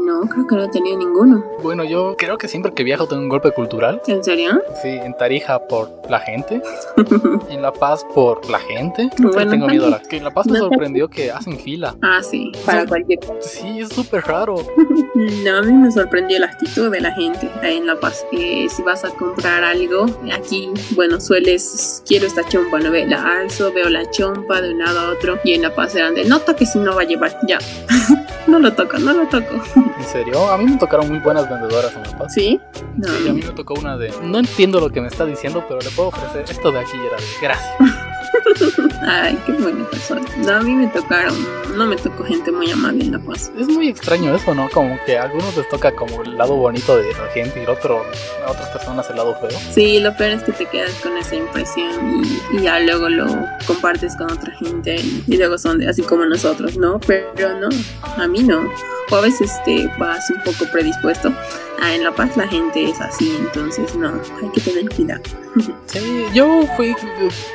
No, 0.05 0.21
creo 0.27 0.45
que 0.45 0.55
no 0.55 0.63
he 0.65 0.69
tenido 0.69 0.97
ninguno. 0.97 1.43
Bueno, 1.63 1.83
yo 1.85 2.15
creo 2.17 2.37
que 2.37 2.49
siempre 2.49 2.73
que 2.73 2.83
viajo 2.83 3.07
tengo 3.07 3.21
un 3.21 3.29
golpe 3.29 3.51
cultural. 3.51 4.01
¿En 4.07 4.23
serio? 4.23 4.61
Sí, 4.81 4.89
en 4.89 5.15
Tarija 5.15 5.65
por 5.67 5.89
la 6.09 6.19
gente. 6.19 6.61
en 7.49 7.61
La 7.61 7.71
Paz 7.71 8.05
por 8.13 8.47
la 8.49 8.59
gente. 8.59 9.09
Bueno, 9.17 9.49
tengo 9.49 9.67
miedo 9.67 9.87
a 9.87 9.89
la... 9.91 10.01
Que 10.01 10.17
en 10.17 10.25
La 10.25 10.31
Paz 10.31 10.45
me 10.47 10.59
sorprendió 10.59 11.09
que 11.09 11.31
hacen 11.31 11.57
fila. 11.57 11.95
Ah, 12.01 12.21
sí, 12.21 12.51
para 12.65 12.85
cualquier 12.85 13.19
cosa. 13.19 13.41
Sí, 13.41 13.79
es 13.79 13.89
súper 13.89 14.23
raro. 14.25 14.55
no, 15.15 15.57
a 15.57 15.61
mí 15.61 15.71
me 15.71 15.91
sorprendió 15.91 16.37
la 16.37 16.47
actitud 16.47 16.91
de 16.91 16.99
la 16.99 17.13
gente 17.13 17.49
ahí 17.61 17.77
en 17.77 17.87
La 17.87 17.95
Paz. 17.95 18.25
Eh, 18.33 18.67
si 18.69 18.83
vas 18.83 19.05
a 19.05 19.09
comprar 19.09 19.63
algo, 19.63 20.05
aquí, 20.33 20.69
bueno, 20.95 21.21
sueles, 21.21 22.03
quiero 22.05 22.27
esta 22.27 22.42
chompa, 22.47 22.79
¿no? 22.79 22.91
ve 22.91 23.05
La 23.05 23.39
alzo, 23.39 23.71
veo 23.73 23.89
la 23.89 24.09
chompa 24.09 24.61
de 24.61 24.73
un 24.73 24.79
lado 24.79 24.99
a 24.99 25.09
otro 25.11 25.39
y 25.43 25.53
en 25.53 25.61
La 25.61 25.73
Paz 25.73 25.95
eran 25.95 26.15
de, 26.15 26.25
no 26.25 26.39
toques 26.39 26.71
si 26.71 26.79
no 26.79 26.95
va 26.95 27.01
a 27.01 27.05
llevar, 27.05 27.37
ya. 27.47 27.59
no 28.47 28.59
lo 28.59 28.73
toco, 28.73 28.97
no 28.97 29.13
lo 29.13 29.27
toco. 29.27 29.61
¿En 29.75 30.05
serio? 30.05 30.49
A 30.49 30.57
mí 30.57 30.65
me 30.65 30.77
tocaron 30.77 31.09
muy 31.09 31.19
buenas 31.19 31.49
vendedoras 31.49 31.93
en 31.95 32.03
La 32.03 32.17
Paz. 32.17 32.33
¿Sí? 32.33 32.59
No. 32.97 33.07
Sí, 33.07 33.29
a 33.29 33.33
mí 33.33 33.41
me 33.41 33.53
tocó 33.53 33.73
una 33.75 33.97
de, 33.97 34.13
no 34.21 34.39
entiendo 34.39 34.79
lo 34.79 34.89
que 34.89 35.01
me 35.01 35.07
está 35.07 35.25
diciendo, 35.25 35.63
pero 35.67 35.79
le 35.81 35.89
puedo 35.89 36.09
ofrecer 36.09 36.45
esto 36.49 36.71
de 36.71 36.79
aquí 36.79 36.97
era 36.97 37.17
de, 37.17 37.23
gracias. 37.41 38.79
Ay, 39.05 39.37
qué 39.45 39.51
buena 39.53 39.85
persona. 39.89 40.21
No, 40.37 40.51
a 40.53 40.61
mí 40.61 40.73
me 40.73 40.87
tocaron, 40.87 41.35
no 41.75 41.85
me 41.85 41.95
tocó 41.95 42.23
gente 42.23 42.51
muy 42.51 42.71
amable 42.71 43.03
en 43.03 43.11
La 43.13 43.19
Paz. 43.19 43.51
Es 43.57 43.67
muy 43.67 43.89
extraño 43.89 44.35
eso, 44.35 44.53
¿no? 44.53 44.69
Como 44.69 44.97
que 45.05 45.17
a 45.17 45.23
algunos 45.23 45.55
les 45.57 45.67
toca 45.69 45.93
como 45.93 46.23
el 46.23 46.37
lado 46.37 46.55
bonito 46.55 46.97
de 46.97 47.11
la 47.13 47.27
gente 47.33 47.59
y 47.59 47.63
el 47.63 47.69
otro, 47.69 48.05
a 48.45 48.51
otras 48.51 48.69
personas 48.69 49.09
el 49.09 49.17
lado 49.17 49.35
feo. 49.35 49.57
Sí, 49.71 49.99
lo 49.99 50.15
peor 50.15 50.31
es 50.31 50.43
que 50.43 50.53
te 50.53 50.65
quedas 50.65 50.93
con 51.01 51.17
esa 51.17 51.35
impresión 51.35 52.23
y, 52.23 52.57
y 52.57 52.61
ya 52.61 52.79
luego 52.79 53.09
lo 53.09 53.27
compartes 53.67 54.15
con 54.15 54.31
otra 54.31 54.53
gente 54.55 54.95
y, 54.95 55.23
y, 55.27 55.37
luego 55.37 55.57
son 55.57 55.79
de, 55.79 55.89
así 55.89 56.01
como 56.01 56.25
nosotros, 56.25 56.77
¿no? 56.77 56.99
Pero 56.99 57.59
no, 57.59 57.69
a 58.17 58.27
mí 58.27 58.43
no. 58.43 58.69
O 59.11 59.15
a 59.15 59.21
veces 59.21 59.51
te 59.65 59.87
vas 59.97 60.29
un 60.29 60.41
poco 60.43 60.65
predispuesto. 60.71 61.33
Ah, 61.81 61.93
en 61.93 62.03
La 62.03 62.11
Paz 62.11 62.37
la 62.37 62.47
gente 62.47 62.85
es 62.85 63.01
así, 63.01 63.35
entonces 63.37 63.93
no, 63.95 64.13
hay 64.41 64.49
que 64.53 64.61
tener 64.61 64.89
cuidado. 64.89 65.21
Sí, 65.85 66.25
yo 66.33 66.63
fui, 66.75 66.95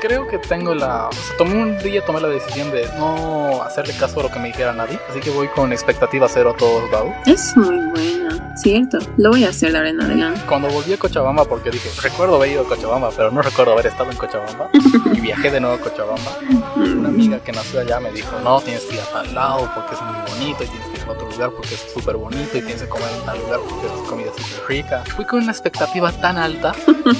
creo 0.00 0.28
que 0.28 0.38
tengo 0.38 0.72
la, 0.72 1.08
tomé 1.38 1.54
un 1.54 1.78
día, 1.78 2.04
tomé 2.04 2.20
la 2.20 2.28
decisión 2.28 2.70
de 2.72 2.86
no 2.98 3.62
hacerle 3.62 3.94
caso 3.94 4.18
a 4.20 4.24
lo 4.24 4.30
que 4.30 4.40
me 4.40 4.48
dijera 4.48 4.72
nadie, 4.72 4.98
así 5.08 5.20
que 5.20 5.30
voy 5.30 5.46
con 5.48 5.72
expectativa 5.72 6.28
cero 6.28 6.50
a 6.54 6.56
todos 6.56 6.90
lados. 6.90 7.12
Es 7.26 7.56
muy 7.56 7.76
buena, 7.76 8.56
cierto, 8.56 8.98
lo 9.16 9.30
voy 9.30 9.44
a 9.44 9.50
hacer 9.50 9.70
de 9.70 9.78
ahora 9.78 9.90
en 9.90 10.02
adelante. 10.02 10.40
Cuando 10.48 10.68
volví 10.68 10.92
a 10.92 10.98
Cochabamba, 10.98 11.44
porque 11.44 11.70
dije, 11.70 11.88
recuerdo 12.02 12.36
haber 12.36 12.50
ido 12.50 12.62
a 12.62 12.68
Cochabamba, 12.68 13.10
pero 13.16 13.30
no 13.30 13.40
recuerdo 13.40 13.72
haber 13.72 13.86
estado 13.86 14.10
en 14.10 14.16
Cochabamba, 14.16 14.68
y 15.14 15.20
viajé 15.20 15.50
de 15.50 15.60
nuevo 15.60 15.76
a 15.76 15.78
Cochabamba, 15.78 16.38
una 16.76 17.08
amiga 17.08 17.38
que 17.38 17.52
nació 17.52 17.80
allá 17.80 18.00
me 18.00 18.10
dijo, 18.10 18.38
no, 18.40 18.60
tienes 18.60 18.84
que 18.84 18.96
ir 18.96 19.00
a 19.00 19.12
tal 19.12 19.34
lado 19.34 19.70
porque 19.74 19.94
es 19.94 20.02
muy 20.02 20.16
bonito, 20.32 20.64
y 20.64 20.66
tienes 20.66 20.87
a 21.08 21.12
otro 21.12 21.28
lugar 21.30 21.50
porque 21.50 21.74
es 21.74 21.86
súper 21.92 22.16
bonito, 22.16 22.56
y 22.56 22.60
tienes 22.60 22.82
que 22.82 22.88
comer 22.88 23.08
en 23.18 23.26
tal 23.26 23.38
lugar 23.38 23.60
porque 23.68 23.86
es 23.86 24.08
comida 24.08 24.30
súper 24.36 24.68
rica. 24.68 25.04
Fui 25.16 25.24
con 25.24 25.42
una 25.42 25.52
expectativa 25.52 26.12
tan 26.12 26.36
alta 26.36 26.74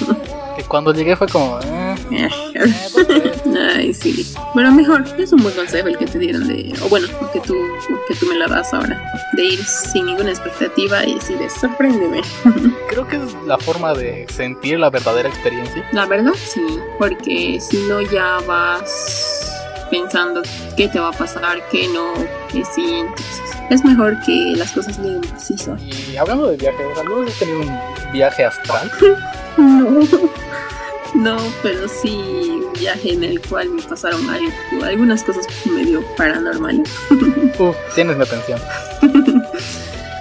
que 0.56 0.64
cuando 0.64 0.92
llegué 0.92 1.16
fue 1.16 1.28
como... 1.28 1.58
Eh, 1.60 1.96
Ay, 3.76 3.94
sí. 3.94 4.26
Pero 4.54 4.70
mejor, 4.72 5.04
es 5.18 5.32
un 5.32 5.42
buen 5.42 5.54
consejo 5.54 5.88
el 5.88 5.98
que 5.98 6.06
te 6.06 6.18
dieron 6.18 6.46
de... 6.48 6.74
O 6.82 6.88
bueno, 6.88 7.06
que 7.32 7.40
tú, 7.40 7.54
que 8.06 8.14
tú 8.14 8.26
me 8.26 8.36
la 8.36 8.46
das 8.46 8.72
ahora. 8.74 9.00
De 9.34 9.44
ir 9.44 9.64
sin 9.64 10.06
ninguna 10.06 10.30
expectativa 10.30 11.04
y 11.04 11.16
así 11.16 11.34
de 11.34 11.48
sorpréndeme. 11.48 12.20
Creo 12.88 13.06
que 13.06 13.16
es 13.16 13.34
la 13.46 13.58
forma 13.58 13.94
de 13.94 14.26
sentir 14.28 14.78
la 14.78 14.90
verdadera 14.90 15.28
experiencia. 15.28 15.88
La 15.92 16.06
verdad, 16.06 16.34
sí. 16.34 16.60
Porque 16.98 17.58
si 17.60 17.78
no 17.88 18.00
ya 18.00 18.38
vas 18.46 19.57
pensando 19.90 20.42
qué 20.76 20.88
te 20.88 20.98
va 20.98 21.08
a 21.08 21.12
pasar, 21.12 21.58
qué 21.70 21.88
no, 21.88 22.14
qué 22.50 22.64
sí. 22.64 22.94
Entonces, 22.94 23.40
es 23.70 23.84
mejor 23.84 24.18
que 24.24 24.54
las 24.56 24.72
cosas 24.72 24.98
lleguen 24.98 25.20
preciso. 25.20 25.76
Y 25.80 26.16
hablando 26.16 26.48
de 26.48 26.56
viajes, 26.56 26.98
¿alguna 26.98 27.24
vez 27.24 27.34
has 27.34 27.38
tenido 27.38 27.60
un 27.60 28.12
viaje 28.12 28.44
astral? 28.44 28.90
no. 29.56 30.00
No, 31.14 31.38
pero 31.62 31.88
sí 31.88 32.62
un 32.66 32.72
viaje 32.74 33.14
en 33.14 33.24
el 33.24 33.40
cual 33.40 33.70
me 33.70 33.82
pasaron 33.82 34.28
algo, 34.28 34.52
algunas 34.84 35.24
cosas 35.24 35.46
medio 35.64 36.02
paranormales. 36.16 36.88
Uf, 37.58 37.76
tienes 37.94 38.16
mi 38.16 38.22
atención. 38.22 38.60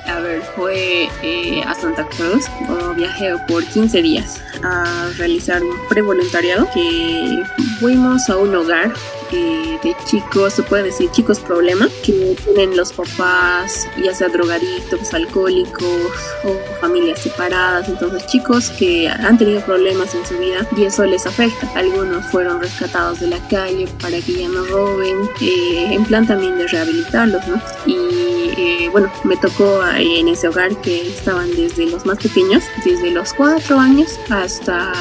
A 0.08 0.20
ver, 0.22 0.42
fue 0.56 1.10
eh, 1.22 1.62
a 1.66 1.76
Santa 1.76 2.08
Cruz, 2.08 2.46
o 2.70 2.94
viajé 2.94 3.36
por 3.48 3.66
15 3.66 4.02
días 4.02 4.42
a 4.64 5.10
realizar 5.18 5.62
un 5.62 5.78
prevoluntariado 5.90 6.68
que 6.74 7.44
fuimos 7.80 8.30
a 8.30 8.38
un 8.38 8.56
hogar 8.56 8.94
eh, 9.32 9.80
de 9.84 9.96
chicos, 10.06 10.54
se 10.54 10.64
puede 10.64 10.84
decir 10.84 11.10
chicos 11.12 11.40
problema, 11.40 11.88
que 12.04 12.36
tienen 12.44 12.76
los 12.76 12.94
papás 12.94 13.88
ya 14.04 14.14
sea 14.14 14.30
drogadictos, 14.30 15.14
alcohólicos 15.14 16.12
o 16.44 16.80
familias 16.80 17.20
separadas, 17.20 17.90
entonces 17.90 18.26
chicos 18.28 18.70
que 18.72 19.08
han 19.10 19.38
tenido 19.38 19.62
problemas 19.62 20.14
en 20.16 20.26
su 20.26 20.38
vida 20.38 20.68
y 20.76 20.86
eso 20.86 21.06
les 21.06 21.26
afecta. 21.26 21.70
Algunos 21.76 22.26
fueron 22.28 22.62
rescatados 22.62 23.20
de 23.20 23.28
la 23.28 23.48
calle 23.48 23.88
para 24.02 24.20
que 24.20 24.34
ya 24.34 24.48
no 24.48 24.64
roben, 24.66 25.30
eh, 25.42 25.90
en 25.92 26.06
plan 26.06 26.28
también 26.28 26.58
de 26.58 26.68
rehabilitarlos, 26.68 27.48
¿no? 27.48 27.62
Y 27.86 28.54
eh, 28.58 28.90
bueno, 28.92 29.12
me 29.24 29.38
tocó 29.38 29.82
en 29.96 30.28
ese 30.28 30.48
hogar 30.48 30.76
que 30.82 31.08
estaban 31.08 31.52
desde 31.56 31.86
los 31.86 32.06
más 32.06 32.18
pequeños, 32.18 32.64
desde 32.84 33.12
los 33.12 33.34
4 33.34 33.80
años 33.80 34.20
hasta 34.30 34.94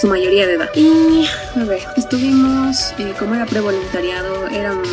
su 0.00 0.08
mayoría 0.08 0.46
de 0.46 0.54
edad. 0.54 0.70
Y 0.74 1.26
a 1.56 1.64
ver, 1.64 1.82
estuvimos, 1.96 2.94
eh, 2.98 3.12
como 3.18 3.34
era 3.34 3.44
prevoluntariado, 3.44 4.48
éramos 4.48 4.88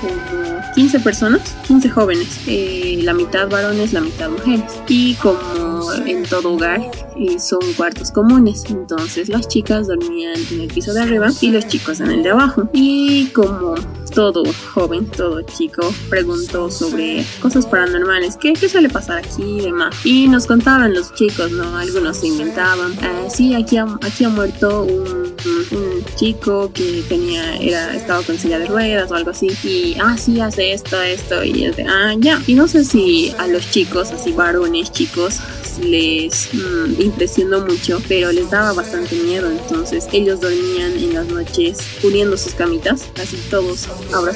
como 0.00 0.60
15 0.74 1.00
personas, 1.00 1.56
15 1.66 1.90
jóvenes, 1.90 2.40
eh, 2.46 2.98
la 3.02 3.12
mitad 3.12 3.48
varones, 3.48 3.92
la 3.92 4.00
mitad 4.00 4.30
mujeres. 4.30 4.80
Y 4.88 5.14
como 5.14 5.75
en 6.06 6.24
todo 6.24 6.54
hogar 6.54 6.80
eh, 7.16 7.38
son 7.38 7.60
cuartos 7.76 8.10
comunes, 8.10 8.64
entonces 8.68 9.28
las 9.28 9.48
chicas 9.48 9.86
dormían 9.88 10.36
en 10.50 10.60
el 10.60 10.68
piso 10.68 10.92
de 10.92 11.02
arriba 11.02 11.28
y 11.40 11.50
los 11.50 11.66
chicos 11.66 12.00
en 12.00 12.10
el 12.10 12.22
de 12.22 12.30
abajo. 12.30 12.68
Y 12.72 13.26
como 13.28 13.74
todo 14.16 14.44
joven, 14.72 15.06
todo 15.06 15.42
chico, 15.42 15.92
preguntó 16.08 16.70
sobre 16.70 17.24
cosas 17.40 17.66
paranormales, 17.66 18.36
qué, 18.36 18.54
qué 18.54 18.68
suele 18.68 18.88
pasar 18.88 19.18
aquí 19.18 19.42
y 19.42 19.60
demás. 19.60 19.94
Y 20.04 20.28
nos 20.28 20.46
contaban 20.46 20.94
los 20.94 21.12
chicos, 21.14 21.50
¿no? 21.52 21.76
Algunos 21.76 22.16
se 22.16 22.28
inventaban. 22.28 22.92
Eh, 22.92 23.28
sí, 23.28 23.54
aquí 23.54 23.76
ha, 23.76 23.86
aquí 24.02 24.24
ha 24.24 24.30
muerto 24.30 24.84
un, 24.84 25.34
un, 25.70 26.04
chico 26.16 26.70
que 26.72 27.04
tenía, 27.08 27.56
era, 27.56 27.94
estaba 27.94 28.22
con 28.22 28.38
silla 28.38 28.58
de 28.58 28.66
ruedas 28.66 29.10
o 29.10 29.14
algo 29.14 29.30
así. 29.32 29.48
Y, 29.62 29.96
ah, 30.00 30.16
sí, 30.16 30.40
hace 30.40 30.72
esto, 30.72 31.00
esto. 31.02 31.44
Y 31.44 31.64
es 31.64 31.76
de, 31.76 31.84
ah, 31.84 32.14
ya. 32.18 32.42
Y 32.46 32.54
no 32.54 32.68
sé 32.68 32.84
si 32.84 33.34
a 33.38 33.46
los 33.46 33.70
chicos, 33.70 34.12
así 34.12 34.32
varones 34.32 34.92
chicos, 34.92 35.40
les 35.78 36.48
mmm, 36.52 37.00
impresionó 37.00 37.60
mucho, 37.60 38.00
pero 38.08 38.32
les 38.32 38.50
daba 38.50 38.72
bastante 38.72 39.16
miedo. 39.16 39.50
Entonces 39.50 40.06
ellos 40.12 40.40
dormían 40.40 40.92
en 40.92 41.14
las 41.14 41.26
noches 41.26 41.78
uniendo 42.02 42.36
sus 42.36 42.54
camitas, 42.54 43.08
así 43.20 43.36
todos 43.50 43.88
ahora 44.12 44.32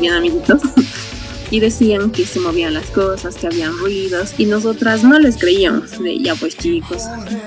bien 0.00 0.14
amiguitos. 0.14 0.62
y 1.50 1.60
decían 1.60 2.10
que 2.10 2.26
se 2.26 2.40
movían 2.40 2.74
las 2.74 2.90
cosas, 2.90 3.36
que 3.36 3.46
habían 3.46 3.76
ruidos 3.78 4.34
y 4.38 4.46
nosotras 4.46 5.04
no 5.04 5.18
les 5.18 5.36
creíamos. 5.36 5.98
De, 5.98 6.18
ya 6.18 6.34
pues 6.34 6.56
chicos, 6.56 7.02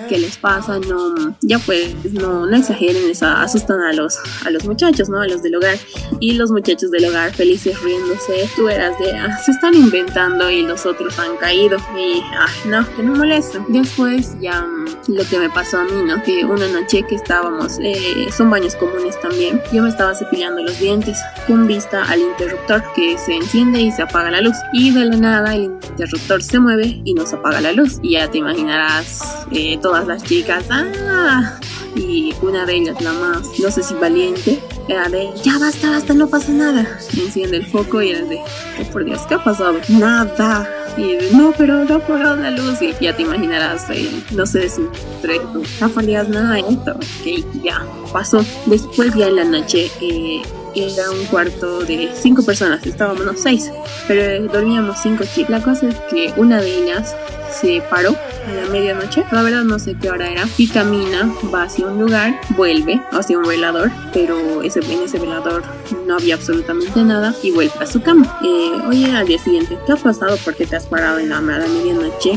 ¿qué 0.09 0.19
les 0.19 0.37
pasa? 0.37 0.79
No, 0.79 1.35
ya 1.41 1.59
pues 1.59 1.95
no, 2.13 2.45
no 2.45 2.55
exageren, 2.57 3.07
les 3.07 3.23
asustan 3.23 3.81
a 3.81 3.93
los, 3.93 4.17
a 4.45 4.49
los 4.49 4.65
muchachos, 4.65 5.09
¿no? 5.09 5.21
A 5.21 5.27
los 5.27 5.41
del 5.41 5.55
hogar. 5.55 5.77
Y 6.19 6.33
los 6.33 6.51
muchachos 6.51 6.91
del 6.91 7.05
hogar 7.05 7.33
felices 7.33 7.79
riéndose, 7.81 8.49
tú 8.55 8.69
eras 8.69 8.97
de, 8.99 9.11
ah, 9.11 9.37
se 9.43 9.51
están 9.51 9.73
inventando 9.75 10.49
y 10.49 10.63
los 10.63 10.85
otros 10.85 11.17
han 11.19 11.37
caído. 11.37 11.77
Y, 11.97 12.21
ah, 12.37 12.47
no, 12.65 12.95
que 12.95 13.03
no 13.03 13.15
molesten. 13.15 13.65
Después 13.69 14.35
ya 14.39 14.61
mm, 14.61 15.13
lo 15.13 15.23
que 15.25 15.39
me 15.39 15.49
pasó 15.49 15.79
a 15.79 15.83
mí, 15.83 16.03
¿no? 16.05 16.21
Que 16.23 16.45
una 16.45 16.67
noche 16.67 17.03
que 17.07 17.15
estábamos, 17.15 17.77
eh, 17.81 18.27
son 18.35 18.49
baños 18.49 18.75
comunes 18.75 19.19
también, 19.19 19.61
yo 19.71 19.83
me 19.83 19.89
estaba 19.89 20.13
cepillando 20.15 20.61
los 20.61 20.79
dientes 20.79 21.17
con 21.45 21.67
vista 21.67 22.03
al 22.03 22.21
interruptor 22.21 22.83
que 22.95 23.17
se 23.17 23.35
enciende 23.35 23.81
y 23.81 23.86
se 23.91 24.01
apaga 24.01 24.31
la 24.31 24.41
luz. 24.41 24.55
Y 24.73 24.91
de 24.91 25.05
la 25.05 25.17
nada 25.17 25.55
el 25.55 25.63
interruptor 25.63 26.43
se 26.43 26.59
mueve 26.59 27.01
y 27.03 27.13
nos 27.13 27.33
apaga 27.33 27.61
la 27.61 27.71
luz. 27.71 27.99
Y 28.01 28.11
ya 28.13 28.29
te 28.29 28.39
imaginarás 28.39 29.45
eh, 29.51 29.77
todas 29.81 30.07
las 30.07 30.23
chicas, 30.23 30.65
¡ah! 30.69 31.59
Y 31.95 32.33
una 32.41 32.65
de 32.65 32.75
ellas, 32.75 33.01
la 33.01 33.11
más, 33.13 33.59
no 33.59 33.71
sé 33.71 33.81
si 33.81 33.95
valiente, 33.95 34.61
era 34.87 35.09
de, 35.09 35.29
ya 35.43 35.57
basta, 35.57 35.89
basta, 35.89 36.13
no 36.13 36.27
pasa 36.27 36.51
nada. 36.51 36.85
Enciende 37.17 37.57
el 37.57 37.65
foco 37.65 38.01
y 38.01 38.11
era 38.11 38.23
de, 38.25 38.37
oh, 38.37 38.91
por 38.91 39.03
Dios, 39.03 39.21
¿qué 39.27 39.35
ha 39.35 39.43
pasado? 39.43 39.79
Nada. 39.87 40.69
Y 40.95 41.15
de, 41.15 41.31
no, 41.31 41.53
pero 41.57 41.85
no 41.85 41.95
apagado 41.95 42.35
la 42.35 42.51
luz. 42.51 42.81
Y 42.81 42.93
ya 43.01 43.15
te 43.15 43.23
imaginarás, 43.23 43.89
el, 43.89 44.23
no 44.31 44.45
sé 44.45 44.69
si 44.69 44.81
no 44.81 46.01
Dios, 46.01 46.29
nada, 46.29 46.59
esto. 46.59 46.91
Ok, 46.91 47.63
ya 47.63 47.83
pasó. 48.13 48.45
Después 48.67 49.15
ya 49.15 49.27
en 49.27 49.35
la 49.37 49.43
noche, 49.45 49.89
eh, 50.01 50.41
era 50.75 51.09
un 51.11 51.25
cuarto 51.25 51.79
de 51.81 52.09
cinco 52.15 52.43
personas, 52.43 52.85
estábamos 52.85 53.39
seis, 53.41 53.71
pero 54.07 54.47
dormíamos 54.47 54.97
cinco 55.01 55.23
chicos. 55.23 55.49
La 55.49 55.61
cosa 55.61 55.89
es 55.89 55.95
que 56.09 56.33
una 56.37 56.61
de 56.61 56.83
ellas 56.83 57.15
se 57.51 57.81
paró 57.89 58.15
a 58.47 58.53
la 58.53 58.69
medianoche, 58.69 59.23
la 59.31 59.41
verdad 59.41 59.63
no 59.63 59.79
sé 59.79 59.95
qué 59.95 60.09
hora 60.09 60.29
era, 60.29 60.43
y 60.57 60.67
camina, 60.67 61.31
va 61.53 61.63
hacia 61.63 61.87
un 61.87 61.99
lugar, 61.99 62.39
vuelve 62.55 63.01
hacia 63.11 63.37
un 63.37 63.45
velador, 63.45 63.91
pero 64.13 64.61
ese, 64.61 64.79
en 64.79 65.03
ese 65.03 65.19
velador 65.19 65.63
no 66.05 66.15
había 66.15 66.35
absolutamente 66.35 67.01
nada 67.03 67.33
y 67.43 67.51
vuelve 67.51 67.73
a 67.79 67.85
su 67.85 68.01
cama. 68.01 68.39
Eh, 68.43 68.81
oye, 68.87 69.11
al 69.15 69.27
día 69.27 69.39
siguiente, 69.39 69.77
¿qué 69.85 69.93
ha 69.93 69.97
pasado? 69.97 70.37
¿Por 70.37 70.55
qué 70.55 70.65
te 70.65 70.75
has 70.75 70.87
parado 70.87 71.19
en 71.19 71.29
la, 71.29 71.37
a 71.37 71.41
la 71.41 71.67
medianoche 71.67 72.33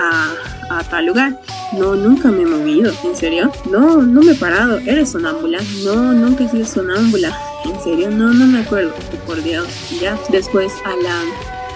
a, 0.00 0.34
a 0.70 0.82
tal 0.84 1.06
lugar? 1.06 1.38
No, 1.72 1.94
nunca 1.94 2.30
me 2.30 2.42
he 2.42 2.46
movido, 2.46 2.92
¿en 3.04 3.16
serio? 3.16 3.50
No, 3.70 4.02
no 4.02 4.22
me 4.22 4.32
he 4.32 4.34
parado, 4.34 4.78
¿eres 4.78 5.10
sonámbula? 5.10 5.58
No, 5.84 6.12
nunca 6.12 6.44
he 6.44 6.48
sido 6.48 6.66
sonámbula. 6.66 7.36
¿En 7.64 7.80
serio? 7.82 8.10
No, 8.10 8.32
no 8.32 8.46
me 8.46 8.60
acuerdo, 8.60 8.92
por 9.26 9.42
Dios. 9.42 9.66
Ya, 10.00 10.18
después 10.30 10.72
a 10.84 10.96
la 11.02 11.22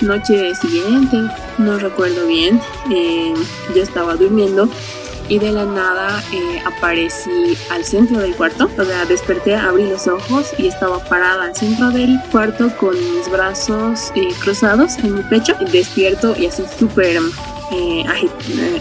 noche 0.01 0.55
siguiente, 0.55 1.18
no 1.59 1.78
recuerdo 1.78 2.26
bien, 2.26 2.61
eh, 2.91 3.34
yo 3.74 3.82
estaba 3.82 4.16
durmiendo 4.16 4.68
y 5.30 5.38
de 5.38 5.53
la 5.53 5.64
nada 5.64 6.22
eh, 6.32 6.61
aparecí 6.66 7.57
al 7.70 7.84
centro 7.84 8.18
del 8.18 8.34
cuarto. 8.34 8.68
O 8.76 8.84
sea, 8.84 9.07
desperté, 9.07 9.55
abrí 9.55 9.88
los 9.88 10.09
ojos 10.09 10.53
y 10.59 10.66
estaba 10.66 10.99
parada 10.99 11.45
al 11.45 11.57
centro 11.57 11.91
del 11.91 12.18
cuarto 12.32 12.76
con 12.76 12.95
mis 13.14 13.30
brazos 13.30 14.12
eh, 14.16 14.28
cruzados 14.41 14.99
en 14.99 15.14
mi 15.14 15.22
pecho. 15.22 15.55
Despierto 15.72 16.34
y 16.36 16.47
así 16.47 16.64
súper 16.78 17.20
eh, 17.72 18.04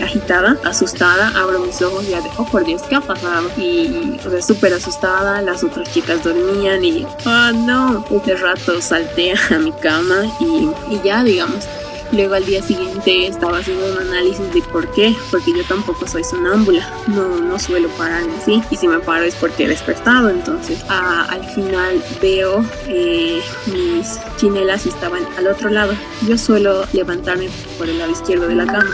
agitada, 0.02 0.58
asustada, 0.64 1.32
abro 1.40 1.60
mis 1.60 1.82
ojos 1.82 2.06
y 2.06 2.12
ya 2.12 2.22
de, 2.22 2.30
oh 2.38 2.46
por 2.46 2.66
Dios, 2.66 2.82
¿qué 2.84 2.96
ha 2.96 3.02
pasado? 3.02 3.50
Y, 3.58 4.20
súper 4.42 4.74
asustada, 4.74 5.42
las 5.42 5.64
otras 5.64 5.92
chicas 5.92 6.24
dormían 6.24 6.84
y, 6.84 7.06
oh 7.26 7.52
no, 7.54 8.06
ese 8.10 8.36
rato 8.36 8.82
salté 8.82 9.34
a 9.52 9.60
mi 9.60 9.72
cama 9.72 10.26
y, 10.40 10.70
y 10.94 11.02
ya, 11.04 11.24
digamos, 11.24 11.68
Luego 12.12 12.34
al 12.34 12.46
día 12.46 12.62
siguiente 12.64 13.28
estaba 13.28 13.60
haciendo 13.60 13.86
un 13.86 13.98
análisis 14.00 14.52
de 14.54 14.62
por 14.64 14.90
qué, 14.92 15.16
porque 15.30 15.54
yo 15.56 15.64
tampoco 15.66 16.08
soy 16.08 16.24
sonámbula, 16.24 16.92
no, 17.08 17.38
no 17.38 17.60
suelo 17.60 17.88
pararme 17.90 18.36
así, 18.42 18.64
y 18.72 18.78
si 18.78 18.88
me 18.88 19.00
paro 19.00 19.26
es 19.26 19.36
porque 19.36 19.66
he 19.66 19.68
despertado, 19.68 20.30
entonces 20.30 20.84
al 20.90 21.44
final 21.52 22.04
veo 22.20 22.66
eh, 22.88 23.42
mis 23.68 24.20
chinelas 24.38 24.88
estaban 24.88 25.24
al 25.38 25.48
otro 25.48 25.70
lado. 25.70 25.94
Yo 26.28 26.38
suelo 26.38 26.86
levantarme 26.94 27.50
por 27.78 27.88
el 27.88 28.00
lado 28.00 28.12
izquierdo 28.12 28.48
de 28.48 28.56
la 28.56 28.66
cama, 28.66 28.90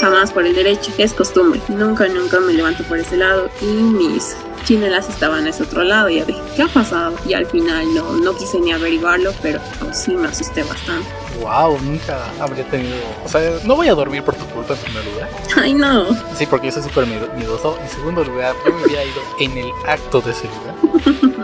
jamás 0.00 0.30
por 0.30 0.46
el 0.46 0.54
derecho, 0.54 0.92
es 0.96 1.12
costumbre, 1.12 1.60
nunca, 1.68 2.06
nunca 2.06 2.38
me 2.38 2.52
levanto 2.52 2.84
por 2.84 2.98
ese 2.98 3.16
lado 3.16 3.50
y 3.60 3.64
mis 3.64 4.36
chinelas 4.64 5.08
estaban 5.08 5.46
a 5.46 5.50
ese 5.50 5.64
otro 5.64 5.82
lado 5.82 6.08
y 6.08 6.16
ya 6.16 6.24
dije, 6.24 6.40
¿qué 6.54 6.62
ha 6.62 6.68
pasado? 6.68 7.14
Y 7.26 7.34
al 7.34 7.46
final 7.46 7.92
no, 7.94 8.12
no 8.16 8.36
quise 8.36 8.60
ni 8.60 8.70
averiguarlo, 8.70 9.32
pero 9.42 9.60
sí 9.92 10.12
me 10.12 10.28
asusté 10.28 10.62
bastante 10.62 11.08
wow, 11.40 11.78
nunca 11.80 12.18
habría 12.40 12.64
tenido. 12.70 12.96
O 13.24 13.28
sea, 13.28 13.40
no 13.64 13.76
voy 13.76 13.88
a 13.88 13.94
dormir 13.94 14.22
por 14.22 14.34
tu 14.34 14.44
culpa 14.46 14.74
en 14.74 14.80
primer 14.80 15.04
lugar. 15.06 15.28
Ay, 15.56 15.74
no. 15.74 16.06
Sí, 16.34 16.46
porque 16.46 16.66
yo 16.66 16.72
soy 16.72 16.82
súper 16.82 17.06
miedoso. 17.06 17.78
En 17.82 17.88
segundo 17.88 18.24
lugar, 18.24 18.54
yo 18.64 18.72
me 18.72 18.82
había 18.84 19.04
ido 19.04 19.22
en 19.38 19.58
el 19.58 19.70
acto 19.86 20.20
de 20.20 20.30
ese 20.32 20.48
lugar. 20.48 21.30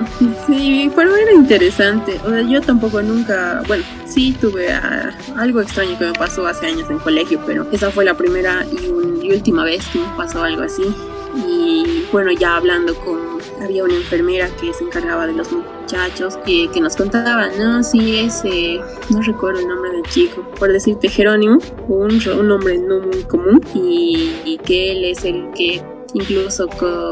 Sí, 0.47 0.91
pero 0.95 1.15
era 1.17 1.33
interesante. 1.33 2.21
O 2.25 2.31
sea, 2.31 2.41
yo 2.43 2.61
tampoco 2.61 3.03
nunca. 3.03 3.63
Bueno, 3.67 3.85
sí 4.07 4.33
tuve 4.41 4.73
ah, 4.73 5.13
algo 5.37 5.61
extraño 5.61 5.99
que 5.99 6.07
me 6.07 6.13
pasó 6.13 6.47
hace 6.47 6.67
años 6.67 6.89
en 6.91 6.99
colegio, 6.99 7.41
pero 7.45 7.67
esa 7.73 7.91
fue 7.91 8.05
la 8.05 8.15
primera 8.15 8.65
y, 8.67 9.27
y 9.27 9.33
última 9.33 9.65
vez 9.65 9.85
que 9.89 9.99
me 9.99 10.17
pasó 10.17 10.43
algo 10.45 10.63
así. 10.63 10.83
Y 11.37 12.07
bueno, 12.13 12.31
ya 12.33 12.57
hablando 12.57 12.95
con. 13.01 13.36
Había 13.61 13.85
una 13.85 13.95
enfermera 13.95 14.49
que 14.61 14.73
se 14.73 14.85
encargaba 14.85 15.27
de 15.27 15.33
los 15.33 15.51
muchachos 15.51 16.37
que, 16.45 16.69
que 16.73 16.81
nos 16.81 16.97
contaban, 16.97 17.59
¿no? 17.59 17.83
Sí, 17.83 18.19
ese, 18.19 18.81
no 19.11 19.23
recuerdo 19.23 19.61
el 19.61 19.69
nombre 19.69 19.91
del 19.93 20.03
chico, 20.05 20.47
por 20.59 20.73
decirte 20.73 21.09
Jerónimo, 21.09 21.59
un, 21.89 22.21
un 22.29 22.49
nombre 22.49 22.79
no 22.79 23.01
muy 23.01 23.23
común, 23.25 23.61
y, 23.75 24.33
y 24.45 24.59
que 24.59 24.93
él 24.93 25.05
es 25.05 25.25
el 25.25 25.51
que 25.55 25.83
incluso 26.15 26.69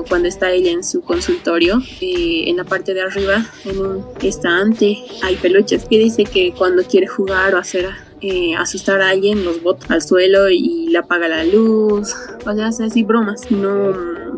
cuando 0.09 0.29
está 0.29 0.51
ella 0.51 0.71
en 0.71 0.83
su 0.83 1.03
consultorio, 1.03 1.79
eh, 2.01 2.45
en 2.47 2.57
la 2.57 2.65
parte 2.65 2.95
de 2.95 3.03
arriba, 3.03 3.45
en 3.65 3.79
un 3.79 4.05
estante, 4.23 4.99
hay 5.23 5.37
peluches 5.37 5.85
que 5.85 5.99
dice 5.99 6.25
que 6.25 6.55
cuando 6.57 6.83
quiere 6.85 7.07
jugar 7.07 7.55
o 7.55 7.59
hacer 7.59 7.91
eh, 8.21 8.55
asustar 8.57 9.03
a 9.03 9.11
alguien, 9.11 9.45
los 9.45 9.63
bota 9.63 9.93
al 9.93 10.01
suelo 10.01 10.49
y 10.49 10.89
le 10.89 10.99
apaga 10.99 11.29
la 11.29 11.45
luz, 11.45 12.15
o 12.47 12.55
sea, 12.55 12.69
hace 12.69 12.85
así 12.85 13.03
bromas. 13.03 13.51
No, 13.51 13.93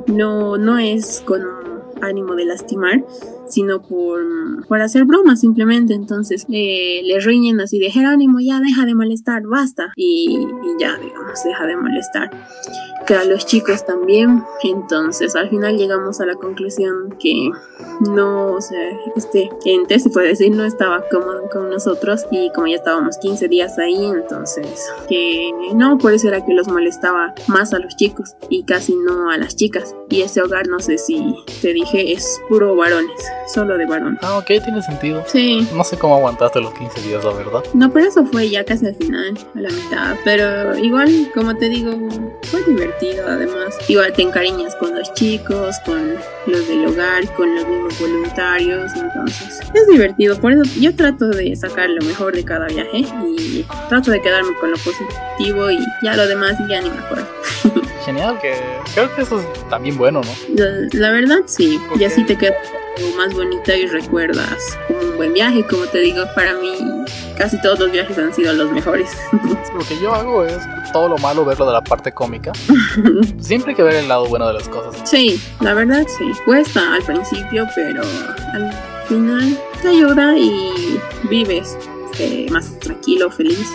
no, 0.09 0.57
no 0.57 0.79
es 0.79 1.23
con 1.25 1.56
ánimo 2.03 2.35
de 2.35 2.45
lastimar, 2.45 3.05
sino 3.49 3.83
por, 3.83 4.21
por 4.67 4.81
hacer 4.81 5.05
bromas 5.05 5.41
simplemente. 5.41 5.95
Entonces 5.95 6.47
eh, 6.51 7.01
le 7.05 7.21
riñen 7.21 7.61
así 7.61 7.79
de 7.79 7.91
Jerónimo, 7.91 8.39
ya 8.41 8.61
deja 8.61 8.85
de 8.85 8.95
molestar, 8.95 9.43
basta. 9.47 9.93
Y, 9.97 10.39
y, 10.41 10.81
ya, 10.81 10.97
digamos, 10.99 11.43
deja 11.45 11.67
de 11.67 11.77
molestar. 11.77 12.31
Que 13.07 13.15
a 13.15 13.25
los 13.25 13.47
chicos 13.47 13.87
también. 13.87 14.43
Entonces 14.63 15.37
al 15.37 15.49
final 15.49 15.77
llegamos 15.77 16.21
a 16.21 16.27
la 16.27 16.35
conclusión 16.35 17.15
que 17.21 17.51
no, 18.01 18.55
o 18.55 18.61
sea, 18.61 18.81
este 19.15 19.49
ente, 19.65 19.99
se 20.01 20.11
puede 20.11 20.29
decir, 20.29 20.51
no 20.51 20.65
estaba 20.65 21.05
cómodo 21.09 21.49
con 21.51 21.71
nosotros. 21.71 22.27
Y 22.31 22.51
como 22.53 22.67
ya 22.67 22.77
estábamos 22.77 23.19
15 23.19 23.47
días 23.49 23.79
ahí, 23.79 24.07
entonces 24.07 24.91
que 25.09 25.51
no, 25.75 25.99
por 25.99 26.13
eso 26.13 26.29
era 26.29 26.45
que 26.45 26.53
los 26.53 26.67
molestaba 26.67 27.33
más 27.47 27.73
a 27.73 27.79
los 27.79 27.95
chicos 27.97 28.35
y 28.49 28.65
casi 28.65 28.97
no 28.97 29.31
a 29.31 29.39
las 29.39 29.55
chicas. 29.55 29.95
Y 30.09 30.23
ese 30.23 30.43
hogar, 30.43 30.67
no 30.67 30.81
sé 30.81 30.99
si 30.99 31.37
te 31.63 31.73
dije, 31.73 32.13
es 32.13 32.41
puro 32.49 32.75
varones 32.75 33.25
solo 33.47 33.79
de 33.79 33.87
varón. 33.87 34.19
Ah, 34.23 34.39
ok, 34.39 34.47
tiene 34.47 34.83
sentido. 34.83 35.23
Sí. 35.27 35.67
No 35.75 35.85
sé 35.85 35.97
cómo 35.97 36.17
aguantaste 36.17 36.61
los 36.61 36.75
15 36.75 37.03
días, 37.03 37.25
la 37.25 37.33
verdad. 37.33 37.63
No, 37.73 37.93
pero 37.93 38.07
eso 38.07 38.27
fue 38.27 38.51
ya 38.51 38.65
casi 38.65 38.87
al 38.87 38.97
final, 38.97 39.39
a 39.55 39.61
la 39.61 39.69
mitad. 39.69 40.17
Pero 40.25 40.77
igual, 40.77 41.31
como 41.35 41.57
te 41.57 41.69
digo, 41.69 41.93
fue 42.43 42.65
divertido 42.65 42.96
además. 43.27 43.77
Igual 43.89 44.13
te 44.13 44.23
encariñas 44.23 44.75
con 44.77 44.95
los 44.95 45.13
chicos, 45.15 45.77
con 45.85 46.15
los 46.47 46.69
del 46.69 46.87
hogar, 46.87 47.33
con 47.35 47.55
los 47.55 47.67
mismos 47.67 47.99
voluntarios. 47.99 48.93
Entonces, 48.95 49.61
es 49.75 49.87
divertido. 49.89 50.39
Por 50.41 50.53
eso 50.53 50.63
yo 50.79 50.95
trato 50.95 51.29
de 51.29 51.55
sacar 51.57 51.91
lo 51.91 52.05
mejor 52.05 52.35
de 52.35 52.45
cada 52.45 52.67
viaje 52.67 53.05
y 53.39 53.65
trato 53.89 54.11
de 54.11 54.21
quedarme 54.21 54.55
con 54.61 54.71
lo 54.71 54.77
positivo 54.79 55.71
y 55.71 55.79
ya 56.03 56.17
lo 56.17 56.27
demás 56.27 56.57
ya 56.69 56.81
ni 56.81 56.91
me 56.91 56.99
acuerdo. 56.99 57.27
Genial, 58.05 58.39
que 58.41 58.55
creo 58.95 59.15
que 59.15 59.23
eso 59.23 59.41
es 59.41 59.69
también 59.69 59.99
bueno, 59.99 60.21
¿no? 60.23 60.33
La, 60.55 60.89
la 60.93 61.11
verdad, 61.11 61.41
sí. 61.47 61.81
Okay. 61.91 62.03
Y 62.03 62.05
así 62.05 62.25
te 62.25 62.39
quedas 62.39 62.57
más 63.17 63.35
bonita 63.35 63.77
y 63.77 63.87
recuerdas 63.87 64.79
como 64.87 65.01
un 65.01 65.17
buen 65.17 65.33
viaje. 65.33 65.65
Como 65.69 65.87
te 65.87 65.99
digo, 65.99 66.25
para 66.35 66.55
mí 66.55 66.79
casi 67.37 67.61
todos 67.61 67.79
los 67.79 67.93
viajes 67.93 68.19
han 68.19 68.33
sido 68.33 68.53
los 68.53 68.71
mejores. 68.71 69.17
Lo 69.33 69.85
que 69.87 70.01
yo 70.01 70.15
hago 70.15 70.45
es 70.45 70.59
todo 70.93 71.09
lo 71.09 71.19
malo 71.19 71.45
verlo 71.45 71.67
de 71.67 71.73
la 71.73 71.83
parte 71.83 72.11
cómica. 72.13 72.53
Siempre 73.39 73.73
hay 73.73 73.77
que 73.77 73.83
ver 73.83 73.97
el 73.97 74.09
lado 74.09 74.27
bueno 74.27 74.47
de 74.47 74.55
las 74.55 74.69
cosas. 74.69 75.09
Sí, 75.09 75.41
la 75.61 75.75
verdad 75.75 76.05
sí. 76.07 76.33
Cuesta 76.47 76.95
al 76.95 77.03
principio, 77.03 77.67
pero 77.75 78.03
al 78.55 78.73
final 79.07 79.59
te 79.83 79.89
ayuda 79.89 80.37
y 80.39 80.99
vives 81.29 81.77
eh, 82.19 82.47
más 82.51 82.79
tranquilo, 82.79 83.31
feliz. 83.31 83.69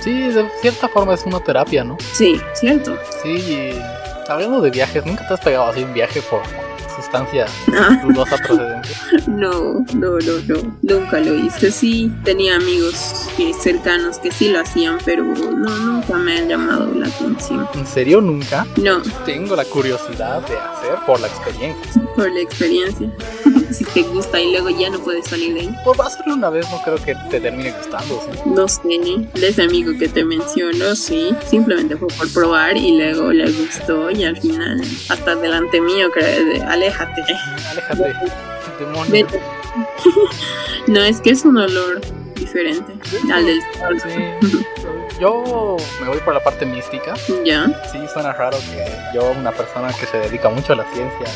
Sí, 0.00 0.12
de 0.12 0.48
cierta 0.62 0.88
forma 0.88 1.14
es 1.14 1.24
una 1.26 1.40
terapia, 1.40 1.84
¿no? 1.84 1.98
Sí, 2.12 2.40
cierto. 2.54 2.96
Sí, 3.22 3.28
y 3.30 3.82
hablando 4.28 4.60
de 4.62 4.70
viajes, 4.70 5.04
¿nunca 5.04 5.26
te 5.28 5.34
has 5.34 5.40
pegado 5.40 5.66
así 5.66 5.82
un 5.82 5.92
viaje 5.92 6.22
por 6.22 6.40
sustancia 7.12 7.46
dudosa 8.02 8.36
procedencia. 8.38 8.96
No, 9.26 9.84
no, 9.94 10.18
no, 10.18 10.38
no, 10.48 10.76
nunca 10.82 11.20
lo 11.20 11.34
hice. 11.34 11.70
Sí, 11.70 12.10
tenía 12.24 12.56
amigos 12.56 13.28
cercanos 13.60 14.18
que 14.18 14.30
sí 14.30 14.48
lo 14.48 14.60
hacían, 14.60 14.98
pero 15.04 15.24
no, 15.24 15.76
nunca 15.78 16.16
me 16.16 16.38
han 16.38 16.48
llamado 16.48 16.92
la 16.94 17.06
atención. 17.06 17.66
¿En 17.74 17.86
serio 17.86 18.20
nunca? 18.20 18.66
No, 18.76 19.02
Tengo 19.24 19.54
la 19.56 19.64
curiosidad 19.64 20.46
de 20.46 20.56
hacer 20.56 20.94
por 21.06 21.20
la 21.20 21.26
experiencia. 21.28 22.02
por 22.16 22.30
la 22.32 22.40
experiencia. 22.40 23.10
si 23.78 23.84
te 23.84 24.02
gusta 24.02 24.40
y 24.40 24.52
luego 24.52 24.70
ya 24.70 24.90
no 24.90 24.98
puedes 24.98 25.26
salir 25.26 25.54
de 25.54 25.60
ahí. 25.60 25.76
Por 25.84 26.00
hacerlo 26.00 26.34
una 26.34 26.50
vez 26.50 26.66
no 26.70 26.82
creo 26.82 26.96
que 26.96 27.14
te 27.30 27.40
termine 27.40 27.72
gustando, 27.72 28.20
¿sí? 28.20 28.40
No 28.46 28.68
sé, 28.68 28.82
de 29.34 29.48
ese 29.48 29.62
amigo 29.62 29.92
que 29.98 30.08
te 30.08 30.24
menciono, 30.24 30.94
sí, 30.94 31.34
simplemente 31.46 31.96
fue 31.96 32.08
por 32.08 32.32
probar 32.32 32.76
y 32.76 32.96
luego 32.96 33.32
le 33.32 33.50
gustó 33.50 34.10
y 34.10 34.24
al 34.24 34.36
final, 34.36 34.80
hasta 35.08 35.34
delante 35.36 35.80
mío, 35.80 36.10
creo, 36.12 36.44
de, 36.44 36.62
aléjate. 36.62 37.22
Aléjate, 37.70 38.14
demonio. 38.78 39.26
No, 40.88 41.00
es 41.00 41.20
que 41.20 41.30
es 41.30 41.44
un 41.44 41.56
olor 41.58 42.00
diferente 42.34 42.92
al 43.32 43.46
del 43.46 43.60
sol. 43.78 44.00
Sí. 44.00 44.58
Yo 45.20 45.76
me 46.00 46.08
voy 46.08 46.18
por 46.18 46.34
la 46.34 46.42
parte 46.42 46.66
mística. 46.66 47.14
Ya, 47.44 47.66
Sí, 47.90 47.98
suena 48.12 48.32
raro 48.32 48.58
que 48.58 48.84
yo, 49.14 49.30
una 49.30 49.52
persona 49.52 49.92
que 49.92 50.06
se 50.06 50.18
dedica 50.18 50.48
mucho 50.48 50.72
a 50.72 50.76
la 50.76 50.84
ciencia, 50.92 51.26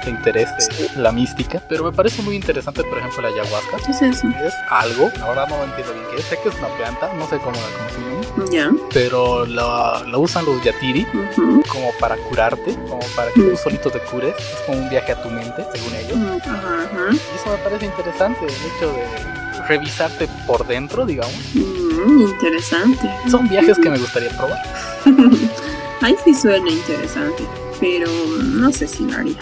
te 0.00 0.10
interese 0.10 0.54
la 0.96 1.12
mística, 1.12 1.60
pero 1.68 1.84
me 1.84 1.92
parece 1.92 2.22
muy 2.22 2.36
interesante, 2.36 2.82
por 2.84 2.98
ejemplo, 2.98 3.22
la 3.22 3.28
ayahuasca. 3.28 3.76
¿qué 3.84 3.92
es 3.92 4.02
eso? 4.02 4.28
Es 4.44 4.54
algo, 4.70 5.10
ahora 5.22 5.46
no 5.46 5.62
entiendo 5.64 5.92
bien 5.94 6.04
qué 6.10 6.16
es, 6.20 6.24
sé 6.26 6.38
que 6.42 6.48
es 6.48 6.54
una 6.56 6.68
planta, 6.76 7.12
no 7.14 7.28
sé 7.28 7.38
cómo 7.38 7.56
la 7.56 7.78
consumen, 7.78 8.50
Ya, 8.52 8.70
pero 8.92 9.46
la, 9.46 10.02
la 10.06 10.18
usan 10.18 10.44
los 10.44 10.62
yatiri 10.62 11.06
ujú, 11.14 11.62
como 11.68 11.92
para 12.00 12.16
curarte, 12.16 12.74
como 12.88 13.00
para 13.16 13.30
que 13.32 13.40
tú 13.40 13.56
solito 13.56 13.90
te 13.90 13.98
cures, 14.00 14.34
es 14.38 14.60
como 14.66 14.78
un 14.78 14.88
viaje 14.88 15.12
a 15.12 15.22
tu 15.22 15.30
mente, 15.30 15.64
según 15.72 15.94
ellos. 15.94 16.18
ajá, 16.42 16.84
ajá. 16.84 17.10
Y 17.12 17.16
eso 17.16 17.50
me 17.50 17.56
parece 17.58 17.86
interesante, 17.86 18.40
el 18.44 18.50
hecho 18.52 18.92
de 18.92 19.62
revisarte 19.68 20.28
por 20.46 20.66
dentro, 20.66 21.04
digamos. 21.06 21.34
Mm, 21.54 22.20
interesante. 22.22 23.10
Son 23.30 23.48
viajes 23.48 23.78
que 23.78 23.90
me 23.90 23.98
gustaría 23.98 24.30
probar. 24.30 24.58
Ahí 26.02 26.16
sí 26.24 26.34
suena 26.34 26.70
interesante, 26.70 27.44
pero 27.80 28.08
no 28.38 28.70
sé 28.70 28.86
si 28.86 29.04
lo 29.04 29.16
haría. 29.16 29.36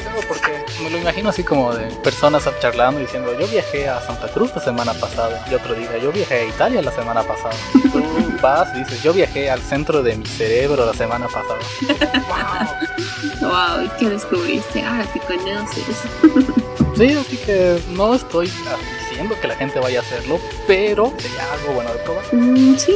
Claro, 0.00 0.20
porque 0.26 0.64
me 0.82 0.90
lo 0.90 0.98
imagino 0.98 1.28
así 1.28 1.44
como 1.44 1.74
de 1.74 1.86
personas 1.96 2.48
charlando 2.60 3.00
diciendo 3.00 3.38
yo 3.38 3.46
viajé 3.46 3.88
a 3.88 4.00
Santa 4.00 4.28
Cruz 4.28 4.50
la 4.54 4.62
semana 4.62 4.94
pasada 4.94 5.44
y 5.50 5.54
otro 5.54 5.74
diga 5.74 5.98
yo 5.98 6.10
viajé 6.10 6.34
a 6.34 6.44
Italia 6.46 6.82
la 6.82 6.92
semana 6.92 7.22
pasada. 7.22 7.54
Tú 7.92 8.02
vas 8.42 8.68
y 8.74 8.78
dices 8.78 9.02
yo 9.02 9.12
viajé 9.12 9.50
al 9.50 9.60
centro 9.60 10.02
de 10.02 10.16
mi 10.16 10.26
cerebro 10.26 10.86
la 10.86 10.94
semana 10.94 11.26
pasada. 11.28 11.58
¡Wow! 13.40 13.50
Wow, 13.50 13.84
¿y 13.84 13.88
qué 13.98 14.10
descubriste? 14.10 14.82
Ahora 14.82 15.04
te 15.12 15.20
conoces. 15.20 16.02
Sí, 16.96 17.12
así 17.12 17.36
que 17.36 17.80
no 17.90 18.14
estoy 18.14 18.50
diciendo 19.18 19.36
que 19.40 19.48
la 19.48 19.56
gente 19.56 19.80
vaya 19.80 19.98
a 19.98 20.02
hacerlo, 20.02 20.38
pero 20.68 21.12
sería 21.18 21.52
algo 21.52 21.72
bueno 21.72 21.92
de 21.92 21.98
probar. 21.98 22.24
Mm, 22.32 22.76
sí, 22.76 22.94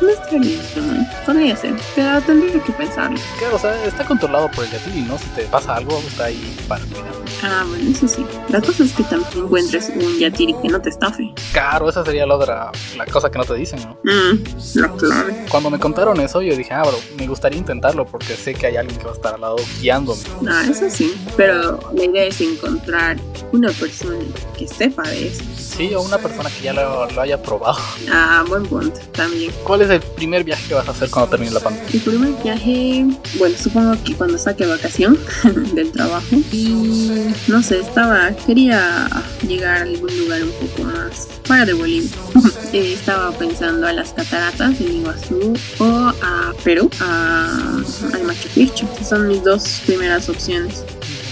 no 0.00 0.08
estaría 0.08 0.58
mal. 0.76 1.22
Podría 1.26 1.56
ser, 1.56 1.74
pero 1.94 2.22
tendría 2.22 2.62
que 2.62 2.72
pensarlo. 2.72 3.18
Claro, 3.38 3.56
o 3.56 3.58
sea, 3.58 3.84
está 3.84 4.04
controlado 4.04 4.50
por 4.50 4.64
el 4.64 4.70
yatiri, 4.70 5.02
¿no? 5.02 5.18
Si 5.18 5.26
te 5.36 5.42
pasa 5.42 5.76
algo, 5.76 5.98
está 6.08 6.24
ahí 6.24 6.56
para 6.66 6.82
cuidar. 6.86 7.18
Ah, 7.42 7.64
bueno, 7.68 7.90
eso 7.90 8.08
sí. 8.08 8.24
La 8.48 8.62
cosa 8.62 8.82
es 8.82 8.94
que 8.94 9.02
también 9.04 9.44
encuentres 9.44 9.90
un 9.90 10.18
yatiri 10.18 10.54
que 10.62 10.68
no 10.68 10.80
te 10.80 10.88
estafe. 10.88 11.34
Claro, 11.52 11.88
esa 11.88 12.02
sería 12.02 12.26
la 12.26 12.36
otra, 12.36 12.72
la 12.96 13.04
cosa 13.04 13.30
que 13.30 13.38
no 13.38 13.44
te 13.44 13.54
dicen, 13.54 13.80
¿no? 13.80 13.98
Mm, 14.04 14.78
la 14.80 14.88
clave. 14.92 15.46
Cuando 15.50 15.68
me 15.68 15.78
contaron 15.78 16.18
eso, 16.20 16.40
yo 16.40 16.56
dije, 16.56 16.72
ah, 16.72 16.82
bro, 16.82 16.98
me 17.18 17.26
gustaría 17.26 17.58
intentarlo 17.58 18.06
porque 18.06 18.34
sé 18.34 18.54
que 18.54 18.68
hay 18.68 18.76
alguien 18.76 18.98
que 18.98 19.04
va 19.04 19.10
a 19.10 19.14
estar 19.14 19.34
al 19.34 19.42
lado 19.42 19.56
guiándome. 19.80 20.20
Ah, 20.48 20.64
eso 20.68 20.88
sí. 20.88 21.14
Pero 21.36 21.78
la 21.92 22.04
idea 22.04 22.24
es 22.24 22.40
encontrar 22.40 23.18
una 23.52 23.70
persona 23.72 24.16
que 24.56 24.66
sepa 24.66 25.02
de 25.08 25.28
eso. 25.28 25.44
Sí, 25.58 25.94
o 25.94 26.02
una 26.02 26.18
persona 26.18 26.50
que 26.50 26.64
ya 26.64 26.72
lo, 26.72 27.10
lo 27.10 27.20
haya 27.20 27.40
probado. 27.42 27.78
Ah, 28.10 28.44
buen 28.48 28.64
punto, 28.66 28.98
también. 29.12 29.52
¿Cuál 29.64 29.82
es 29.82 29.90
el 29.90 30.00
primer 30.00 30.44
viaje 30.44 30.66
que 30.68 30.74
vas 30.74 30.88
a 30.88 30.92
hacer 30.92 31.10
cuando 31.10 31.30
termine 31.30 31.52
la 31.52 31.60
pandemia? 31.60 31.88
Mi 31.92 32.00
primer 32.00 32.42
viaje, 32.42 33.06
bueno, 33.38 33.56
supongo 33.58 33.96
que 34.04 34.14
cuando 34.14 34.38
saque 34.38 34.66
vacación 34.66 35.18
del 35.74 35.92
trabajo. 35.92 36.26
Y 36.52 37.32
no 37.48 37.62
sé, 37.62 37.80
estaba, 37.80 38.30
quería 38.46 39.08
llegar 39.46 39.78
a 39.78 39.82
algún 39.82 40.16
lugar 40.18 40.42
un 40.42 40.52
poco 40.52 40.84
más 40.84 41.28
fuera 41.44 41.64
de 41.64 41.74
Bolivia. 41.74 42.10
Eh, 42.74 42.92
estaba 42.92 43.32
pensando 43.32 43.86
a 43.86 43.94
las 43.94 44.12
cataratas 44.12 44.78
del 44.78 44.96
Iguazú 44.96 45.54
o 45.78 46.12
a 46.20 46.52
Perú, 46.64 46.90
a, 47.00 47.80
al 48.12 48.24
Machu 48.24 48.48
Picchu. 48.54 48.86
Son 49.02 49.26
mis 49.26 49.42
dos 49.42 49.80
primeras 49.86 50.28
opciones. 50.28 50.84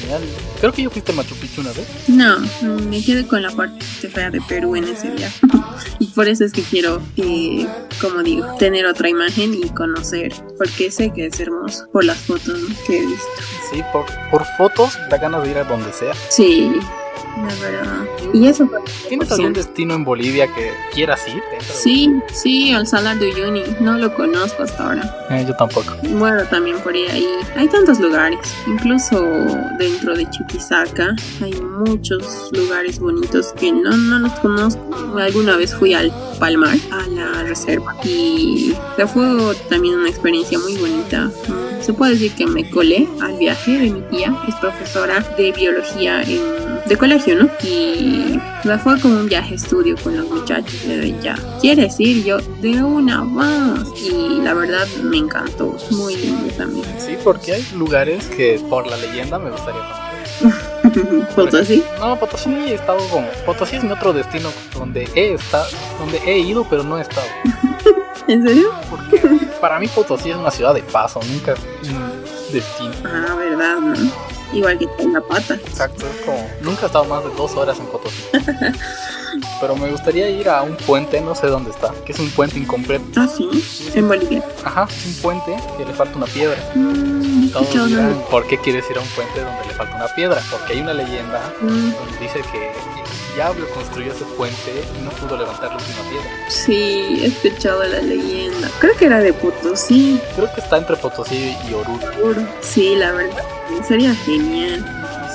Genial. 0.06 0.22
Creo 0.60 0.72
que 0.72 0.82
yo 0.82 0.90
fuiste 0.90 1.12
a 1.12 1.14
Machu 1.14 1.34
Picchu 1.36 1.60
una 1.60 1.72
vez. 1.72 1.86
No, 2.08 2.38
mm, 2.38 2.88
me 2.88 3.02
quedé 3.02 3.26
con 3.26 3.42
la 3.42 3.50
parte 3.50 3.84
fea 4.08 4.30
de 4.30 4.40
Perú 4.40 4.76
en 4.76 4.84
ese 4.84 5.10
viaje. 5.10 5.38
y 5.98 6.06
por 6.08 6.28
eso 6.28 6.44
es 6.44 6.52
que 6.52 6.62
quiero, 6.62 7.02
eh, 7.16 7.66
como 8.00 8.22
digo, 8.22 8.46
tener 8.58 8.86
otra 8.86 9.08
imagen 9.08 9.54
y 9.54 9.68
conocer, 9.70 10.32
porque 10.58 10.90
sé 10.90 11.12
que 11.12 11.26
es 11.26 11.40
hermoso 11.40 11.88
por 11.92 12.04
las 12.04 12.18
fotos 12.18 12.58
¿no? 12.58 12.74
que 12.86 12.98
he 12.98 13.06
visto. 13.06 13.26
Sí, 13.70 13.82
por, 13.92 14.06
por 14.30 14.44
fotos 14.56 14.98
da 15.10 15.18
ganas 15.18 15.42
de 15.42 15.50
ir 15.50 15.58
a 15.58 15.64
donde 15.64 15.92
sea. 15.92 16.14
Sí, 16.30 16.70
la 17.36 17.54
verdad. 17.60 18.04
Y 18.32 18.46
eso 18.46 18.68
¿Tienes 19.08 19.30
algún 19.32 19.52
destino 19.52 19.94
en 19.94 20.04
Bolivia 20.04 20.46
que 20.48 20.72
quieras 20.92 21.20
ir? 21.28 21.34
de- 21.34 21.60
Sí, 21.64 22.12
sí, 22.32 22.72
al 22.72 22.86
Salar 22.86 23.18
de 23.18 23.28
Uyuni. 23.32 23.62
No 23.80 23.98
lo 23.98 24.14
conozco 24.14 24.62
hasta 24.62 24.84
ahora. 24.88 25.26
Eh, 25.30 25.44
yo 25.46 25.54
tampoco. 25.56 25.94
Bueno, 26.10 26.42
también 26.50 26.78
por 26.80 26.94
ir 26.96 27.10
ahí. 27.10 27.26
Hay 27.56 27.68
tantos 27.68 27.98
lugares. 28.00 28.38
Incluso 28.66 29.22
dentro 29.78 30.14
de 30.16 30.28
Chuquisaca 30.30 31.14
hay 31.42 31.52
muchos 31.60 32.50
lugares 32.52 32.98
bonitos 32.98 33.52
que 33.52 33.72
no, 33.72 33.90
no 33.96 34.18
los 34.18 34.32
conozco. 34.40 34.82
Alguna 35.18 35.56
vez 35.56 35.74
fui 35.74 35.94
al 35.94 36.12
Palmar, 36.38 36.76
a 36.90 37.06
la 37.08 37.42
reserva. 37.44 37.94
Y 38.04 38.74
fue 39.12 39.54
también 39.68 39.94
una 39.96 40.08
experiencia 40.08 40.58
muy 40.58 40.76
bonita. 40.76 41.30
Se 41.80 41.92
puede 41.92 42.12
decir 42.12 42.32
que 42.34 42.46
me 42.46 42.68
colé 42.70 43.08
al 43.22 43.36
viaje 43.38 43.78
de 43.78 43.90
mi 43.90 44.00
tía. 44.02 44.34
Es 44.48 44.54
profesora 44.56 45.20
de 45.36 45.52
biología 45.52 46.22
en 46.22 46.40
de 46.86 46.96
colegio, 46.96 47.36
¿no? 47.36 47.50
Y 47.62 48.40
me 48.64 48.78
fue 48.78 49.00
como 49.00 49.18
un 49.18 49.26
viaje 49.26 49.54
estudio 49.54 49.96
con 50.02 50.16
los 50.16 50.28
muchachos. 50.28 50.86
De 50.86 51.14
ya, 51.20 51.36
¿quieres 51.60 51.98
ir? 51.98 52.24
Yo, 52.24 52.38
de 52.60 52.82
una 52.82 53.24
más. 53.24 53.88
Y 54.00 54.40
la 54.42 54.54
verdad 54.54 54.86
me 55.02 55.18
encantó. 55.18 55.76
Muy 55.90 56.16
lindo 56.16 56.52
también. 56.54 56.86
Sí, 56.98 57.16
porque 57.22 57.54
hay 57.54 57.66
lugares 57.74 58.26
que 58.26 58.60
por 58.68 58.86
la 58.86 58.96
leyenda 58.96 59.38
me 59.38 59.50
gustaría 59.50 59.80
conocer. 59.80 61.26
Potosí. 61.34 61.82
No, 61.98 62.18
Potosí 62.18 62.50
he 62.50 62.74
estado 62.74 62.98
como. 63.08 63.28
Potosí 63.44 63.76
es 63.76 63.84
mi 63.84 63.92
otro 63.92 64.12
destino 64.12 64.50
donde 64.74 65.08
he 65.14 65.34
estado, 65.34 65.66
donde 65.98 66.18
he 66.26 66.38
ido, 66.38 66.66
pero 66.68 66.82
no 66.82 66.98
he 66.98 67.02
estado. 67.02 67.26
¿En 68.28 68.46
serio? 68.46 68.72
Porque 68.90 69.20
para 69.60 69.78
mí 69.78 69.88
Potosí 69.88 70.30
es 70.30 70.36
una 70.36 70.50
ciudad 70.50 70.74
de 70.74 70.82
paso, 70.82 71.20
nunca 71.30 71.52
es 71.52 71.88
un 71.88 72.52
destino. 72.52 72.92
Ah, 73.04 73.34
verdad, 73.36 73.78
¿no? 73.78 73.94
Igual 74.56 74.78
que 74.78 74.88
en 74.98 75.12
la 75.12 75.20
pata. 75.20 75.54
Exacto, 75.54 76.06
es 76.06 76.24
como. 76.24 76.48
Nunca 76.62 76.82
he 76.82 76.86
estado 76.86 77.04
más 77.04 77.22
de 77.24 77.30
dos 77.30 77.54
horas 77.54 77.78
en 77.78 77.86
Potosí. 77.86 78.22
Pero 79.60 79.76
me 79.76 79.90
gustaría 79.90 80.30
ir 80.30 80.48
a 80.48 80.62
un 80.62 80.76
puente, 80.76 81.20
no 81.20 81.34
sé 81.34 81.48
dónde 81.48 81.70
está, 81.70 81.92
que 82.06 82.12
es 82.12 82.18
un 82.18 82.30
puente 82.30 82.58
incompleto. 82.58 83.04
Ah, 83.20 83.28
sí. 83.28 83.48
En 83.94 84.08
Bolivia. 84.08 84.42
Ajá, 84.64 84.88
es 84.88 85.06
un 85.06 85.14
puente 85.22 85.56
que 85.76 85.84
le 85.84 85.92
falta 85.92 86.16
una 86.16 86.26
piedra. 86.26 86.56
Mm, 86.74 87.48
Todos 87.50 87.88
dirán, 87.88 88.22
¿por 88.30 88.46
qué 88.46 88.58
quieres 88.58 88.84
ir 88.90 88.96
a 88.96 89.00
un 89.00 89.08
puente 89.08 89.40
donde 89.42 89.64
le 89.66 89.74
falta 89.74 89.94
una 89.96 90.08
piedra? 90.14 90.40
Porque 90.50 90.72
hay 90.74 90.80
una 90.80 90.94
leyenda 90.94 91.52
Mm, 91.60 91.66
donde 91.92 92.18
dice 92.20 92.40
que 92.50 92.72
diablo 93.36 93.68
construyó 93.70 94.12
ese 94.12 94.24
puente 94.36 94.82
y 94.98 95.04
no 95.04 95.10
pudo 95.10 95.36
levantar 95.36 95.68
la 95.70 95.76
última 95.76 96.02
piedra. 96.10 96.30
Sí, 96.48 97.20
he 97.22 97.26
escuchado 97.26 97.84
la 97.84 98.00
leyenda. 98.00 98.70
Creo 98.80 98.96
que 98.96 99.04
era 99.06 99.18
de 99.20 99.32
Potosí. 99.34 100.18
Creo 100.34 100.52
que 100.54 100.60
está 100.62 100.78
entre 100.78 100.96
Potosí 100.96 101.54
y 101.70 101.74
Oruro. 101.74 102.46
Sí, 102.62 102.96
la 102.96 103.12
verdad. 103.12 103.44
Sería 103.86 104.14
genial. 104.14 104.84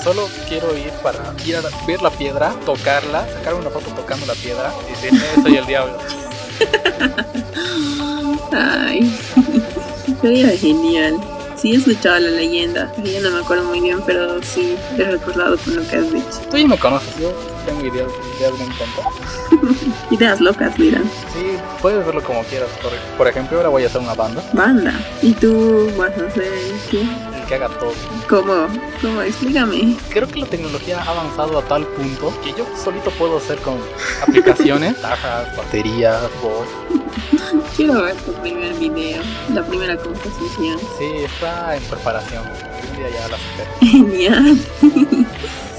Solo 0.03 0.27
quiero 0.49 0.75
ir 0.75 0.89
para 1.03 1.19
ir 1.45 1.55
a 1.57 1.61
ver 1.85 2.01
la 2.01 2.09
piedra, 2.09 2.55
tocarla, 2.65 3.27
sacar 3.35 3.53
una 3.53 3.69
foto 3.69 3.91
tocando 3.91 4.25
la 4.25 4.33
piedra 4.33 4.73
y 4.87 4.91
decir, 4.91 5.13
"Eh, 5.13 5.41
soy 5.43 5.57
el 5.57 5.65
diablo. 5.67 5.97
Ay, 8.51 9.15
sería 10.21 10.49
genial. 10.57 11.19
Sí, 11.55 11.73
he 11.73 11.77
escuchado 11.77 12.17
la 12.19 12.31
leyenda. 12.31 12.91
Ya 13.03 13.19
no 13.21 13.29
me 13.29 13.41
acuerdo 13.41 13.65
muy 13.65 13.79
bien, 13.81 14.01
pero 14.03 14.41
sí 14.41 14.75
he 14.97 15.03
recordado 15.03 15.55
con 15.59 15.75
lo 15.75 15.87
que 15.87 15.95
has 15.97 16.11
dicho. 16.11 16.39
Tú 16.49 16.57
ya 16.57 16.67
me 16.67 16.77
conoces, 16.79 17.15
yo 17.19 17.31
tengo 17.65 17.85
ideas, 17.85 18.11
ideas 18.37 18.57
bien 18.57 18.69
tontas. 18.77 19.81
Ideas 20.11 20.41
locas, 20.41 20.75
dirán. 20.77 21.03
Sí, 21.33 21.57
puedes 21.81 22.05
verlo 22.05 22.21
como 22.23 22.43
quieras. 22.43 22.69
Por, 22.81 22.91
por 23.17 23.27
ejemplo, 23.27 23.57
ahora 23.57 23.69
voy 23.69 23.83
a 23.83 23.87
hacer 23.87 24.01
una 24.01 24.13
banda, 24.13 24.43
Banda. 24.53 24.93
¿Y 25.21 25.33
tú 25.33 25.89
vas 25.97 26.11
a 26.17 26.27
hacer 26.27 26.51
qué? 26.89 27.01
el 27.01 27.45
que 27.47 27.55
haga 27.55 27.69
todo. 27.79 27.93
¿Cómo? 28.27 28.67
¿Cómo? 29.01 29.21
Explícame. 29.21 29.95
Creo 30.09 30.27
que 30.27 30.39
la 30.39 30.47
tecnología 30.47 31.01
ha 31.01 31.09
avanzado 31.09 31.57
a 31.57 31.61
tal 31.63 31.85
punto 31.87 32.33
que 32.43 32.51
yo 32.53 32.65
solito 32.81 33.09
puedo 33.11 33.37
hacer 33.37 33.59
con 33.59 33.77
aplicaciones, 34.21 35.01
tajas, 35.01 35.55
baterías, 35.55 36.21
voz. 36.41 36.67
Quiero 37.75 38.01
ver 38.03 38.15
tu 38.15 38.33
primer 38.33 38.73
video, 38.75 39.21
la 39.53 39.63
primera 39.63 39.95
composición. 39.97 40.77
Sí, 40.97 41.05
está 41.23 41.75
en 41.75 41.83
preparación. 41.83 42.43
Un 42.43 42.97
día 42.97 43.09
ya 43.09 43.27
la 43.27 43.37
supero. 43.37 43.71
Genial. 43.81 44.59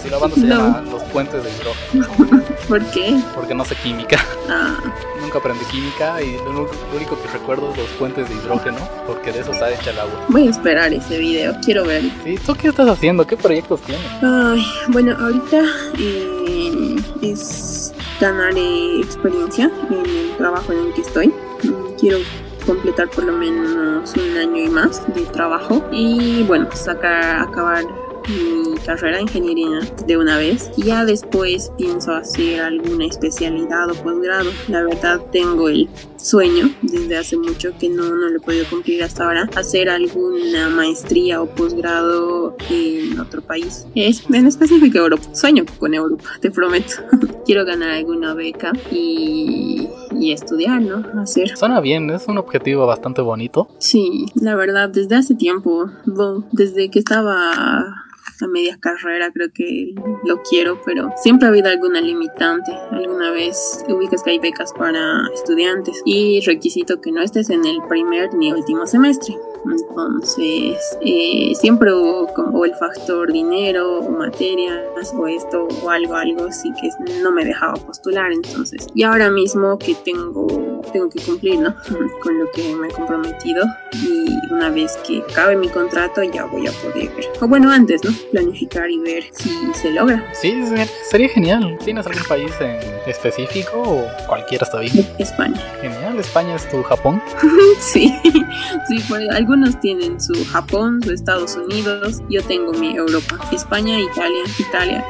Si 0.02 0.10
la 0.10 0.18
banda 0.18 0.34
se 0.36 0.42
No. 0.42 0.56
llama 0.56 0.82
Los 0.90 1.02
Puentes 1.04 1.44
de 1.44 1.50
Hidrógeno, 1.50 2.42
¿Por 2.68 2.84
qué? 2.90 3.20
porque 3.34 3.54
no 3.54 3.64
sé 3.64 3.76
química. 3.76 4.16
Ah, 4.48 4.76
Nunca 5.20 5.38
aprendí 5.38 5.64
química 5.66 6.20
y 6.20 6.32
lo 6.38 6.50
único- 6.96 7.16
que 7.22 7.28
recuerdo 7.32 7.70
es 7.72 7.78
los 7.78 7.86
puentes 7.90 8.28
de 8.28 8.34
hidrógeno, 8.34 8.78
porque 9.06 9.30
de 9.32 9.40
eso 9.40 9.52
está 9.52 9.70
hecha 9.70 9.90
el 9.90 9.98
agua. 10.00 10.24
voy 10.28 10.46
a 10.48 10.50
esperar 10.50 10.92
ese 10.92 11.18
video, 11.18 11.54
quiero 11.64 11.84
verlo. 11.84 12.10
¿Y 12.26 12.36
tú 12.38 12.54
qué 12.54 12.68
estás 12.68 12.88
haciendo? 12.88 13.26
¿Qué 13.26 13.36
proyectos 13.36 13.80
tienes? 13.82 14.04
Ay, 14.22 14.64
bueno, 14.88 15.16
ahorita 15.18 15.62
eh, 15.98 16.96
es 17.22 17.92
ganar 18.20 18.52
eh, 18.56 19.00
experiencia 19.00 19.70
en 19.90 20.04
el 20.10 20.36
trabajo 20.36 20.72
en 20.72 20.78
el 20.88 20.92
que 20.94 21.02
estoy. 21.02 21.28
Mm, 21.28 21.94
Quiero 22.00 22.18
completar 22.66 23.08
por 23.10 23.24
lo 23.24 23.32
menos 23.32 24.12
un 24.16 24.36
año 24.36 24.56
y 24.64 24.68
más 24.68 25.02
de 25.14 25.22
trabajo 25.26 25.84
y 25.92 26.42
bueno, 26.44 26.68
sacar, 26.74 27.40
acabar 27.42 27.84
mi 28.28 28.76
carrera 28.84 29.16
de 29.16 29.22
ingeniería 29.22 29.80
de 30.06 30.16
una 30.16 30.38
vez 30.38 30.70
y 30.76 30.84
ya 30.84 31.04
después 31.04 31.72
pienso 31.76 32.12
hacer 32.12 32.60
alguna 32.60 33.06
especialidad 33.06 33.90
o 33.90 33.94
posgrado. 33.94 34.50
La 34.68 34.82
verdad 34.82 35.20
tengo 35.30 35.68
el 35.68 35.88
sueño 36.16 36.70
desde 36.82 37.16
hace 37.16 37.36
mucho 37.36 37.72
que 37.78 37.88
no, 37.88 38.04
no 38.04 38.28
lo 38.28 38.36
he 38.36 38.40
podido 38.40 38.64
cumplir 38.68 39.02
hasta 39.02 39.24
ahora, 39.24 39.48
hacer 39.56 39.88
alguna 39.88 40.68
maestría 40.68 41.42
o 41.42 41.46
posgrado 41.46 42.56
en 42.70 43.18
otro 43.18 43.42
país. 43.42 43.86
Es 43.94 44.24
en 44.30 44.46
específico 44.46 44.98
Europa. 44.98 45.34
Sueño 45.34 45.64
con 45.78 45.94
Europa, 45.94 46.24
te 46.40 46.50
prometo. 46.50 46.94
Quiero 47.44 47.64
ganar 47.64 47.90
alguna 47.90 48.34
beca 48.34 48.72
y, 48.90 49.88
y 50.18 50.32
estudiar, 50.32 50.80
¿no? 50.80 51.04
Hacer. 51.20 51.56
Suena 51.56 51.80
bien, 51.80 52.08
es 52.10 52.26
un 52.28 52.38
objetivo 52.38 52.86
bastante 52.86 53.20
bonito. 53.20 53.68
Sí, 53.78 54.26
la 54.34 54.54
verdad, 54.54 54.88
desde 54.88 55.16
hace 55.16 55.34
tiempo, 55.34 55.90
bueno, 56.06 56.44
desde 56.52 56.90
que 56.90 56.98
estaba 56.98 58.04
a 58.42 58.48
media 58.48 58.78
carrera 58.80 59.30
creo 59.32 59.52
que 59.52 59.94
lo 60.24 60.42
quiero, 60.42 60.80
pero 60.84 61.10
siempre 61.16 61.46
ha 61.46 61.50
habido 61.50 61.68
alguna 61.68 62.00
limitante. 62.00 62.72
Alguna 62.90 63.30
vez 63.30 63.84
ubicas 63.88 64.22
que 64.22 64.30
hay 64.30 64.38
becas 64.38 64.72
para 64.72 65.28
estudiantes 65.34 66.02
y 66.04 66.40
requisito 66.40 67.00
que 67.00 67.12
no 67.12 67.22
estés 67.22 67.50
en 67.50 67.64
el 67.64 67.78
primer 67.88 68.34
ni 68.34 68.52
último 68.52 68.86
semestre. 68.86 69.36
Entonces, 69.64 70.76
eh, 71.00 71.52
siempre 71.54 71.92
hubo 71.94 72.26
como 72.34 72.58
o 72.60 72.64
el 72.64 72.74
factor 72.74 73.32
dinero 73.32 74.00
o 74.00 74.10
materias 74.10 75.12
o 75.16 75.26
esto 75.26 75.68
o 75.82 75.90
algo, 75.90 76.14
algo 76.14 76.44
así 76.46 76.72
que 76.80 76.88
no 77.22 77.30
me 77.32 77.44
dejaba 77.44 77.74
postular. 77.74 78.32
Entonces, 78.32 78.86
y 78.94 79.02
ahora 79.02 79.30
mismo 79.30 79.78
que 79.78 79.94
tengo, 79.94 80.82
tengo 80.92 81.08
que 81.08 81.20
cumplir, 81.22 81.60
¿no? 81.60 81.74
Con 82.22 82.38
lo 82.38 82.50
que 82.52 82.74
me 82.74 82.88
he 82.88 82.90
comprometido 82.90 83.64
y 83.92 84.36
una 84.52 84.70
vez 84.70 84.96
que 85.06 85.22
acabe 85.30 85.56
mi 85.56 85.68
contrato 85.68 86.22
ya 86.22 86.44
voy 86.44 86.66
a 86.66 86.72
poder, 86.72 87.10
o 87.40 87.48
bueno, 87.48 87.70
antes, 87.70 88.02
¿no? 88.04 88.10
Planificar 88.30 88.90
y 88.90 88.98
ver 88.98 89.24
si 89.32 89.50
se 89.74 89.90
logra. 89.90 90.24
Sí, 90.34 90.64
ser- 90.66 90.88
sería 91.10 91.28
genial. 91.28 91.78
¿Tienes 91.84 92.06
algún 92.06 92.24
país 92.24 92.52
en 92.60 92.78
específico 93.06 93.82
o 93.82 94.06
cualquiera 94.26 94.64
está 94.64 94.78
bien? 94.80 95.06
España. 95.18 95.58
Genial, 95.80 96.18
España 96.18 96.56
es 96.56 96.68
tu 96.70 96.82
Japón. 96.82 97.22
Sí, 97.78 98.14
sí, 98.88 98.96
pues 99.08 99.28
algunos 99.52 99.78
tienen 99.80 100.18
su 100.18 100.32
Japón, 100.46 101.02
su 101.02 101.12
Estados 101.12 101.56
Unidos, 101.56 102.22
yo 102.30 102.42
tengo 102.42 102.72
mi 102.72 102.96
Europa, 102.96 103.38
España, 103.52 104.00
Italia, 104.00 104.44
Italia. 104.58 105.04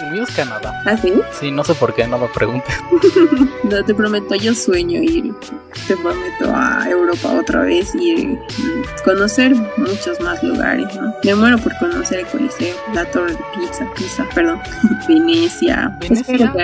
El 0.00 0.12
mío 0.12 0.22
es 0.22 0.30
Canadá. 0.36 0.80
¿Ah, 0.86 0.96
sí? 0.96 1.12
Sí, 1.40 1.50
no 1.50 1.64
sé 1.64 1.74
por 1.74 1.92
qué, 1.92 2.06
no 2.06 2.16
me 2.18 2.28
preguntes. 2.28 2.72
No 3.64 3.84
te 3.84 3.94
prometo, 3.94 4.34
yo 4.36 4.54
sueño 4.54 5.02
ir, 5.02 5.34
te 5.86 5.96
prometo 5.96 6.54
a 6.54 6.88
Europa 6.88 7.28
otra 7.38 7.62
vez 7.62 7.94
y 7.94 8.38
conocer 9.04 9.54
muchos 9.76 10.18
más 10.20 10.42
lugares, 10.42 10.94
¿no? 10.94 11.12
Me 11.22 11.34
muero 11.34 11.58
por 11.58 11.76
conocer 11.78 12.20
el 12.20 12.26
Coliseo, 12.26 12.74
la 12.94 13.04
Torre 13.10 13.32
de 13.32 13.38
Pizza, 13.54 13.86
Pisa, 13.94 14.26
perdón, 14.34 14.60
Venecia. 15.08 15.98
Venecia. 16.00 16.54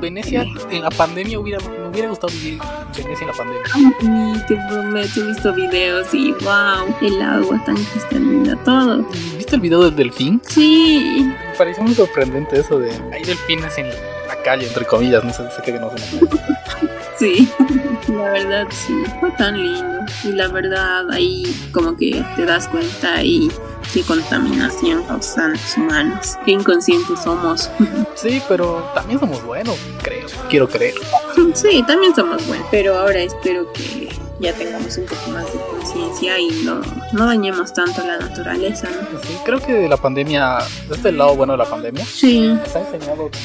Venecia, 0.00 0.44
en 0.70 0.82
la 0.82 0.90
pandemia 0.90 1.38
hubiera, 1.38 1.60
me 1.60 1.88
hubiera 1.88 2.08
gustado 2.08 2.32
vivir 2.32 2.54
en 2.54 3.04
Venecia 3.04 3.24
en 3.24 3.30
la 3.30 3.36
pandemia. 3.36 3.62
Ay, 3.72 4.42
te 4.48 4.56
prometo, 4.68 5.20
he 5.20 5.26
visto 5.28 5.54
videos 5.54 6.12
y 6.12 6.32
wow, 6.32 6.71
el 7.00 7.22
agua 7.22 7.62
tan 7.64 7.76
cristalina, 7.76 8.56
todo. 8.64 9.04
¿Viste 9.36 9.56
el 9.56 9.60
video 9.60 9.82
del 9.84 9.96
delfín? 9.96 10.40
Sí, 10.48 11.32
Me 11.50 11.56
pareció 11.56 11.82
muy 11.82 11.94
sorprendente 11.94 12.60
eso 12.60 12.78
de 12.78 12.90
hay 13.12 13.22
delfines 13.24 13.76
en 13.78 13.88
la 13.88 14.42
calle, 14.44 14.66
entre 14.66 14.84
comillas, 14.86 15.24
no 15.24 15.32
sé, 15.32 15.42
sé 15.50 15.62
que 15.62 15.72
no 15.72 15.90
son. 15.90 16.28
Sí, 17.18 17.48
la 18.08 18.30
verdad 18.32 18.66
sí, 18.70 18.94
fue 19.20 19.30
tan 19.32 19.56
lindo. 19.62 20.00
Y 20.24 20.32
la 20.32 20.48
verdad 20.48 21.08
ahí 21.12 21.44
como 21.70 21.96
que 21.96 22.24
te 22.34 22.44
das 22.44 22.66
cuenta 22.68 23.22
y 23.22 23.48
qué 23.92 24.02
contaminación 24.02 25.04
causan 25.04 25.52
los 25.52 25.76
humanos, 25.76 26.36
qué 26.44 26.52
inconscientes 26.52 27.20
somos. 27.22 27.70
Sí, 28.16 28.40
pero 28.48 28.88
también 28.94 29.18
somos 29.18 29.44
buenos, 29.44 29.76
creo. 30.02 30.26
Quiero 30.48 30.68
creer. 30.68 30.94
Sí, 31.54 31.82
también 31.86 32.14
somos 32.14 32.46
buenos, 32.46 32.66
pero 32.70 32.96
ahora 32.96 33.18
espero 33.20 33.72
que 33.72 34.08
ya 34.42 34.52
tengamos 34.52 34.98
un 34.98 35.06
poco 35.06 35.30
más 35.30 35.44
de 35.52 35.60
conciencia 35.70 36.38
y 36.38 36.50
no, 36.64 36.82
no 37.12 37.26
dañemos 37.26 37.72
tanto 37.72 38.04
la 38.04 38.18
naturaleza, 38.18 38.88
¿no? 38.90 39.20
Sí, 39.20 39.38
creo 39.44 39.60
que 39.60 39.88
la 39.88 39.96
pandemia, 39.96 40.58
este 40.58 40.94
es 40.94 41.04
el 41.04 41.18
lado 41.18 41.36
bueno 41.36 41.52
de 41.52 41.58
la 41.58 41.64
pandemia, 41.64 42.04
Sí, 42.04 42.48
nos 42.48 42.74
ha 42.74 42.80
enseñado 42.80 43.30
que 43.30 43.38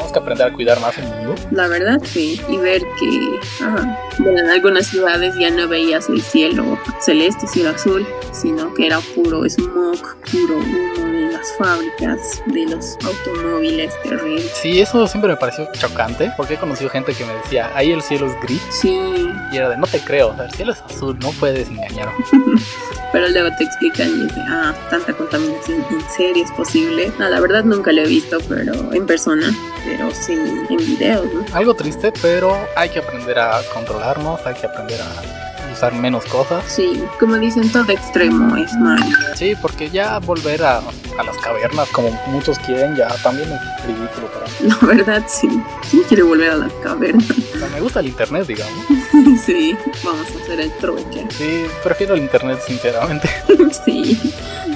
tenemos 0.00 0.12
que 0.12 0.18
aprender 0.18 0.46
a 0.46 0.52
cuidar 0.52 0.80
más 0.80 0.96
el 0.98 1.04
mundo. 1.04 1.34
la 1.50 1.68
verdad 1.68 2.00
sí, 2.04 2.40
y 2.48 2.56
ver 2.56 2.82
que 2.98 3.64
ajá, 3.64 3.98
bueno, 4.18 4.38
en 4.38 4.50
algunas 4.50 4.86
ciudades 4.86 5.34
ya 5.38 5.50
no 5.50 5.68
veías 5.68 6.08
el 6.08 6.22
cielo 6.22 6.78
celeste, 7.00 7.46
cielo 7.46 7.70
azul, 7.70 8.06
sino 8.32 8.72
que 8.74 8.86
era 8.86 9.00
puro 9.14 9.44
smog, 9.48 9.98
puro 10.30 10.56
humo 10.58 11.12
de 11.12 11.32
las 11.32 11.52
fábricas, 11.58 12.42
de 12.46 12.66
los 12.66 12.96
automóviles, 13.04 13.92
terrible. 14.02 14.42
Sí, 14.54 14.80
eso 14.80 15.06
siempre 15.06 15.30
me 15.30 15.36
pareció 15.36 15.68
chocante, 15.72 16.32
porque 16.36 16.54
he 16.54 16.58
conocido 16.58 16.90
gente 16.90 17.12
que 17.14 17.24
me 17.24 17.34
decía, 17.34 17.70
ahí 17.74 17.92
el 17.92 18.02
cielo 18.02 18.26
es 18.26 18.40
gris, 18.42 18.62
Sí, 18.70 19.28
y 19.52 19.56
era 19.56 19.70
de, 19.70 19.76
no 19.76 19.86
te 19.86 20.00
creo, 20.00 20.28
o 20.28 20.36
sea, 20.36 20.44
el 20.44 20.52
cielo 20.52 20.72
es 20.72 20.80
azul, 20.82 21.18
no 21.20 21.30
puedes 21.32 21.68
engañarme. 21.68 22.12
pero 23.12 23.28
luego 23.28 23.48
te 23.56 23.64
explican 23.64 24.08
y 24.08 24.26
de, 24.26 24.40
ah, 24.48 24.74
tanta 24.90 25.12
contaminación, 25.12 25.84
¿en 25.90 26.10
serio 26.10 26.44
es 26.44 26.52
posible? 26.52 27.12
No, 27.18 27.28
la 27.28 27.40
verdad 27.40 27.64
nunca 27.64 27.92
lo 27.92 28.02
he 28.02 28.06
visto, 28.06 28.38
pero 28.48 28.92
en 28.92 29.06
persona, 29.06 29.50
pero 29.90 30.14
sí 30.14 30.34
en 30.34 30.76
videos, 30.76 31.26
¿no? 31.34 31.44
Algo 31.52 31.74
triste, 31.74 32.12
pero 32.22 32.56
hay 32.76 32.88
que 32.90 33.00
aprender 33.00 33.38
a 33.40 33.60
controlarnos, 33.74 34.40
hay 34.46 34.54
que 34.54 34.66
aprender 34.66 35.00
a 35.00 35.72
usar 35.72 35.92
menos 35.94 36.24
cosas. 36.26 36.62
Sí, 36.68 37.04
como 37.18 37.36
dicen, 37.36 37.70
todo 37.72 37.90
extremo 37.90 38.56
es 38.56 38.72
malo. 38.74 39.04
Sí, 39.34 39.54
porque 39.60 39.90
ya 39.90 40.20
volver 40.20 40.62
a, 40.62 40.80
a 41.20 41.24
las 41.24 41.36
cavernas, 41.38 41.88
como 41.90 42.10
muchos 42.26 42.58
quieren, 42.60 42.96
ya 42.96 43.08
también 43.22 43.50
es 43.52 43.86
ridículo 43.86 44.26
para 44.32 44.46
mí. 44.46 44.52
La 44.62 44.86
verdad, 44.86 45.24
sí. 45.26 45.48
¿Quién 45.90 46.02
quiere 46.04 46.22
volver 46.22 46.50
a 46.50 46.56
las 46.56 46.72
cavernas? 46.74 47.24
Me 47.72 47.80
gusta 47.80 48.00
el 48.00 48.06
internet, 48.06 48.46
digamos. 48.46 48.84
sí, 49.44 49.76
vamos 50.02 50.26
a 50.30 50.42
hacer 50.42 50.60
el 50.60 50.72
trueque. 50.78 51.26
Sí, 51.30 51.66
prefiero 51.82 52.14
el 52.14 52.22
internet, 52.22 52.60
sinceramente. 52.66 53.28
sí, 53.84 54.18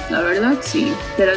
la 0.09 0.21
verdad, 0.21 0.57
sí. 0.61 0.93
Pero 1.17 1.33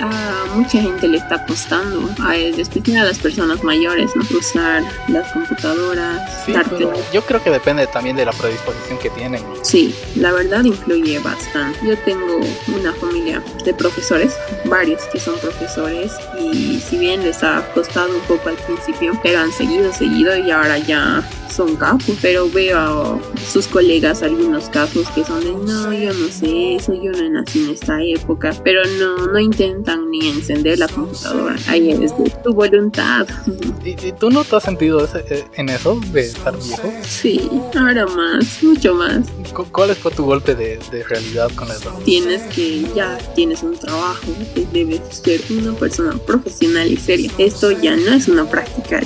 a 0.00 0.44
mucha 0.54 0.80
gente 0.80 1.08
le 1.08 1.18
está 1.18 1.44
costando, 1.46 2.08
a, 2.22 2.36
especialmente 2.36 2.98
a 2.98 3.04
las 3.04 3.18
personas 3.18 3.62
mayores, 3.62 4.10
¿no? 4.14 4.38
Usar 4.38 4.82
las 5.08 5.32
computadoras, 5.32 6.44
Sí, 6.44 6.52
pero 6.70 6.92
yo 7.12 7.22
creo 7.22 7.42
que 7.42 7.50
depende 7.50 7.86
también 7.86 8.16
de 8.16 8.26
la 8.26 8.32
predisposición 8.32 8.98
que 8.98 9.10
tienen. 9.10 9.42
Sí, 9.62 9.94
la 10.16 10.32
verdad 10.32 10.64
influye 10.64 11.18
bastante. 11.18 11.78
Yo 11.86 11.96
tengo 11.98 12.40
una 12.74 12.92
familia 12.94 13.42
de 13.64 13.74
profesores, 13.74 14.36
varios 14.66 15.02
que 15.12 15.18
son 15.20 15.38
profesores, 15.38 16.12
y 16.40 16.80
si 16.80 16.98
bien 16.98 17.22
les 17.22 17.42
ha 17.42 17.64
costado 17.74 18.14
un 18.14 18.22
poco 18.22 18.48
al 18.48 18.56
principio, 18.56 19.12
pero 19.22 19.38
han 19.40 19.52
seguido, 19.52 19.92
seguido 19.92 20.36
y 20.36 20.50
ahora 20.50 20.78
ya 20.78 21.28
son 21.50 21.76
capos. 21.76 22.16
Pero 22.20 22.48
veo 22.50 22.78
a 22.78 23.18
sus 23.50 23.66
colegas 23.68 24.22
algunos 24.22 24.68
casos 24.70 25.08
que 25.10 25.24
son 25.24 25.40
de 25.40 25.52
no, 25.52 25.92
yo 25.92 26.12
no 26.14 26.28
sé 26.28 26.76
eso, 26.76 26.94
yo 26.94 27.12
no 27.12 27.28
nací 27.30 27.64
en 27.64 27.70
esta 27.70 28.02
época, 28.02 28.52
pero 28.64 28.80
no, 28.98 29.26
no 29.28 29.38
intentan 29.38 30.10
ni 30.10 30.28
encender 30.28 30.78
la 30.78 30.88
computadora. 30.88 31.56
Ahí 31.68 31.90
es 31.90 32.16
de 32.18 32.30
tu 32.42 32.52
voluntad. 32.54 33.26
¿Y, 33.84 33.90
y 33.90 34.12
tú 34.12 34.30
no 34.30 34.44
te 34.44 34.56
has 34.56 34.62
sentido 34.64 35.04
ese- 35.04 35.24
eh, 35.30 35.44
en 35.54 35.68
eso 35.68 36.00
de 36.12 36.22
estar 36.22 36.56
viejo? 36.56 36.92
Sí, 37.06 37.48
ahora 37.78 38.06
más, 38.06 38.62
mucho 38.62 38.94
más. 38.94 39.26
Cu- 39.54 39.66
¿Cuál 39.70 39.94
fue 39.94 40.10
tu 40.12 40.24
golpe 40.24 40.54
de, 40.54 40.78
de 40.90 41.04
realidad 41.04 41.50
con 41.54 41.68
edad? 41.68 41.74
tienes 42.04 42.42
que 42.54 42.82
ya 42.94 43.16
tienes 43.34 43.62
un 43.62 43.76
trabajo, 43.76 44.26
debes 44.72 45.00
ser 45.10 45.40
una 45.50 45.72
persona 45.72 46.16
profesional 46.26 46.90
y 46.90 46.96
seria. 46.96 47.30
Esto 47.38 47.70
ya 47.70 47.96
no 47.96 48.12
es 48.12 48.28
una 48.28 48.48
práctica 48.48 49.00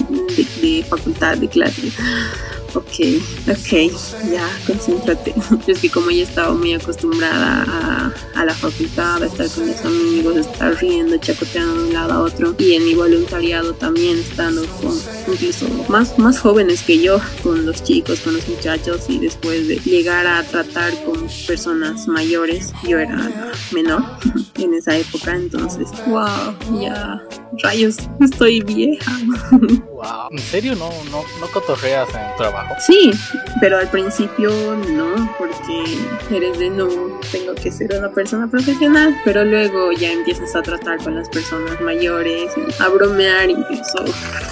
de 0.62 0.84
facultad, 0.88 1.38
de 1.38 1.48
clase. 1.48 1.90
Ok, 2.74 3.20
ok, 3.48 4.30
ya, 4.30 4.48
concéntrate. 4.66 5.34
Es 5.66 5.80
que 5.80 5.90
como 5.90 6.10
ya 6.10 6.22
estaba 6.22 6.54
muy 6.54 6.74
acostumbrada 6.74 7.64
a, 7.68 8.40
a 8.40 8.44
la 8.44 8.54
facultad, 8.54 9.22
a 9.22 9.26
estar 9.26 9.48
con 9.50 9.66
mis 9.66 9.84
amigos, 9.84 10.36
a 10.36 10.40
estar 10.40 10.74
riendo, 10.80 11.16
chacoteando 11.18 11.74
de 11.74 11.88
un 11.88 11.92
lado 11.92 12.12
a 12.12 12.20
otro, 12.20 12.54
y 12.58 12.74
en 12.74 12.84
mi 12.84 12.94
voluntariado 12.94 13.74
también 13.74 14.18
estando 14.18 14.64
con 14.80 14.98
incluso 15.32 15.66
más, 15.88 16.18
más 16.18 16.38
jóvenes 16.38 16.82
que 16.82 17.00
yo, 17.02 17.20
con 17.42 17.66
los 17.66 17.82
chicos, 17.82 18.20
con 18.20 18.34
los 18.34 18.48
muchachos, 18.48 19.04
y 19.08 19.18
después 19.18 19.68
de 19.68 19.76
llegar 19.76 20.26
a 20.26 20.42
tratar 20.44 20.92
con 21.04 21.26
personas 21.46 22.08
mayores, 22.08 22.72
yo 22.86 22.98
era 22.98 23.30
menor 23.72 24.02
en 24.54 24.74
esa 24.74 24.96
época, 24.96 25.34
entonces, 25.34 25.88
wow, 26.06 26.80
ya, 26.80 27.22
rayos, 27.62 27.96
estoy 28.20 28.60
vieja. 28.60 29.12
Wow. 29.50 30.28
¿En 30.30 30.38
serio 30.38 30.74
no, 30.76 30.90
no, 31.10 31.22
no 31.40 31.46
cotorreas 31.52 32.08
en 32.10 32.36
tu 32.36 32.44
trabajo? 32.58 32.74
Sí, 32.78 33.10
pero 33.60 33.78
al 33.78 33.88
principio 33.88 34.50
no, 34.92 35.34
porque 35.38 35.84
eres 36.30 36.58
de 36.58 36.70
no, 36.70 36.88
tengo 37.30 37.54
que 37.54 37.70
ser 37.70 37.94
una 37.98 38.10
persona 38.10 38.46
profesional, 38.48 39.16
pero 39.24 39.44
luego 39.44 39.92
ya 39.92 40.12
empiezas 40.12 40.54
a 40.54 40.62
tratar 40.62 40.98
con 40.98 41.14
las 41.14 41.28
personas 41.28 41.80
mayores, 41.80 42.52
y 42.56 42.82
a 42.82 42.88
bromear, 42.88 43.50
incluso 43.50 44.04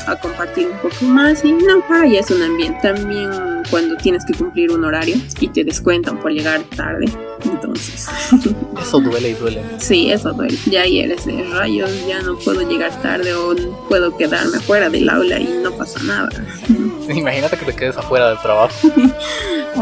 a 0.06 0.16
compartir 0.16 0.68
un 0.68 0.78
poco 0.78 1.04
más 1.04 1.44
y 1.44 1.52
no, 1.52 1.80
para 1.86 2.06
ya 2.06 2.20
es 2.20 2.30
un 2.30 2.42
ambiente. 2.42 2.78
También 2.82 3.30
cuando 3.70 3.96
tienes 3.96 4.24
que 4.24 4.34
cumplir 4.34 4.70
un 4.70 4.84
horario 4.84 5.16
y 5.40 5.48
te 5.48 5.64
descuentan 5.64 6.18
por 6.18 6.30
llegar 6.32 6.62
tarde, 6.76 7.06
entonces. 7.44 8.06
Eso 8.80 9.00
duele 9.00 9.30
y 9.30 9.34
duele. 9.34 9.62
Sí, 9.78 10.10
eso 10.10 10.32
duele. 10.32 10.56
Ya 10.66 10.84
eres 10.84 11.26
de 11.26 11.42
rayos, 11.44 11.90
ya 12.06 12.20
no 12.22 12.38
puedo 12.38 12.68
llegar 12.68 12.90
tarde 13.02 13.34
o 13.34 13.54
puedo 13.88 14.16
quedarme 14.16 14.60
fuera 14.60 14.88
del 14.90 15.08
aula 15.08 15.38
y 15.40 15.60
no 15.62 15.72
pasa 15.72 16.00
nada. 16.04 16.28
Imagínate 17.08 17.56
que 17.56 17.64
te 17.64 17.74
quedes 17.74 17.95
afuera 18.00 18.28
del 18.28 18.38
trabajo. 18.38 18.74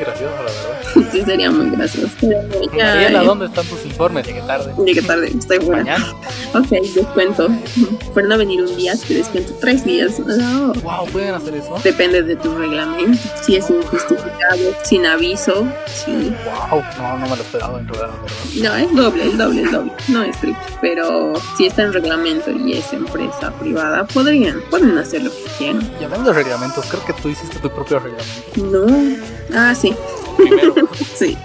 gracioso, 0.00 0.34
la 0.36 0.42
verdad. 0.42 1.10
Sí, 1.12 1.22
sería 1.22 1.50
muy 1.50 1.70
gracioso. 1.70 2.14
Mariela, 2.72 3.22
¿dónde 3.24 3.46
están 3.46 3.66
tus 3.66 3.84
informes? 3.84 4.26
Llegué 4.26 4.42
tarde. 4.42 4.72
Llegué 4.84 5.02
tarde, 5.02 5.28
estoy 5.36 5.58
fuera. 5.58 5.82
Mañana. 5.82 6.14
Ok, 6.54 6.68
descuento. 6.68 7.48
Por 8.14 8.24
no 8.24 8.38
venir 8.38 8.62
un 8.62 8.76
día, 8.76 8.94
te 8.96 9.14
descuento 9.14 9.52
tres 9.60 9.84
días. 9.84 10.18
No. 10.20 10.72
Wow, 10.74 11.06
¿pueden 11.12 11.34
hacer 11.34 11.54
eso? 11.54 11.76
Depende 11.82 12.22
de 12.22 12.36
tu 12.36 12.56
reglamento. 12.56 13.18
Si 13.42 13.56
es 13.56 13.68
injustificado, 13.70 14.74
sin 14.84 15.04
aviso, 15.06 15.66
sí. 15.86 16.32
Wow, 16.70 16.82
no, 16.98 17.18
no 17.18 17.28
me 17.28 17.36
lo 17.36 17.42
esperaba 17.42 17.78
en 17.80 17.88
realidad, 17.88 18.10
la 18.14 18.22
verdad. 18.22 18.36
No, 18.62 18.74
es 18.76 18.96
doble, 18.96 19.24
es 19.26 19.38
doble, 19.38 19.62
es 19.62 19.72
doble. 19.72 19.92
No 20.08 20.22
es 20.22 20.40
triple. 20.40 20.62
Pero 20.80 21.32
si 21.56 21.66
está 21.66 21.82
en 21.82 21.92
reglamento 21.92 22.50
y 22.50 22.74
es 22.74 22.92
empresa 22.92 23.52
privada, 23.58 24.04
podrían, 24.06 24.60
pueden 24.70 24.96
hacer 24.98 25.22
lo 25.24 25.30
que 25.30 25.42
quieran. 25.58 25.90
Y 26.00 26.04
hablando 26.04 26.30
de 26.32 26.42
reglamentos, 26.42 26.86
creo 26.86 27.04
que 27.04 27.12
tú 27.14 27.28
hiciste 27.28 27.58
tu 27.58 27.70
propio 27.70 27.98
reglamento. 27.98 28.40
No. 28.56 29.16
Ah, 29.54 29.74
sí. 29.74 29.89
Sí, 31.14 31.36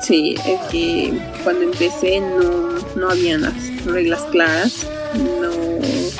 sí, 0.00 0.36
es 0.46 0.60
que 0.70 1.12
cuando 1.42 1.62
empecé 1.62 2.20
no, 2.20 2.78
no 2.94 3.10
había 3.10 3.38
las 3.38 3.84
reglas 3.84 4.22
claras, 4.30 4.86
no 5.14 5.56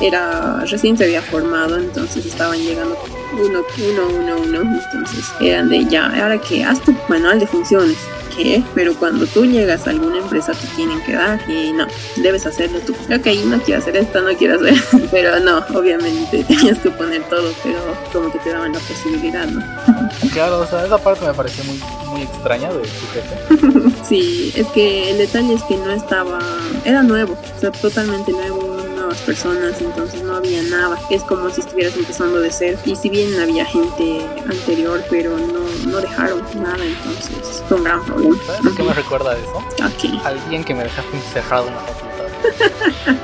era, 0.01 0.65
recién 0.65 0.97
se 0.97 1.05
había 1.05 1.23
formado, 1.23 1.79
entonces 1.79 2.27
estaban 2.27 2.59
llegando 2.59 2.99
uno, 3.33 3.63
uno, 3.79 4.09
uno, 4.09 4.37
uno, 4.43 4.61
entonces 4.61 5.33
eran 5.41 5.69
de 5.69 5.85
ya, 5.87 6.07
ahora 6.07 6.39
que 6.41 6.65
haz 6.65 6.81
tu 6.83 6.95
manual 7.09 7.39
de 7.39 7.47
funciones. 7.47 7.97
¿Qué? 8.37 8.63
Pero 8.75 8.95
cuando 8.95 9.27
tú 9.27 9.47
llegas 9.47 9.87
a 9.87 9.91
alguna 9.91 10.19
empresa 10.19 10.53
te 10.53 10.67
tienen 10.77 11.01
que 11.03 11.13
dar 11.13 11.41
y 11.51 11.73
no, 11.73 11.87
debes 12.17 12.47
hacerlo 12.47 12.81
tú. 12.81 12.93
Ok, 12.93 13.27
no 13.47 13.61
quiero 13.61 13.81
hacer 13.81 13.97
esto, 13.97 14.21
no 14.21 14.37
quiero 14.37 14.57
hacer, 14.57 14.75
pero 15.11 15.41
no, 15.41 15.59
obviamente 15.75 16.45
tenías 16.49 16.79
que 16.79 16.91
poner 16.91 17.23
todo, 17.29 17.53
pero 17.63 17.79
como 18.13 18.31
que 18.31 18.39
te 18.41 18.51
daban 18.51 18.73
la 18.73 18.81
posibilidad, 18.81 19.47
¿no? 19.47 19.63
claro, 20.33 20.61
o 20.61 20.67
sea, 20.67 20.85
esa 20.85 20.99
parte 20.99 21.27
me 21.27 21.35
pareció 21.35 21.65
muy, 21.65 21.81
muy 22.09 22.23
extraña 22.23 22.73
de 22.73 22.81
tu 22.81 23.07
jefe. 23.13 24.05
Sí, 24.05 24.53
es 24.55 24.67
que 24.69 25.11
el 25.11 25.19
detalle 25.19 25.55
es 25.55 25.63
que 25.65 25.77
no 25.77 25.91
estaba, 25.91 26.39
era 26.85 27.03
nuevo, 27.03 27.35
o 27.35 27.61
sea, 27.61 27.73
totalmente 27.73 28.33
nuevo, 28.33 28.66
nuevas 29.07 29.23
personas, 29.23 29.81
entonces 29.81 30.23
no 30.23 30.35
había 30.35 30.63
nada. 30.63 30.99
Es 31.11 31.23
como 31.23 31.49
si 31.51 31.61
estuvieras 31.61 31.97
empezando 31.97 32.41
de 32.41 32.51
cero. 32.51 32.79
Y 32.85 32.97
si 32.97 33.09
bien 33.09 33.39
había 33.41 33.65
gente 33.65 34.27
anterior, 34.51 35.03
pero 35.09 35.39
no, 35.39 35.61
no 35.89 35.99
dejaron 35.99 36.43
nada, 36.57 36.85
entonces 36.85 37.63
fue 37.69 37.77
un 37.77 37.85
gran 37.85 38.05
problema. 38.05 38.37
¿Sabes 38.47 38.73
a 38.73 38.77
qué 38.77 38.83
me 38.83 38.95
recuerda 38.95 39.39
eso? 39.39 39.59
Ok, 39.59 40.25
Alguien 40.25 40.65
que 40.65 40.75
me 40.75 40.83
dejaste 40.83 41.17
encerrado 41.17 41.69
en 41.69 41.75
la 41.75 41.81
facultad. 41.81 43.17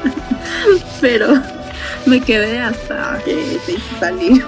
pero 1.00 1.42
me 2.06 2.20
quedé 2.20 2.60
hasta 2.60 3.20
que 3.24 3.58
te 3.66 3.72
hice 3.72 3.98
salir. 3.98 4.44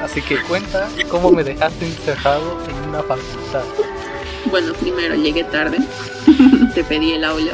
Así 0.00 0.22
que 0.22 0.40
cuenta 0.42 0.88
cómo 1.08 1.32
me 1.32 1.42
dejaste 1.42 1.86
encerrado 1.86 2.56
en 2.68 2.88
una 2.88 3.02
facultad. 3.02 3.64
Bueno, 4.48 4.74
primero 4.74 5.16
llegué 5.16 5.42
tarde, 5.42 5.78
te 6.74 6.84
pedí 6.84 7.14
el 7.14 7.24
aula, 7.24 7.52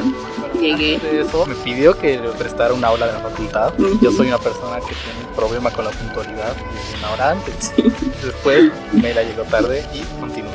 llegué. 0.61 0.95
Antes 0.95 1.11
de 1.11 1.21
eso, 1.21 1.45
me 1.45 1.55
pidió 1.55 1.97
que 1.97 2.17
le 2.17 2.29
prestara 2.29 2.73
un 2.73 2.83
aula 2.83 3.07
de 3.07 3.13
la 3.13 3.19
facultad. 3.19 3.73
Yo 4.01 4.11
soy 4.11 4.27
una 4.27 4.37
persona 4.37 4.79
que 4.79 4.93
tiene 4.93 5.27
un 5.27 5.35
problema 5.35 5.71
con 5.71 5.85
la 5.85 5.91
puntualidad 5.91 6.55
y 6.57 6.97
una 6.97 7.11
hora 7.11 7.31
antes. 7.31 7.73
Después 8.23 8.71
me 8.93 9.13
la 9.13 9.23
llegó 9.23 9.43
tarde 9.43 9.85
y 9.93 10.01
continuó. 10.19 10.51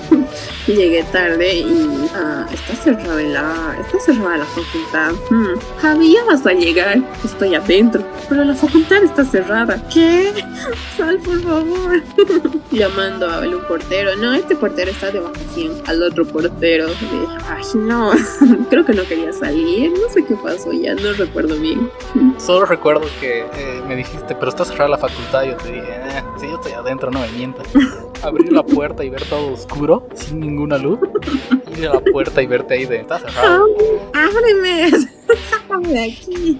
Llegué 0.66 1.04
tarde 1.04 1.54
y 1.54 2.08
ah, 2.14 2.46
está 2.52 2.74
cerrada 2.74 3.22
la 3.22 3.76
está 3.80 4.00
cerrada 4.00 4.38
la 4.38 4.44
facultad. 4.44 5.12
Hmm, 5.30 5.58
Javi, 5.80 6.16
vas 6.26 6.44
a 6.46 6.52
llegar. 6.52 6.98
Estoy 7.24 7.54
adentro, 7.54 8.02
pero 8.28 8.44
la 8.44 8.54
facultad 8.54 9.02
está 9.04 9.24
cerrada. 9.24 9.80
¿Qué? 9.92 10.32
Sal, 10.96 11.18
por 11.18 11.40
favor. 11.42 12.02
Llamando 12.72 13.30
a 13.30 13.40
un 13.40 13.62
portero. 13.68 14.16
No, 14.16 14.34
este 14.34 14.56
portero 14.56 14.90
está 14.90 15.10
de 15.10 15.20
vacación. 15.20 15.80
Al 15.86 16.02
otro 16.02 16.26
portero. 16.26 16.88
De, 16.88 16.94
Ay, 17.48 17.62
no. 17.74 18.10
Creo 18.70 18.84
que 18.84 18.92
no 18.92 19.04
quería 19.04 19.32
salir. 19.32 19.92
No 19.92 20.08
sé 20.12 20.24
qué 20.24 20.34
pasó 20.34 20.72
ya. 20.72 20.94
No 20.94 21.12
recuerdo 21.12 21.56
bien. 21.56 21.90
Solo 22.38 22.66
recuerdo 22.66 23.06
que 23.20 23.46
eh, 23.54 23.82
me 23.86 23.96
dijiste, 23.96 24.34
pero 24.34 24.48
está 24.50 24.64
cerrada 24.64 24.90
la 24.90 24.98
facultad. 24.98 25.44
Yo 25.44 25.56
te 25.56 25.72
dije, 25.72 25.86
eh, 25.88 26.22
si 26.40 26.48
yo 26.48 26.56
estoy 26.56 26.72
adentro, 26.72 27.10
no 27.10 27.20
me 27.20 27.28
mientas. 27.30 27.66
Abrir 28.22 28.52
la 28.52 28.64
puerta 28.64 29.04
y 29.04 29.10
ver 29.10 29.22
todo 29.24 29.52
oscuro, 29.52 30.08
sin 30.14 30.40
ninguna 30.40 30.78
luz. 30.78 30.98
A 31.84 31.94
la 31.94 32.00
puerta 32.00 32.42
y 32.42 32.46
verte 32.46 32.74
ahí 32.74 32.86
de, 32.86 33.04
cerrado. 33.04 33.66
¡Ábreme! 34.14 34.90
¡Sácame 35.50 35.88
de 35.88 36.04
aquí! 36.04 36.58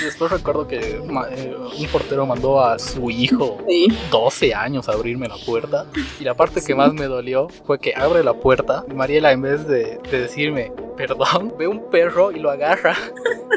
Y 0.00 0.04
después 0.04 0.30
recuerdo 0.30 0.66
que 0.66 0.78
eh, 0.78 1.56
un 1.78 1.86
portero 1.92 2.26
mandó 2.26 2.60
a 2.60 2.78
su 2.78 3.10
hijo 3.10 3.58
Sí. 3.68 3.88
12 4.10 4.54
años 4.54 4.88
a 4.88 4.92
abrirme 4.92 5.28
la 5.28 5.36
puerta. 5.36 5.86
Y 6.18 6.24
la 6.24 6.34
parte 6.34 6.60
que 6.66 6.74
más 6.74 6.92
me 6.94 7.06
dolió 7.06 7.48
fue 7.66 7.78
que 7.78 7.94
abre 7.94 8.24
la 8.24 8.34
puerta. 8.34 8.84
y 8.90 8.94
Mariela, 8.94 9.32
en 9.32 9.42
vez 9.42 9.66
de, 9.66 10.00
de 10.10 10.20
decirme 10.20 10.72
perdón, 10.98 11.54
ve 11.58 11.68
un 11.68 11.88
perro 11.90 12.32
y 12.32 12.40
lo 12.40 12.50
agarra. 12.50 12.94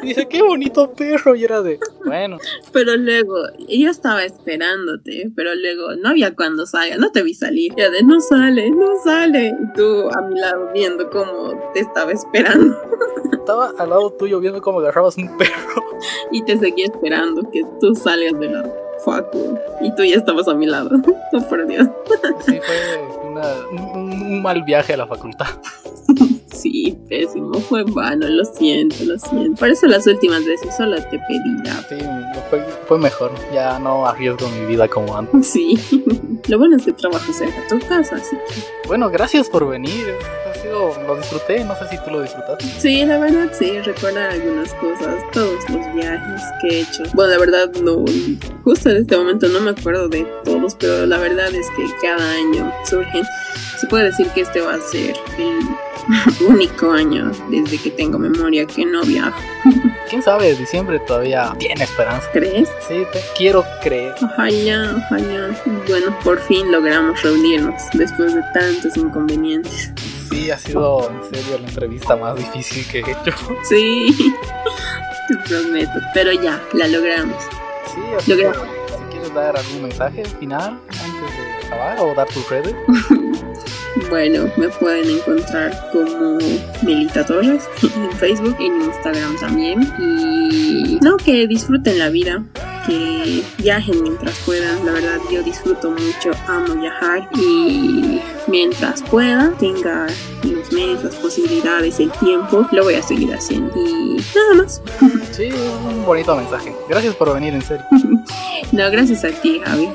Y 0.03 0.07
dice, 0.07 0.27
qué 0.27 0.41
bonito 0.41 0.93
perro. 0.93 1.35
Y 1.35 1.43
era 1.43 1.61
de, 1.61 1.79
bueno, 2.05 2.37
Pero 2.71 2.95
luego, 2.95 3.35
yo 3.67 3.89
estaba 3.89 4.23
esperándote, 4.23 5.31
pero 5.35 5.53
luego 5.55 5.95
no 5.95 6.09
había 6.09 6.33
cuando 6.35 6.65
salga, 6.65 6.97
no 6.97 7.11
te 7.11 7.23
vi 7.23 7.33
salir. 7.33 7.73
Ya 7.75 7.89
de 7.89 8.03
no 8.03 8.21
sale, 8.21 8.69
no 8.71 8.95
sale. 9.03 9.47
Y 9.47 9.73
tú 9.75 10.09
a 10.09 10.21
mi 10.21 10.39
lado 10.39 10.50
viendo 10.73 11.09
cómo 11.09 11.53
te 11.73 11.79
estaba 11.81 12.11
esperando 12.11 12.75
estaba 13.33 13.73
al 13.77 13.89
lado 13.89 14.09
tuyo 14.11 14.39
viendo 14.39 14.61
cómo 14.61 14.79
agarrabas 14.79 15.17
un 15.17 15.35
perro. 15.37 15.83
y 16.31 16.43
te 16.43 16.57
seguía 16.57 16.85
esperando 16.85 17.41
que 17.51 17.63
tú 17.79 17.93
salgas 17.95 18.39
de 18.39 18.49
la 18.49 18.63
facu 19.03 19.57
y 19.81 19.93
tú 19.95 20.03
ya 20.03 20.15
estabas 20.15 20.47
a 20.47 20.53
mi 20.53 20.65
lado. 20.67 20.89
Oh, 21.33 21.39
por 21.47 21.65
Dios. 21.65 21.87
Sí, 22.45 22.59
fue 22.61 23.29
una- 23.29 23.55
un, 23.93 24.11
un 24.11 24.41
mal 24.41 24.63
viaje 24.63 24.93
a 24.93 24.97
la 24.97 25.07
facultad. 25.07 25.47
Sí, 26.61 26.97
pésimo, 27.09 27.53
fue 27.61 27.81
en 27.81 27.93
vano, 27.93 28.27
lo 28.27 28.45
siento, 28.45 28.95
lo 29.05 29.17
siento. 29.17 29.59
Por 29.59 29.69
eso 29.69 29.87
las 29.87 30.05
últimas 30.05 30.45
veces 30.45 30.75
solo 30.75 30.97
te 30.97 31.17
pedí 31.17 31.63
ya. 31.65 31.73
Sí, 31.89 31.97
fue, 32.49 32.63
fue 32.87 32.97
mejor. 32.99 33.31
Ya 33.53 33.79
no 33.79 34.05
arriesgo 34.05 34.47
mi 34.49 34.65
vida 34.65 34.87
como 34.87 35.17
antes. 35.17 35.47
Sí, 35.51 35.77
lo 36.47 36.57
bueno 36.57 36.77
es 36.77 36.85
que 36.85 36.93
trabajo 36.93 37.31
cerca 37.33 37.61
de 37.61 37.67
tu 37.67 37.87
casa, 37.87 38.15
así 38.15 38.35
que 38.35 38.87
Bueno, 38.87 39.09
gracias 39.09 39.49
por 39.49 39.67
venir. 39.67 40.15
Ha 40.49 40.53
sido, 40.53 40.91
lo 41.07 41.17
disfruté. 41.17 41.63
No 41.63 41.75
sé 41.75 41.87
si 41.89 41.97
tú 42.03 42.11
lo 42.11 42.21
disfrutaste. 42.21 42.65
Sí, 42.79 43.05
la 43.05 43.17
verdad 43.17 43.49
sí, 43.51 43.79
recordar 43.79 44.31
algunas 44.31 44.73
cosas, 44.75 45.15
todos 45.33 45.69
los 45.69 45.93
viajes 45.95 46.41
que 46.61 46.67
he 46.67 46.81
hecho. 46.81 47.03
Bueno, 47.13 47.31
la 47.31 47.39
verdad 47.39 47.71
no, 47.81 48.05
justo 48.63 48.89
en 48.89 48.97
este 48.97 49.17
momento 49.17 49.47
no 49.49 49.59
me 49.61 49.71
acuerdo 49.71 50.07
de 50.09 50.25
todos, 50.43 50.75
pero 50.75 51.05
la 51.05 51.17
verdad 51.17 51.53
es 51.53 51.67
que 51.71 51.85
cada 52.01 52.31
año 52.31 52.71
surgen. 52.85 53.23
Se 53.79 53.87
puede 53.87 54.05
decir 54.05 54.27
que 54.29 54.41
este 54.41 54.61
va 54.61 54.75
a 54.75 54.81
ser 54.81 55.15
el 55.37 55.59
único 56.47 56.91
año 56.91 57.31
desde 57.49 57.77
que 57.77 57.91
tengo 57.91 58.17
memoria 58.19 58.65
que 58.65 58.85
no 58.85 59.01
viajo. 59.03 59.39
Quién 60.09 60.21
sabe, 60.21 60.55
diciembre 60.55 60.99
todavía 61.07 61.53
tiene 61.59 61.83
esperanza. 61.83 62.27
¿Crees? 62.31 62.69
Sí, 62.87 63.03
te 63.13 63.19
quiero 63.37 63.63
creer. 63.81 64.13
Ojalá, 64.21 64.95
ojalá. 64.97 65.55
Bueno, 65.87 66.17
por 66.23 66.39
fin 66.39 66.71
logramos 66.71 67.21
reunirnos 67.21 67.81
después 67.93 68.33
de 68.33 68.41
tantos 68.53 68.97
inconvenientes. 68.97 69.91
Sí, 70.29 70.49
ha 70.49 70.57
sido 70.57 71.09
en 71.11 71.23
serio 71.35 71.59
la 71.61 71.67
entrevista 71.67 72.15
más 72.15 72.35
difícil 72.35 72.85
que 72.87 72.99
he 72.99 73.11
hecho. 73.11 73.33
Sí, 73.69 74.33
te 75.27 75.37
prometo. 75.49 75.99
Pero 76.13 76.31
ya, 76.31 76.61
la 76.73 76.87
logramos. 76.87 77.37
Sí, 77.93 78.01
así 78.17 78.35
que 78.35 78.43
Logramos. 78.43 78.67
si 78.67 78.95
quieres 78.95 79.09
¿quieres 79.11 79.33
dar 79.33 79.57
algún 79.57 79.81
mensaje 79.83 80.25
final 80.39 80.79
antes 80.87 81.37
de 81.37 81.67
acabar 81.67 81.99
o 81.99 82.13
dar 82.15 82.27
tus 82.27 82.49
redes? 82.49 82.75
Bueno, 84.09 84.49
me 84.57 84.69
pueden 84.69 85.09
encontrar 85.09 85.89
como 85.91 86.37
Melita 86.81 87.25
Torres 87.25 87.69
en 87.83 88.11
Facebook, 88.17 88.55
en 88.59 88.81
Instagram 88.81 89.37
también. 89.37 89.81
Y 89.99 90.99
no, 91.01 91.17
que 91.17 91.47
disfruten 91.47 91.99
la 91.99 92.09
vida, 92.09 92.43
que 92.87 93.43
viajen 93.57 94.01
mientras 94.03 94.37
puedan. 94.39 94.85
La 94.85 94.93
verdad, 94.93 95.19
yo 95.31 95.43
disfruto 95.43 95.91
mucho, 95.91 96.31
amo 96.47 96.75
viajar 96.75 97.27
y 97.35 98.21
mientras 98.47 99.03
pueda, 99.03 99.51
tenga 99.59 100.07
los 100.43 100.71
medios, 100.71 101.03
las 101.03 101.15
posibilidades, 101.15 101.99
el 101.99 102.11
tiempo, 102.11 102.67
lo 102.71 102.83
voy 102.83 102.95
a 102.95 103.03
seguir 103.03 103.33
haciendo. 103.33 103.73
Y 103.75 104.21
nada 104.35 104.53
más. 104.63 104.81
Sí, 105.31 105.49
un 105.87 106.05
bonito 106.05 106.35
mensaje. 106.35 106.75
Gracias 106.89 107.15
por 107.15 107.33
venir, 107.33 107.53
en 107.53 107.61
serio. 107.61 107.85
no, 108.71 108.91
gracias 108.91 109.23
a 109.23 109.29
ti, 109.29 109.61
Javi. 109.63 109.89